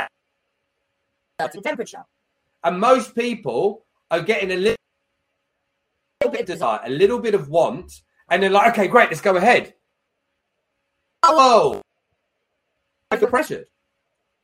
certain 1.40 1.62
temperature. 1.62 2.04
And 2.64 2.80
most 2.80 3.14
people 3.14 3.84
are 4.10 4.20
getting 4.22 4.50
a 4.52 4.56
little, 4.56 4.76
little 6.20 6.32
bit 6.32 6.40
of 6.42 6.46
desire, 6.46 6.80
a 6.84 6.90
little 6.90 7.18
bit 7.18 7.34
of 7.34 7.48
want, 7.48 7.92
and 8.30 8.42
they're 8.42 8.50
like, 8.50 8.72
okay, 8.72 8.88
great, 8.88 9.08
let's 9.08 9.20
go 9.20 9.36
ahead. 9.36 9.74
Oh, 11.22 11.80
I 13.10 13.16
feel 13.16 13.28
pressured 13.28 13.66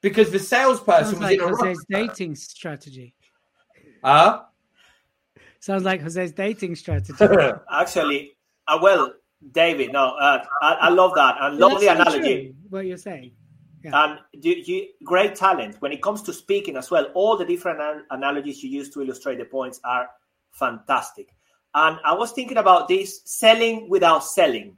because 0.02 0.30
the 0.30 0.38
salesperson 0.38 1.04
Sounds 1.04 1.18
was 1.18 1.22
like 1.22 1.38
in 1.38 1.44
a 1.44 1.48
Jose's 1.48 1.84
rush. 1.90 2.08
dating 2.08 2.34
strategy. 2.36 3.14
Huh? 4.04 4.42
Sounds 5.60 5.84
like 5.84 6.02
Jose's 6.02 6.32
dating 6.32 6.74
strategy. 6.76 7.24
Actually, 7.72 8.36
uh, 8.68 8.78
well, 8.80 9.12
David, 9.52 9.92
no, 9.92 10.10
uh, 10.16 10.44
I, 10.62 10.72
I 10.74 10.88
love 10.90 11.12
that 11.14 11.36
and 11.40 11.58
love 11.58 11.80
the 11.80 11.86
That's 11.86 11.98
so 12.10 12.16
analogy. 12.18 12.44
true, 12.46 12.54
What 12.70 12.86
you're 12.86 12.96
saying. 12.98 13.32
And 13.94 14.12
um, 14.12 14.18
you, 14.32 14.54
you, 14.54 14.88
great 15.04 15.34
talent 15.34 15.76
when 15.80 15.92
it 15.92 16.02
comes 16.02 16.22
to 16.22 16.32
speaking 16.32 16.76
as 16.76 16.90
well. 16.90 17.06
All 17.14 17.36
the 17.36 17.44
different 17.44 17.80
an- 17.80 18.04
analogies 18.10 18.62
you 18.62 18.70
use 18.70 18.90
to 18.90 19.02
illustrate 19.02 19.38
the 19.38 19.44
points 19.44 19.80
are 19.84 20.08
fantastic. 20.52 21.34
And 21.74 21.98
I 22.04 22.14
was 22.14 22.32
thinking 22.32 22.56
about 22.56 22.88
this 22.88 23.20
selling 23.24 23.88
without 23.88 24.24
selling. 24.24 24.76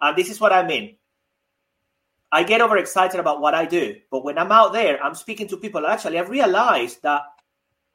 And 0.00 0.16
this 0.16 0.30
is 0.30 0.40
what 0.40 0.52
I 0.52 0.66
mean. 0.66 0.96
I 2.30 2.44
get 2.44 2.62
overexcited 2.62 3.20
about 3.20 3.40
what 3.40 3.54
I 3.54 3.66
do, 3.66 3.96
but 4.10 4.24
when 4.24 4.38
I'm 4.38 4.52
out 4.52 4.72
there, 4.72 5.02
I'm 5.04 5.14
speaking 5.14 5.48
to 5.48 5.56
people. 5.58 5.86
Actually, 5.86 6.18
I've 6.18 6.30
realized 6.30 7.02
that 7.02 7.22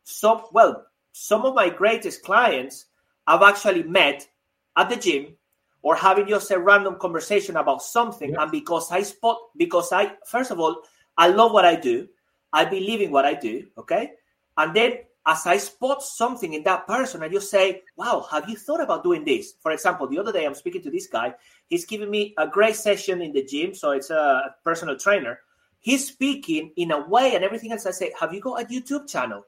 some, 0.04 0.44
well, 0.52 0.86
some 1.12 1.44
of 1.44 1.56
my 1.56 1.70
greatest 1.70 2.22
clients 2.22 2.86
I've 3.26 3.42
actually 3.42 3.84
met 3.84 4.28
at 4.76 4.90
the 4.90 4.96
gym 4.96 5.36
or 5.82 5.96
having 5.96 6.28
just 6.28 6.52
a 6.52 6.60
random 6.60 6.98
conversation 7.00 7.58
about 7.58 7.82
something 7.82 8.36
and 8.36 8.52
because 8.52 8.92
i 8.92 9.02
spot 9.02 9.38
because 9.58 9.92
i 9.92 10.12
first 10.26 10.52
of 10.52 10.60
all 10.60 10.82
i 11.18 11.28
love 11.28 11.52
what 11.52 11.66
i 11.66 11.76
do. 11.76 12.08
I 12.54 12.66
believe 12.66 13.02
in 13.02 13.12
what 13.12 13.26
i 13.26 13.34
do 13.34 13.68
okay? 13.78 14.12
And 14.58 14.76
then 14.76 14.94
as 15.26 15.46
i 15.46 15.58
spot 15.58 16.02
something 16.02 16.54
in 16.54 16.64
that 16.64 16.88
person 16.88 17.22
i 17.22 17.28
just 17.28 17.52
say 17.52 17.82
wow 17.98 18.26
have 18.32 18.50
you 18.50 18.56
thought 18.56 18.82
about 18.82 19.04
doing 19.04 19.24
this? 19.24 19.54
For 19.60 19.72
example 19.72 20.08
the 20.08 20.20
other 20.20 20.32
day 20.32 20.46
i'm 20.46 20.56
speaking 20.56 20.82
to 20.84 20.92
this 20.92 21.08
guy. 21.08 21.34
He's 21.68 21.86
giving 21.86 22.10
me 22.10 22.34
a 22.38 22.48
great 22.48 22.76
session 22.76 23.22
in 23.22 23.34
the 23.34 23.44
gym 23.44 23.74
so 23.74 23.92
it's 23.92 24.10
a 24.10 24.56
personal 24.64 24.98
trainer. 24.98 25.40
He's 25.80 26.08
speaking 26.08 26.72
in 26.76 26.92
a 26.92 27.08
way 27.08 27.36
and 27.36 27.44
everything 27.44 27.72
else. 27.72 27.86
I 27.86 27.92
say 27.92 28.14
have 28.20 28.34
you 28.34 28.42
got 28.42 28.62
a 28.62 28.66
youtube 28.66 29.08
channel? 29.08 29.46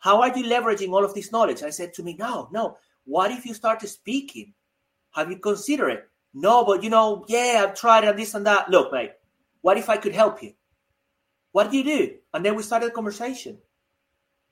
How 0.00 0.20
are 0.22 0.36
you 0.36 0.44
leveraging 0.44 0.92
all 0.92 1.04
of 1.04 1.14
this 1.14 1.32
knowledge? 1.32 1.62
I 1.62 1.70
said 1.70 1.94
to 1.94 2.02
me 2.02 2.16
no 2.18 2.48
no. 2.50 2.78
What 3.04 3.30
if 3.30 3.46
you 3.46 3.54
started 3.54 3.88
speaking 3.88 4.52
have 5.18 5.30
you 5.30 5.38
considered 5.38 5.88
it? 5.90 6.08
No, 6.34 6.64
but 6.64 6.82
you 6.82 6.90
know, 6.90 7.24
yeah, 7.28 7.64
I've 7.66 7.74
tried 7.74 8.04
and 8.04 8.18
this 8.18 8.34
and 8.34 8.46
that. 8.46 8.70
Look, 8.70 8.92
mate, 8.92 9.12
what 9.60 9.78
if 9.78 9.88
I 9.88 9.96
could 9.96 10.14
help 10.14 10.42
you? 10.42 10.52
What 11.52 11.70
do 11.70 11.76
you 11.76 11.84
do? 11.84 12.14
And 12.32 12.44
then 12.44 12.54
we 12.54 12.62
started 12.62 12.90
a 12.90 12.94
conversation. 12.94 13.58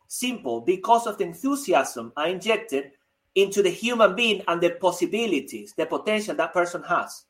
Simple, 0.09 0.61
because 0.61 1.07
of 1.07 1.19
the 1.19 1.25
enthusiasm 1.25 2.13
I 2.17 2.29
injected 2.29 2.93
into 3.35 3.63
the 3.63 3.71
human 3.71 4.17
being 4.17 4.43
and 4.49 4.61
the 4.61 4.71
possibilities, 4.71 5.75
the 5.77 5.87
potential 5.87 6.35
that 6.37 6.53
person 6.53 6.83
has. 6.85 7.25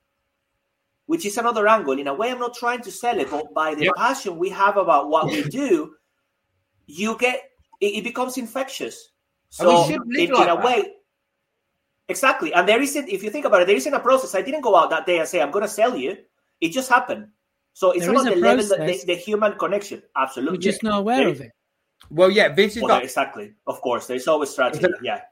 Which 1.06 1.26
is 1.26 1.36
another 1.36 1.66
angle. 1.68 1.98
In 1.98 2.06
a 2.06 2.14
way, 2.14 2.30
I'm 2.30 2.38
not 2.38 2.54
trying 2.54 2.82
to 2.82 2.90
sell 2.90 3.18
it, 3.18 3.30
but 3.30 3.52
by 3.54 3.74
the 3.74 3.84
Yep. 3.84 3.94
passion 3.96 4.38
we 4.38 4.50
have 4.50 4.76
about 4.76 5.08
what 5.08 5.30
we 5.30 5.42
do, 5.48 5.94
you 6.86 7.16
get 7.18 7.50
it, 7.80 7.86
it 7.86 8.04
becomes 8.04 8.38
infectious. 8.38 9.10
So, 9.50 9.88
in, 9.88 10.00
like 10.16 10.28
in 10.28 10.48
a 10.48 10.56
way, 10.56 10.95
Exactly. 12.08 12.54
And 12.54 12.68
there 12.68 12.80
isn't, 12.80 13.08
if 13.08 13.22
you 13.22 13.30
think 13.30 13.44
about 13.46 13.62
it, 13.62 13.66
there 13.66 13.76
isn't 13.76 13.92
a 13.92 14.00
process. 14.00 14.34
I 14.34 14.42
didn't 14.42 14.60
go 14.60 14.76
out 14.76 14.90
that 14.90 15.06
day 15.06 15.18
and 15.18 15.28
say, 15.28 15.40
I'm 15.40 15.50
going 15.50 15.64
to 15.64 15.68
sell 15.68 15.96
you. 15.96 16.16
It 16.60 16.70
just 16.70 16.88
happened. 16.88 17.28
So 17.72 17.90
it's 17.90 18.06
There 18.06 18.10
about 18.10 18.26
is 18.26 18.32
a 18.32 18.34
the 18.34 18.40
level, 18.40 18.68
that 18.68 18.86
the, 18.86 19.04
the 19.06 19.14
human 19.16 19.58
connection. 19.58 20.02
Absolutely. 20.16 20.58
We're 20.58 20.62
just 20.62 20.82
not 20.82 21.00
aware 21.00 21.18
There- 21.18 21.28
of 21.28 21.40
it. 21.40 21.52
Well, 22.10 22.30
yeah, 22.30 22.50
this 22.50 22.76
is 22.76 22.82
Well, 22.82 22.94
like 22.96 23.04
exactly. 23.04 23.54
Of 23.66 23.80
course. 23.80 24.06
There's 24.06 24.28
always 24.28 24.50
strategy. 24.50 24.86
Yeah. 25.02 25.22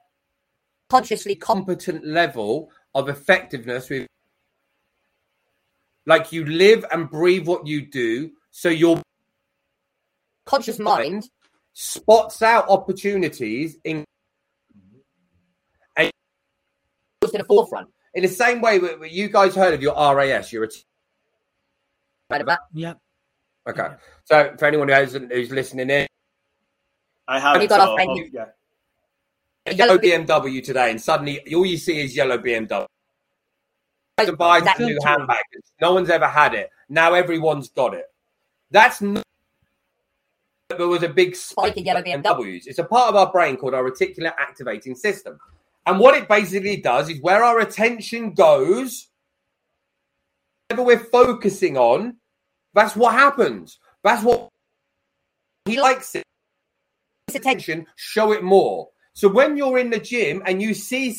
Consciously 0.89 1.35
competent 1.35 2.05
level 2.05 2.71
of 2.93 3.07
effectiveness 3.07 3.89
with 3.89 4.07
like 6.05 6.31
you 6.31 6.45
live 6.45 6.85
and 6.91 7.09
breathe 7.09 7.47
what 7.47 7.65
you 7.65 7.85
do 7.85 8.31
so 8.51 8.69
your 8.69 9.01
conscious 10.45 10.79
mind 10.79 11.29
spots 11.73 12.41
out 12.41 12.67
opportunities 12.69 13.77
in 13.83 14.05
goes 17.21 17.24
to 17.37 17.43
the 17.43 17.47
forefront. 17.47 17.87
in 18.13 18.21
the 18.23 18.27
same 18.29 18.61
way 18.61 18.77
that 18.79 18.99
that 18.99 19.11
you 19.11 19.27
guys 19.29 19.55
heard 19.55 19.73
of 19.73 19.81
your 19.81 19.93
RAS 20.15 20.51
you're 20.51 20.63
a 20.63 20.67
t- 20.69 20.81
Right 22.29 22.41
about 22.41 22.59
Yep. 22.73 22.97
okay 23.69 23.89
so 24.23 24.53
for 24.57 24.65
anyone 24.65 24.87
who 24.87 24.93
hasn't 24.93 25.31
who's 25.31 25.51
listening 25.51 25.89
in 25.89 26.07
I 27.27 27.39
have 27.39 27.53
Have 27.53 27.61
you 27.63 27.67
got 27.67 27.81
so, 27.81 27.91
off 27.91 27.95
friend? 27.97 28.09
oh, 28.13 28.23
yeah. 28.31 28.45
a 29.65 29.73
yellow 29.73 29.97
BMW 29.97 30.63
today 30.63 30.91
and 30.91 31.01
suddenly 31.01 31.41
all 31.55 31.65
you 31.65 31.77
see 31.77 32.01
is 32.01 32.15
yellow 32.15 32.37
BMW 32.37 32.85
to 34.19 34.35
buy 34.35 34.61
that 34.61 34.79
new 34.79 34.97
handbag 35.03 35.43
no 35.81 35.93
one's 35.93 36.09
ever 36.09 36.27
had 36.27 36.53
it 36.53 36.69
now 36.89 37.13
everyone's 37.13 37.69
got 37.69 37.93
it 37.93 38.05
that's 38.71 39.01
not 39.01 39.23
there 40.69 40.87
was 40.87 41.03
a 41.03 41.09
big 41.09 41.35
spike 41.35 41.73
Spike 41.73 41.77
in 41.77 41.85
yellow 41.85 42.01
in 42.01 42.23
BMWs. 42.23 42.63
It's 42.65 42.79
a 42.79 42.83
part 42.83 43.09
of 43.09 43.15
our 43.15 43.31
brain 43.31 43.55
called 43.55 43.75
our 43.75 43.83
reticular 43.83 44.33
activating 44.37 44.95
system. 44.95 45.39
And 45.85 45.99
what 45.99 46.15
it 46.15 46.27
basically 46.27 46.77
does 46.77 47.09
is 47.09 47.21
where 47.21 47.43
our 47.43 47.59
attention 47.59 48.33
goes, 48.33 49.07
whatever 50.67 50.85
we're 50.85 50.99
focusing 50.99 51.77
on, 51.77 52.17
that's 52.73 52.95
what 52.95 53.13
happens. 53.13 53.77
That's 54.03 54.23
what 54.23 54.49
he 55.65 55.79
likes 55.79 56.15
it. 56.15 56.23
Attention. 57.33 57.85
Show 57.95 58.31
it 58.31 58.43
more. 58.43 58.89
So 59.13 59.29
when 59.29 59.57
you're 59.57 59.77
in 59.77 59.89
the 59.89 59.99
gym 59.99 60.41
and 60.45 60.61
you 60.61 60.73
see 60.73 61.15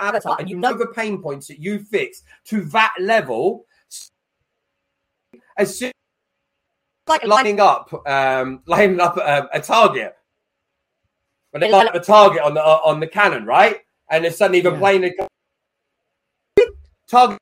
avatar 0.00 0.36
and 0.38 0.48
you 0.48 0.56
know 0.56 0.74
the 0.74 0.86
pain 0.86 1.22
points 1.22 1.48
that 1.48 1.58
you 1.58 1.78
fix 1.78 2.22
to 2.46 2.62
that 2.66 2.92
level, 2.98 3.66
as 5.56 5.78
soon 5.78 5.92
Like 7.06 7.22
a 7.22 7.26
lining 7.26 7.60
up, 7.60 7.92
um, 8.06 8.62
lining 8.66 9.00
up 9.00 9.16
um, 9.18 9.48
a 9.52 9.60
target. 9.60 10.16
When 11.54 11.60
they 11.60 11.68
Yeah, 11.68 11.76
line 11.76 11.86
up 11.86 11.94
a 11.94 12.00
target 12.00 12.42
on 12.42 12.54
the 12.54 12.60
uh, 12.60 12.80
on 12.84 12.98
the 12.98 13.06
cannon, 13.06 13.46
right? 13.46 13.76
And 14.10 14.24
then 14.24 14.32
suddenly 14.32 14.60
the 14.60 14.72
Yeah. 14.72 14.78
plane 14.78 15.14
target 17.08 17.38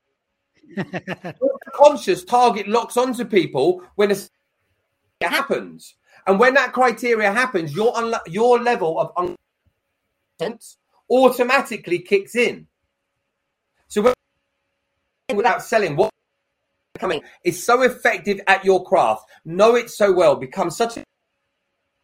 conscious 1.73 2.23
target 2.23 2.69
locks 2.69 2.99
onto 2.99 3.25
people 3.25 3.83
when 3.95 4.11
it 4.11 4.29
happens, 5.23 5.95
and 6.27 6.39
when 6.39 6.53
that 6.53 6.75
criteria 6.75 7.33
happens, 7.33 7.75
your 7.75 7.95
unlo- 7.95 8.21
your 8.27 8.59
level 8.61 9.01
of 9.01 9.37
unconscious 10.39 10.77
automatically 11.11 12.01
kicks 12.01 12.35
in. 12.35 12.67
So 13.89 14.03
when 14.03 14.15
without 15.35 15.63
selling, 15.63 15.97
what 15.97 16.11
coming 16.99 17.23
is 17.47 17.65
so 17.65 17.81
effective 17.81 18.43
at 18.47 18.63
your 18.63 18.85
craft, 18.85 19.25
know 19.47 19.75
it 19.75 19.89
so 19.89 20.13
well, 20.13 20.37
become 20.37 20.69
such 20.71 20.99
a 20.99 21.05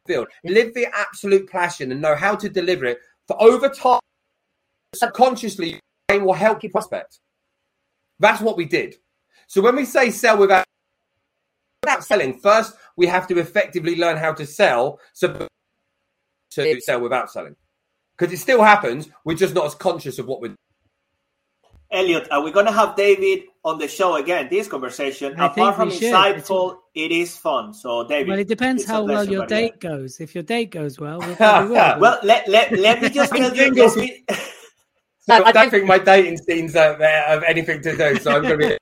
field, 0.08 0.26
live 0.44 0.74
the 0.74 0.86
absolute 0.92 1.48
passion 1.48 1.92
and 1.92 2.00
know 2.00 2.16
how 2.16 2.34
to 2.34 2.48
deliver 2.48 2.86
it 2.86 2.98
for 3.28 3.40
over 3.40 3.68
time. 3.68 4.00
Subconsciously, 4.94 5.70
your 5.72 5.80
brain 6.08 6.24
will 6.24 6.32
help 6.32 6.62
you 6.64 6.70
prospect. 6.70 7.20
That's 8.18 8.40
what 8.40 8.56
we 8.56 8.64
did. 8.64 8.96
So 9.46 9.60
when 9.62 9.76
we 9.76 9.84
say 9.84 10.10
sell 10.10 10.38
without 10.38 10.64
without 11.84 12.02
selling, 12.02 12.38
first 12.40 12.74
we 12.96 13.06
have 13.06 13.28
to 13.28 13.38
effectively 13.38 13.94
learn 13.94 14.16
how 14.16 14.32
to 14.32 14.44
sell 14.44 14.98
so 15.12 15.46
to 16.50 16.80
sell 16.80 17.00
without 17.00 17.30
selling. 17.30 17.54
Because 18.16 18.32
it 18.32 18.38
still 18.38 18.62
happens, 18.62 19.08
we're 19.24 19.34
just 19.34 19.54
not 19.54 19.66
as 19.66 19.76
conscious 19.76 20.18
of 20.18 20.26
what 20.26 20.40
we're 20.40 20.56
Elliot, 21.90 22.28
are 22.30 22.42
we 22.42 22.50
going 22.50 22.66
to 22.66 22.72
have 22.72 22.96
David 22.96 23.44
on 23.68 23.78
the 23.78 23.88
show 23.88 24.16
again? 24.16 24.48
This 24.50 24.66
conversation, 24.68 25.38
I 25.38 25.46
apart 25.46 25.76
from 25.76 25.90
insightful, 25.90 26.78
it 26.94 27.10
is 27.12 27.36
fun. 27.36 27.72
So, 27.74 28.06
David. 28.08 28.28
Well, 28.28 28.38
it 28.38 28.48
depends 28.48 28.84
how 28.84 29.04
well 29.04 29.24
your 29.24 29.42
buddy. 29.42 29.54
date 29.68 29.80
goes. 29.80 30.20
If 30.20 30.34
your 30.34 30.44
date 30.44 30.70
goes 30.70 30.98
well, 30.98 31.18
we'll. 31.20 31.36
Well, 32.00 32.18
let, 32.22 32.48
let, 32.48 32.72
let 32.72 33.02
me 33.02 33.08
just 33.10 33.32
tell 33.36 33.50
you. 33.50 33.54
Jingle. 33.54 33.86
let 33.86 33.96
me- 33.96 34.24
So 34.28 34.36
No, 35.28 35.34
I 35.44 35.48
I 35.48 35.52
don't 35.52 35.70
think- 35.70 35.72
think 35.72 35.86
my 35.86 35.98
dating 35.98 36.38
scenes 36.38 36.72
have, 36.74 37.00
uh, 37.00 37.04
have 37.06 37.42
anything 37.44 37.82
to 37.82 37.96
do. 37.96 38.16
So 38.18 38.32
I'm 38.36 38.42
going 38.42 38.58
to 38.60 38.78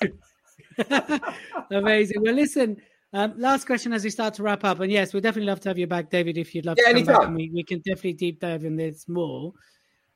be. 0.00 0.10
Amazing. 1.70 2.22
Well, 2.22 2.34
listen, 2.34 2.76
Um, 3.12 3.34
last 3.36 3.66
question 3.66 3.92
as 3.92 4.04
we 4.04 4.10
start 4.10 4.34
to 4.34 4.42
wrap 4.44 4.62
up, 4.64 4.78
and 4.80 4.90
yes, 4.90 5.12
we'd 5.12 5.22
definitely 5.24 5.48
love 5.50 5.60
to 5.60 5.68
have 5.68 5.78
you 5.78 5.86
back, 5.88 6.10
David. 6.10 6.38
If 6.38 6.54
you'd 6.54 6.64
love 6.64 6.78
Yeah, 6.80 6.92
to 6.92 7.02
come 7.02 7.04
back, 7.06 7.22
and 7.26 7.34
we, 7.36 7.50
we 7.52 7.62
can 7.64 7.78
definitely 7.80 8.12
deep 8.14 8.38
dive 8.40 8.64
in 8.64 8.76
this 8.76 9.08
more. 9.08 9.52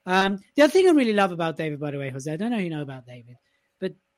Um, 0.06 0.38
the 0.54 0.62
other 0.62 0.70
thing 0.70 0.86
I 0.86 0.92
really 0.92 1.12
love 1.12 1.32
about 1.32 1.56
David, 1.56 1.80
by 1.80 1.90
the 1.90 1.98
way, 1.98 2.10
Jose, 2.10 2.30
I 2.32 2.36
don't 2.36 2.50
know 2.52 2.58
if 2.58 2.62
you 2.64 2.70
know 2.70 2.82
about 2.82 3.04
David, 3.06 3.36
but 3.42 3.43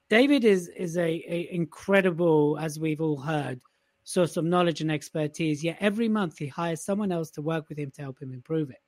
David 0.08 0.44
is 0.44 0.68
is 0.68 0.96
a, 0.96 1.08
a 1.08 1.48
incredible, 1.52 2.58
as 2.60 2.78
we've 2.78 3.00
all 3.00 3.18
heard, 3.18 3.60
source 4.04 4.36
of 4.36 4.44
knowledge 4.44 4.80
and 4.80 4.90
expertise. 4.90 5.64
Yet 5.64 5.78
every 5.80 6.08
month 6.08 6.38
he 6.38 6.46
hires 6.46 6.84
someone 6.84 7.12
else 7.12 7.30
to 7.32 7.42
work 7.42 7.68
with 7.68 7.78
him 7.78 7.90
to 7.92 8.02
help 8.02 8.20
him 8.20 8.32
improve 8.32 8.70
it. 8.70 8.78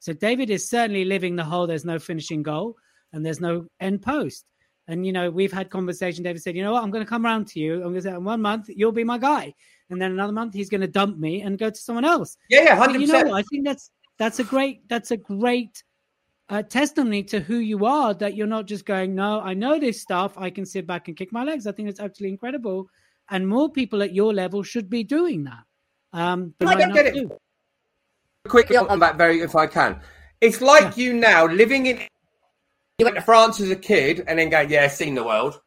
So 0.00 0.12
David 0.12 0.50
is 0.50 0.68
certainly 0.68 1.04
living 1.04 1.36
the 1.36 1.44
whole. 1.44 1.66
There's 1.66 1.84
no 1.84 1.98
finishing 1.98 2.42
goal 2.42 2.76
and 3.12 3.24
there's 3.24 3.40
no 3.40 3.66
end 3.80 4.02
post. 4.02 4.44
And 4.86 5.06
you 5.06 5.12
know, 5.12 5.30
we've 5.30 5.52
had 5.52 5.70
conversation. 5.70 6.22
David 6.22 6.42
said, 6.42 6.56
"You 6.56 6.62
know 6.62 6.72
what? 6.72 6.82
I'm 6.82 6.90
going 6.90 7.04
to 7.04 7.08
come 7.08 7.24
around 7.24 7.46
to 7.48 7.60
you. 7.60 7.76
I'm 7.76 7.82
going 7.82 7.94
to 7.94 8.02
say, 8.02 8.10
in 8.10 8.24
one 8.24 8.42
month 8.42 8.68
you'll 8.68 8.92
be 8.92 9.04
my 9.04 9.16
guy, 9.16 9.54
and 9.88 10.02
then 10.02 10.12
another 10.12 10.32
month 10.32 10.52
he's 10.52 10.68
going 10.68 10.82
to 10.82 10.88
dump 10.88 11.16
me 11.18 11.40
and 11.40 11.58
go 11.58 11.70
to 11.70 11.76
someone 11.76 12.04
else." 12.04 12.36
Yeah, 12.50 12.64
yeah, 12.64 12.76
hundred 12.76 13.00
you 13.00 13.06
know, 13.06 13.22
what? 13.22 13.32
I 13.32 13.42
think 13.42 13.64
that's 13.64 13.90
that's 14.18 14.40
a 14.40 14.44
great 14.44 14.86
that's 14.88 15.10
a 15.10 15.16
great 15.16 15.82
uh, 16.48 16.62
testimony 16.62 17.22
to 17.24 17.40
who 17.40 17.56
you 17.56 17.84
are. 17.86 18.14
That 18.14 18.34
you're 18.36 18.46
not 18.46 18.66
just 18.66 18.84
going, 18.86 19.14
"No, 19.14 19.40
I 19.40 19.54
know 19.54 19.78
this 19.78 20.00
stuff. 20.00 20.32
I 20.36 20.50
can 20.50 20.66
sit 20.66 20.86
back 20.86 21.08
and 21.08 21.16
kick 21.16 21.32
my 21.32 21.44
legs." 21.44 21.66
I 21.66 21.72
think 21.72 21.88
it's 21.88 22.00
absolutely 22.00 22.32
incredible, 22.32 22.88
and 23.30 23.48
more 23.48 23.70
people 23.70 24.02
at 24.02 24.14
your 24.14 24.32
level 24.34 24.62
should 24.62 24.88
be 24.90 25.04
doing 25.04 25.44
that. 25.44 25.64
Um, 26.12 26.54
but 26.58 26.68
I 26.68 26.74
don't 26.74 26.92
get 26.94 27.06
it. 27.06 27.14
do. 27.14 27.30
Quickly 28.48 28.76
on 28.76 28.98
that, 28.98 29.16
very 29.16 29.40
if 29.40 29.56
I 29.56 29.66
can. 29.66 30.00
It's 30.40 30.60
like 30.60 30.96
you 30.96 31.14
now 31.14 31.46
living 31.46 31.86
in. 31.86 32.00
You 32.98 33.06
went 33.06 33.16
to 33.16 33.22
France 33.22 33.58
as 33.60 33.70
a 33.70 33.76
kid 33.76 34.22
and 34.28 34.38
then 34.38 34.50
going, 34.50 34.70
yeah, 34.70 34.86
seen 34.86 35.14
the 35.16 35.24
world, 35.24 35.60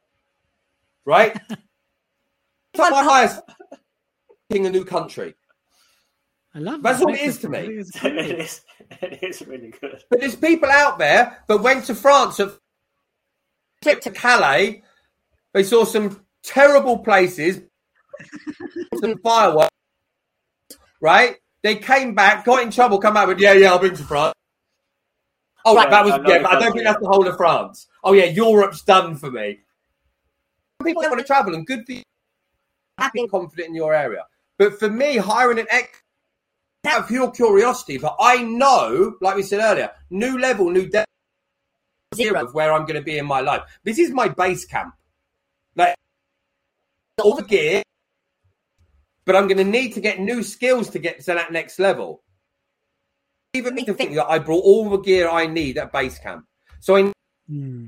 right? 1.03 1.35
it's 1.49 2.79
like 2.79 2.91
my 2.91 3.03
highest 3.03 3.41
in 4.49 4.65
a 4.65 4.69
new 4.69 4.85
country. 4.85 5.35
I 6.55 6.59
love 6.59 6.81
That's 6.81 6.99
that. 6.99 7.05
what 7.05 7.15
it 7.15 7.21
Makes 7.23 7.35
is 7.35 7.41
to 7.41 7.49
me. 7.49 7.59
it's 7.59 7.95
it 7.97 8.01
brilliant. 8.01 8.39
is. 8.39 8.61
It 9.01 9.21
is 9.21 9.45
really 9.45 9.73
good. 9.81 10.03
But 10.09 10.21
there's 10.21 10.35
people 10.35 10.69
out 10.69 10.97
there 10.97 11.43
that 11.47 11.57
went 11.57 11.85
to 11.85 11.95
France 11.95 12.39
at 12.39 12.51
trip 13.83 14.01
to 14.01 14.11
Calais. 14.11 14.83
They 15.53 15.63
saw 15.63 15.83
some 15.83 16.25
terrible 16.43 16.99
places, 16.99 17.61
some 18.99 19.17
fireworks, 19.19 19.69
right? 21.01 21.37
They 21.63 21.75
came 21.75 22.15
back, 22.15 22.45
got 22.45 22.63
in 22.63 22.71
trouble, 22.71 22.99
come 22.99 23.17
out 23.17 23.27
with, 23.27 23.39
yeah, 23.39 23.53
yeah, 23.53 23.73
I've 23.73 23.81
been 23.81 23.95
to 23.95 24.03
France. 24.03 24.33
Oh, 25.65 25.75
Right, 25.75 25.89
that 25.89 26.05
was, 26.05 26.13
I 26.13 26.21
yeah, 26.27 26.41
but 26.41 26.51
I 26.53 26.59
don't 26.59 26.71
think 26.71 26.85
that's 26.85 27.01
the 27.01 27.07
whole 27.07 27.27
of 27.27 27.35
France. 27.35 27.87
Oh, 28.03 28.13
yeah, 28.13 28.25
Europe's 28.25 28.83
done 28.83 29.15
for 29.15 29.29
me. 29.29 29.59
People 30.83 31.01
don't 31.01 31.11
want 31.11 31.21
to 31.21 31.27
travel 31.27 31.53
and 31.55 31.65
good 31.65 31.85
for 31.85 31.91
you, 31.91 32.03
happy 32.97 33.19
and 33.19 33.29
confident 33.29 33.69
in 33.69 33.75
your 33.75 33.93
area. 33.93 34.23
But 34.57 34.79
for 34.79 34.89
me, 34.89 35.17
hiring 35.17 35.59
an 35.59 35.67
ex 35.69 36.01
out 36.87 37.01
of 37.01 37.07
pure 37.07 37.31
curiosity, 37.31 37.97
but 37.97 38.15
I 38.19 38.43
know, 38.43 39.15
like 39.21 39.35
we 39.35 39.43
said 39.43 39.59
earlier, 39.59 39.91
new 40.09 40.39
level, 40.39 40.69
new 40.69 40.87
depth, 40.89 41.07
zero 42.15 42.43
of 42.43 42.53
where 42.53 42.73
I'm 42.73 42.85
going 42.85 42.95
to 42.95 43.01
be 43.01 43.17
in 43.17 43.25
my 43.25 43.41
life. 43.41 43.61
This 43.83 43.99
is 43.99 44.11
my 44.11 44.27
base 44.27 44.65
camp. 44.65 44.93
Like 45.75 45.95
all 47.21 47.35
the 47.35 47.43
gear, 47.43 47.83
but 49.25 49.35
I'm 49.35 49.47
going 49.47 49.57
to 49.57 49.63
need 49.63 49.93
to 49.93 50.01
get 50.01 50.19
new 50.19 50.41
skills 50.43 50.89
to 50.91 50.99
get 50.99 51.19
to 51.19 51.33
that 51.33 51.51
next 51.51 51.79
level. 51.79 52.23
Even 53.53 53.75
me 53.75 53.83
to 53.85 53.93
think 53.93 54.15
that 54.15 54.27
I 54.27 54.39
brought 54.39 54.63
all 54.63 54.89
the 54.89 54.97
gear 54.97 55.29
I 55.29 55.47
need 55.47 55.77
at 55.77 55.91
base 55.91 56.17
camp. 56.19 56.45
So 56.79 56.95
I 56.95 57.01
need 57.03 57.13
Hmm. 57.47 57.87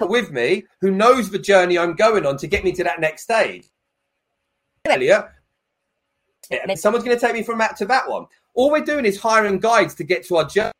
with 0.00 0.30
me 0.30 0.64
who 0.80 0.90
knows 0.90 1.30
the 1.30 1.38
journey 1.38 1.76
I'm 1.76 1.94
going 1.94 2.24
on 2.24 2.36
to 2.38 2.46
get 2.46 2.64
me 2.64 2.72
to 2.72 2.84
that 2.84 3.00
next 3.00 3.24
stage. 3.24 3.68
Elliot, 4.84 5.26
yeah, 6.50 6.74
someone's 6.74 7.04
going 7.04 7.16
to 7.16 7.20
take 7.24 7.34
me 7.34 7.42
from 7.42 7.58
that 7.58 7.76
to 7.76 7.86
that 7.86 8.08
one. 8.08 8.26
All 8.54 8.70
we're 8.70 8.84
doing 8.84 9.04
is 9.04 9.18
hiring 9.18 9.58
guides 9.58 9.94
to 9.96 10.04
get 10.04 10.26
to 10.26 10.36
our 10.36 10.44
journey. 10.44 10.72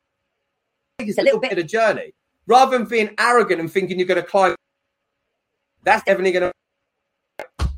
It's 0.99 1.19
a 1.19 1.23
little 1.23 1.41
bit 1.41 1.53
of 1.53 1.59
a 1.59 1.63
journey. 1.63 2.13
Rather 2.47 2.77
than 2.77 2.87
being 2.87 3.11
arrogant 3.19 3.61
and 3.61 3.71
thinking 3.73 3.99
you're 3.99 4.09
going 4.09 4.21
to 4.21 4.27
climb, 4.27 4.55
that's 5.85 6.03
definitely 6.05 6.33
going 6.33 6.53
to. 7.59 7.69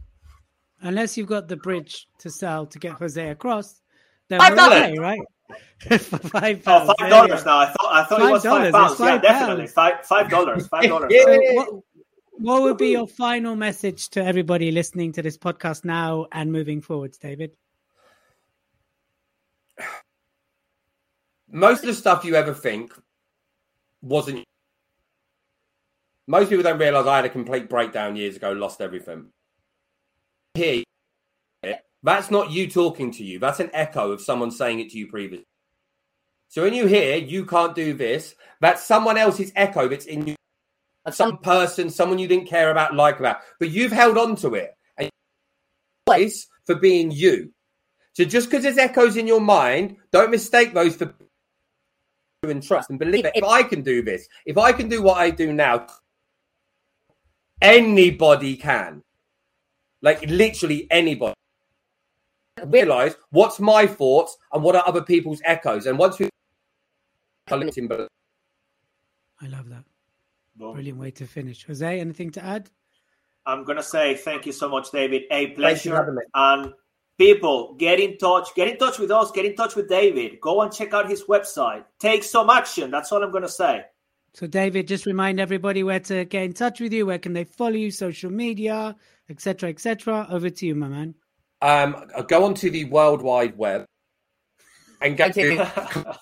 Unless 0.80 1.16
you've 1.16 1.28
got 1.28 1.48
the 1.48 1.56
bridge 1.56 2.06
to 2.18 2.30
sell 2.30 2.66
to 2.66 2.78
get 2.78 2.92
Jose 2.92 3.28
across, 3.30 3.80
then 4.28 4.40
Five 4.40 4.50
we're 4.52 4.56
dollars. 4.56 4.82
okay, 4.82 4.98
right? 4.98 5.20
For 6.00 6.18
five 6.18 6.62
Oh, 6.66 6.70
pounds. 6.70 6.86
five 6.86 6.94
there 6.98 7.08
dollars 7.10 7.40
you 7.40 7.46
now. 7.46 7.58
I 7.58 7.66
thought 7.66 7.92
I 7.92 8.04
thought 8.04 8.18
Five 8.20 8.28
it 8.28 8.32
was 8.32 8.42
dollars, 8.42 8.72
five 8.72 8.90
it's 8.90 8.98
pounds. 8.98 9.00
Yeah, 9.00 9.06
five 9.12 9.22
definitely 9.22 9.66
five 9.66 10.06
five 10.06 10.30
dollars. 10.30 10.66
Five 10.68 10.84
dollars. 10.88 11.10
Yeah. 11.14 11.22
So 11.24 11.38
what, 11.54 11.68
what 12.32 12.62
would 12.62 12.76
be 12.78 12.88
your 12.90 13.06
final 13.06 13.54
message 13.54 14.08
to 14.10 14.24
everybody 14.24 14.70
listening 14.72 15.12
to 15.12 15.22
this 15.22 15.36
podcast 15.38 15.84
now 15.84 16.26
and 16.32 16.50
moving 16.50 16.80
forwards, 16.80 17.18
David? 17.18 17.56
Most 21.50 21.80
of 21.80 21.86
the 21.86 21.94
stuff 21.94 22.24
you 22.24 22.34
ever 22.34 22.52
think 22.52 22.92
wasn't. 24.02 24.44
Most 26.26 26.48
people 26.48 26.64
don't 26.64 26.78
realize 26.78 27.06
I 27.06 27.16
had 27.16 27.24
a 27.26 27.30
complete 27.30 27.68
breakdown 27.68 28.16
years 28.16 28.36
ago, 28.36 28.52
lost 28.52 28.80
everything. 28.80 29.26
Here, 30.54 30.84
that's 32.02 32.30
not 32.30 32.50
you 32.50 32.68
talking 32.68 33.12
to 33.12 33.24
you. 33.24 33.38
That's 33.38 33.60
an 33.60 33.70
echo 33.72 34.12
of 34.12 34.20
someone 34.20 34.50
saying 34.50 34.80
it 34.80 34.90
to 34.90 34.98
you 34.98 35.06
previously. 35.06 35.46
So 36.48 36.62
when 36.62 36.74
you 36.74 36.86
hear 36.86 37.16
you 37.16 37.46
can't 37.46 37.74
do 37.74 37.94
this, 37.94 38.34
that's 38.60 38.84
someone 38.84 39.16
else's 39.16 39.52
echo 39.56 39.88
that's 39.88 40.06
in 40.06 40.26
you. 40.26 40.36
Some 41.10 41.38
person, 41.38 41.90
someone 41.90 42.18
you 42.18 42.28
didn't 42.28 42.46
care 42.46 42.70
about, 42.70 42.94
like 42.94 43.18
about, 43.18 43.38
but 43.58 43.70
you've 43.70 43.92
held 43.92 44.16
on 44.16 44.36
to 44.36 44.54
it. 44.54 44.76
And 44.96 45.10
place 46.06 46.46
for 46.64 46.74
being 46.74 47.10
you. 47.10 47.52
So 48.14 48.24
just 48.24 48.48
because 48.48 48.62
there's 48.62 48.78
echoes 48.78 49.16
in 49.16 49.26
your 49.26 49.40
mind, 49.40 49.96
don't 50.12 50.30
mistake 50.30 50.72
those 50.72 50.96
for 50.96 51.14
and 52.44 52.62
trust 52.62 52.90
and 52.90 52.98
believe 52.98 53.24
it. 53.24 53.32
if 53.34 53.44
I 53.44 53.62
can 53.62 53.82
do 53.82 54.02
this, 54.02 54.28
if 54.46 54.58
I 54.58 54.72
can 54.72 54.88
do 54.88 55.02
what 55.02 55.16
I 55.16 55.30
do 55.30 55.52
now, 55.52 55.86
anybody 57.62 58.56
can. 58.56 59.02
Like 60.02 60.22
literally 60.28 60.86
anybody. 60.90 61.34
Realize 62.66 63.16
what's 63.30 63.58
my 63.58 63.86
thoughts 63.86 64.36
and 64.52 64.62
what 64.62 64.76
are 64.76 64.86
other 64.86 65.02
people's 65.02 65.40
echoes. 65.44 65.86
And 65.86 65.98
once 65.98 66.18
we 66.18 66.28
collecting 67.46 67.88
but 67.88 68.08
I 69.40 69.46
love 69.48 69.68
that. 69.70 69.84
Boom. 70.56 70.74
Brilliant 70.74 70.98
way 70.98 71.10
to 71.12 71.26
finish. 71.26 71.66
Jose, 71.66 72.00
anything 72.00 72.30
to 72.32 72.44
add? 72.44 72.70
I'm 73.46 73.64
gonna 73.64 73.82
say 73.82 74.14
thank 74.14 74.46
you 74.46 74.52
so 74.52 74.68
much, 74.68 74.90
David. 74.92 75.22
A 75.30 75.48
for 75.48 75.54
pleasure. 75.56 75.96
having 75.96 76.14
me. 76.14 76.22
And 76.34 76.72
people, 77.18 77.74
get 77.74 78.00
in 78.00 78.18
touch. 78.18 78.54
Get 78.54 78.68
in 78.68 78.78
touch 78.78 78.98
with 78.98 79.10
us. 79.10 79.30
Get 79.30 79.44
in 79.44 79.56
touch 79.56 79.76
with 79.76 79.88
David. 79.88 80.40
Go 80.40 80.62
and 80.62 80.72
check 80.72 80.94
out 80.94 81.08
his 81.08 81.24
website. 81.24 81.84
Take 81.98 82.24
some 82.24 82.50
action. 82.50 82.90
That's 82.90 83.12
all 83.12 83.22
I'm 83.22 83.32
gonna 83.32 83.48
say. 83.48 83.84
So, 84.34 84.46
David, 84.48 84.88
just 84.88 85.06
remind 85.06 85.38
everybody 85.38 85.84
where 85.84 86.00
to 86.00 86.24
get 86.24 86.42
in 86.42 86.52
touch 86.54 86.80
with 86.80 86.92
you. 86.92 87.06
Where 87.06 87.18
can 87.18 87.34
they 87.34 87.44
follow 87.44 87.76
you? 87.76 87.90
Social 87.90 88.30
media, 88.30 88.96
etc., 89.28 89.70
etc. 89.70 90.26
Over 90.28 90.50
to 90.50 90.66
you, 90.66 90.74
my 90.74 90.88
man. 90.88 91.14
um 91.62 91.96
go 92.28 92.44
onto 92.44 92.70
the 92.70 92.84
World 92.84 93.22
Wide 93.22 93.56
Web 93.56 93.86
and 95.00 95.16
go 95.16 95.30
to 95.30 96.14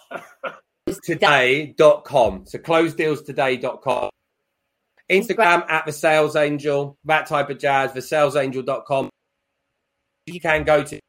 today.com. 1.04 2.46
So 2.46 2.58
close 2.58 2.94
deals 2.94 3.22
closedealstoday.com. 3.22 4.10
Instagram 5.10 5.68
at 5.68 5.84
the 5.84 5.92
sales 5.92 6.36
angel, 6.36 6.96
that 7.04 7.26
type 7.26 7.50
of 7.50 7.58
jazz, 7.58 7.92
the 7.92 8.00
salesangel.com. 8.00 9.10
You 10.26 10.40
can 10.40 10.64
go 10.64 10.82
to 10.82 11.00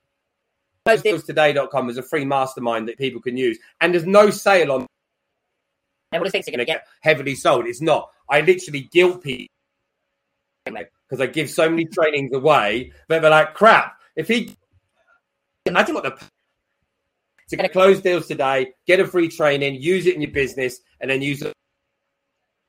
closedealstoday.com. 0.88 1.88
There's 1.88 1.98
a 1.98 2.04
free 2.04 2.26
mastermind 2.26 2.88
that 2.88 2.98
people 2.98 3.22
can 3.22 3.38
use. 3.38 3.58
And 3.82 3.94
there's 3.94 4.06
no 4.06 4.30
sale 4.30 4.72
on 4.72 4.88
Everybody 6.12 6.30
thinks 6.30 6.46
they're 6.46 6.52
going 6.52 6.66
going 6.66 6.68
to 6.68 6.74
to 6.74 6.80
get 6.80 6.88
heavily 7.02 7.36
sold. 7.36 7.66
It's 7.66 7.82
not. 7.82 8.12
I 8.30 8.42
literally 8.42 8.82
guilt 8.82 9.24
people 9.24 9.48
because 10.66 11.20
I 11.20 11.26
give 11.26 11.50
so 11.50 11.70
many 11.70 11.86
trainings 11.86 12.34
away 12.34 12.92
that 13.10 13.22
they're 13.22 13.32
like, 13.32 13.54
crap. 13.56 14.00
If 14.16 14.28
he, 14.28 14.56
imagine 15.66 15.96
what 15.96 16.04
the 16.04 16.18
to 17.50 17.58
get 17.58 17.72
close 17.74 18.00
deals 18.00 18.28
today, 18.28 18.74
get 18.88 19.00
a 19.00 19.08
free 19.08 19.28
training, 19.28 19.82
use 19.82 20.06
it 20.06 20.16
in 20.16 20.22
your 20.22 20.32
business, 20.32 20.80
and 21.02 21.10
then 21.10 21.22
use 21.22 21.42
it 21.42 21.54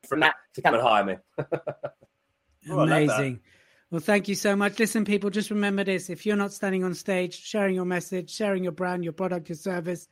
from 0.08 0.20
that 0.20 0.34
to 0.54 0.62
come 0.62 0.74
and 0.74 0.82
hire 0.82 1.04
me. 1.04 1.16
Oh, 2.66 2.78
I. 2.78 2.84
Amazing. 2.84 3.40
Well, 3.94 4.00
thank 4.00 4.26
you 4.26 4.34
so 4.34 4.56
much. 4.56 4.80
Listen, 4.80 5.04
people, 5.04 5.30
just 5.30 5.50
remember 5.50 5.84
this: 5.84 6.10
if 6.10 6.26
you're 6.26 6.34
not 6.34 6.52
standing 6.52 6.82
on 6.82 6.94
stage, 6.94 7.40
sharing 7.40 7.76
your 7.76 7.84
message, 7.84 8.28
sharing 8.28 8.64
your 8.64 8.72
brand, 8.72 9.04
your 9.04 9.12
product, 9.12 9.48
your 9.48 9.54
service, 9.54 10.08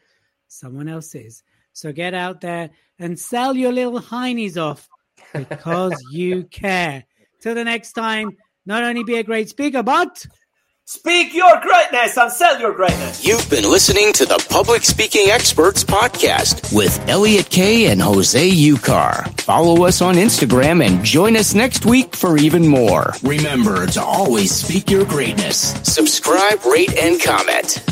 someone 0.46 0.86
else 0.88 1.16
is. 1.16 1.42
So 1.72 1.90
get 1.90 2.14
out 2.14 2.40
there 2.40 2.70
and 3.00 3.18
sell 3.18 3.56
your 3.56 3.72
little 3.72 4.00
heinies 4.00 4.56
off 4.56 4.88
because 5.32 6.00
you 6.12 6.44
care. 6.52 7.02
Till 7.40 7.56
the 7.56 7.64
next 7.64 7.94
time, 7.94 8.36
not 8.66 8.84
only 8.84 9.02
be 9.02 9.16
a 9.16 9.24
great 9.24 9.48
speaker, 9.48 9.82
but 9.82 10.26
Speak 10.94 11.32
your 11.32 11.58
greatness 11.62 12.18
and 12.18 12.30
sell 12.30 12.60
your 12.60 12.74
greatness. 12.74 13.26
You've 13.26 13.48
been 13.48 13.64
listening 13.64 14.12
to 14.12 14.26
the 14.26 14.44
Public 14.50 14.84
Speaking 14.84 15.30
Experts 15.30 15.82
Podcast 15.82 16.70
with 16.70 17.02
Elliot 17.08 17.48
Kay 17.48 17.86
and 17.90 18.02
Jose 18.02 18.50
Ucar. 18.50 19.40
Follow 19.40 19.86
us 19.86 20.02
on 20.02 20.16
Instagram 20.16 20.84
and 20.86 21.02
join 21.02 21.34
us 21.34 21.54
next 21.54 21.86
week 21.86 22.14
for 22.14 22.36
even 22.36 22.68
more. 22.68 23.14
Remember 23.22 23.86
to 23.86 24.04
always 24.04 24.54
speak 24.54 24.90
your 24.90 25.06
greatness. 25.06 25.72
Subscribe, 25.82 26.62
rate, 26.66 26.94
and 26.98 27.18
comment. 27.18 27.82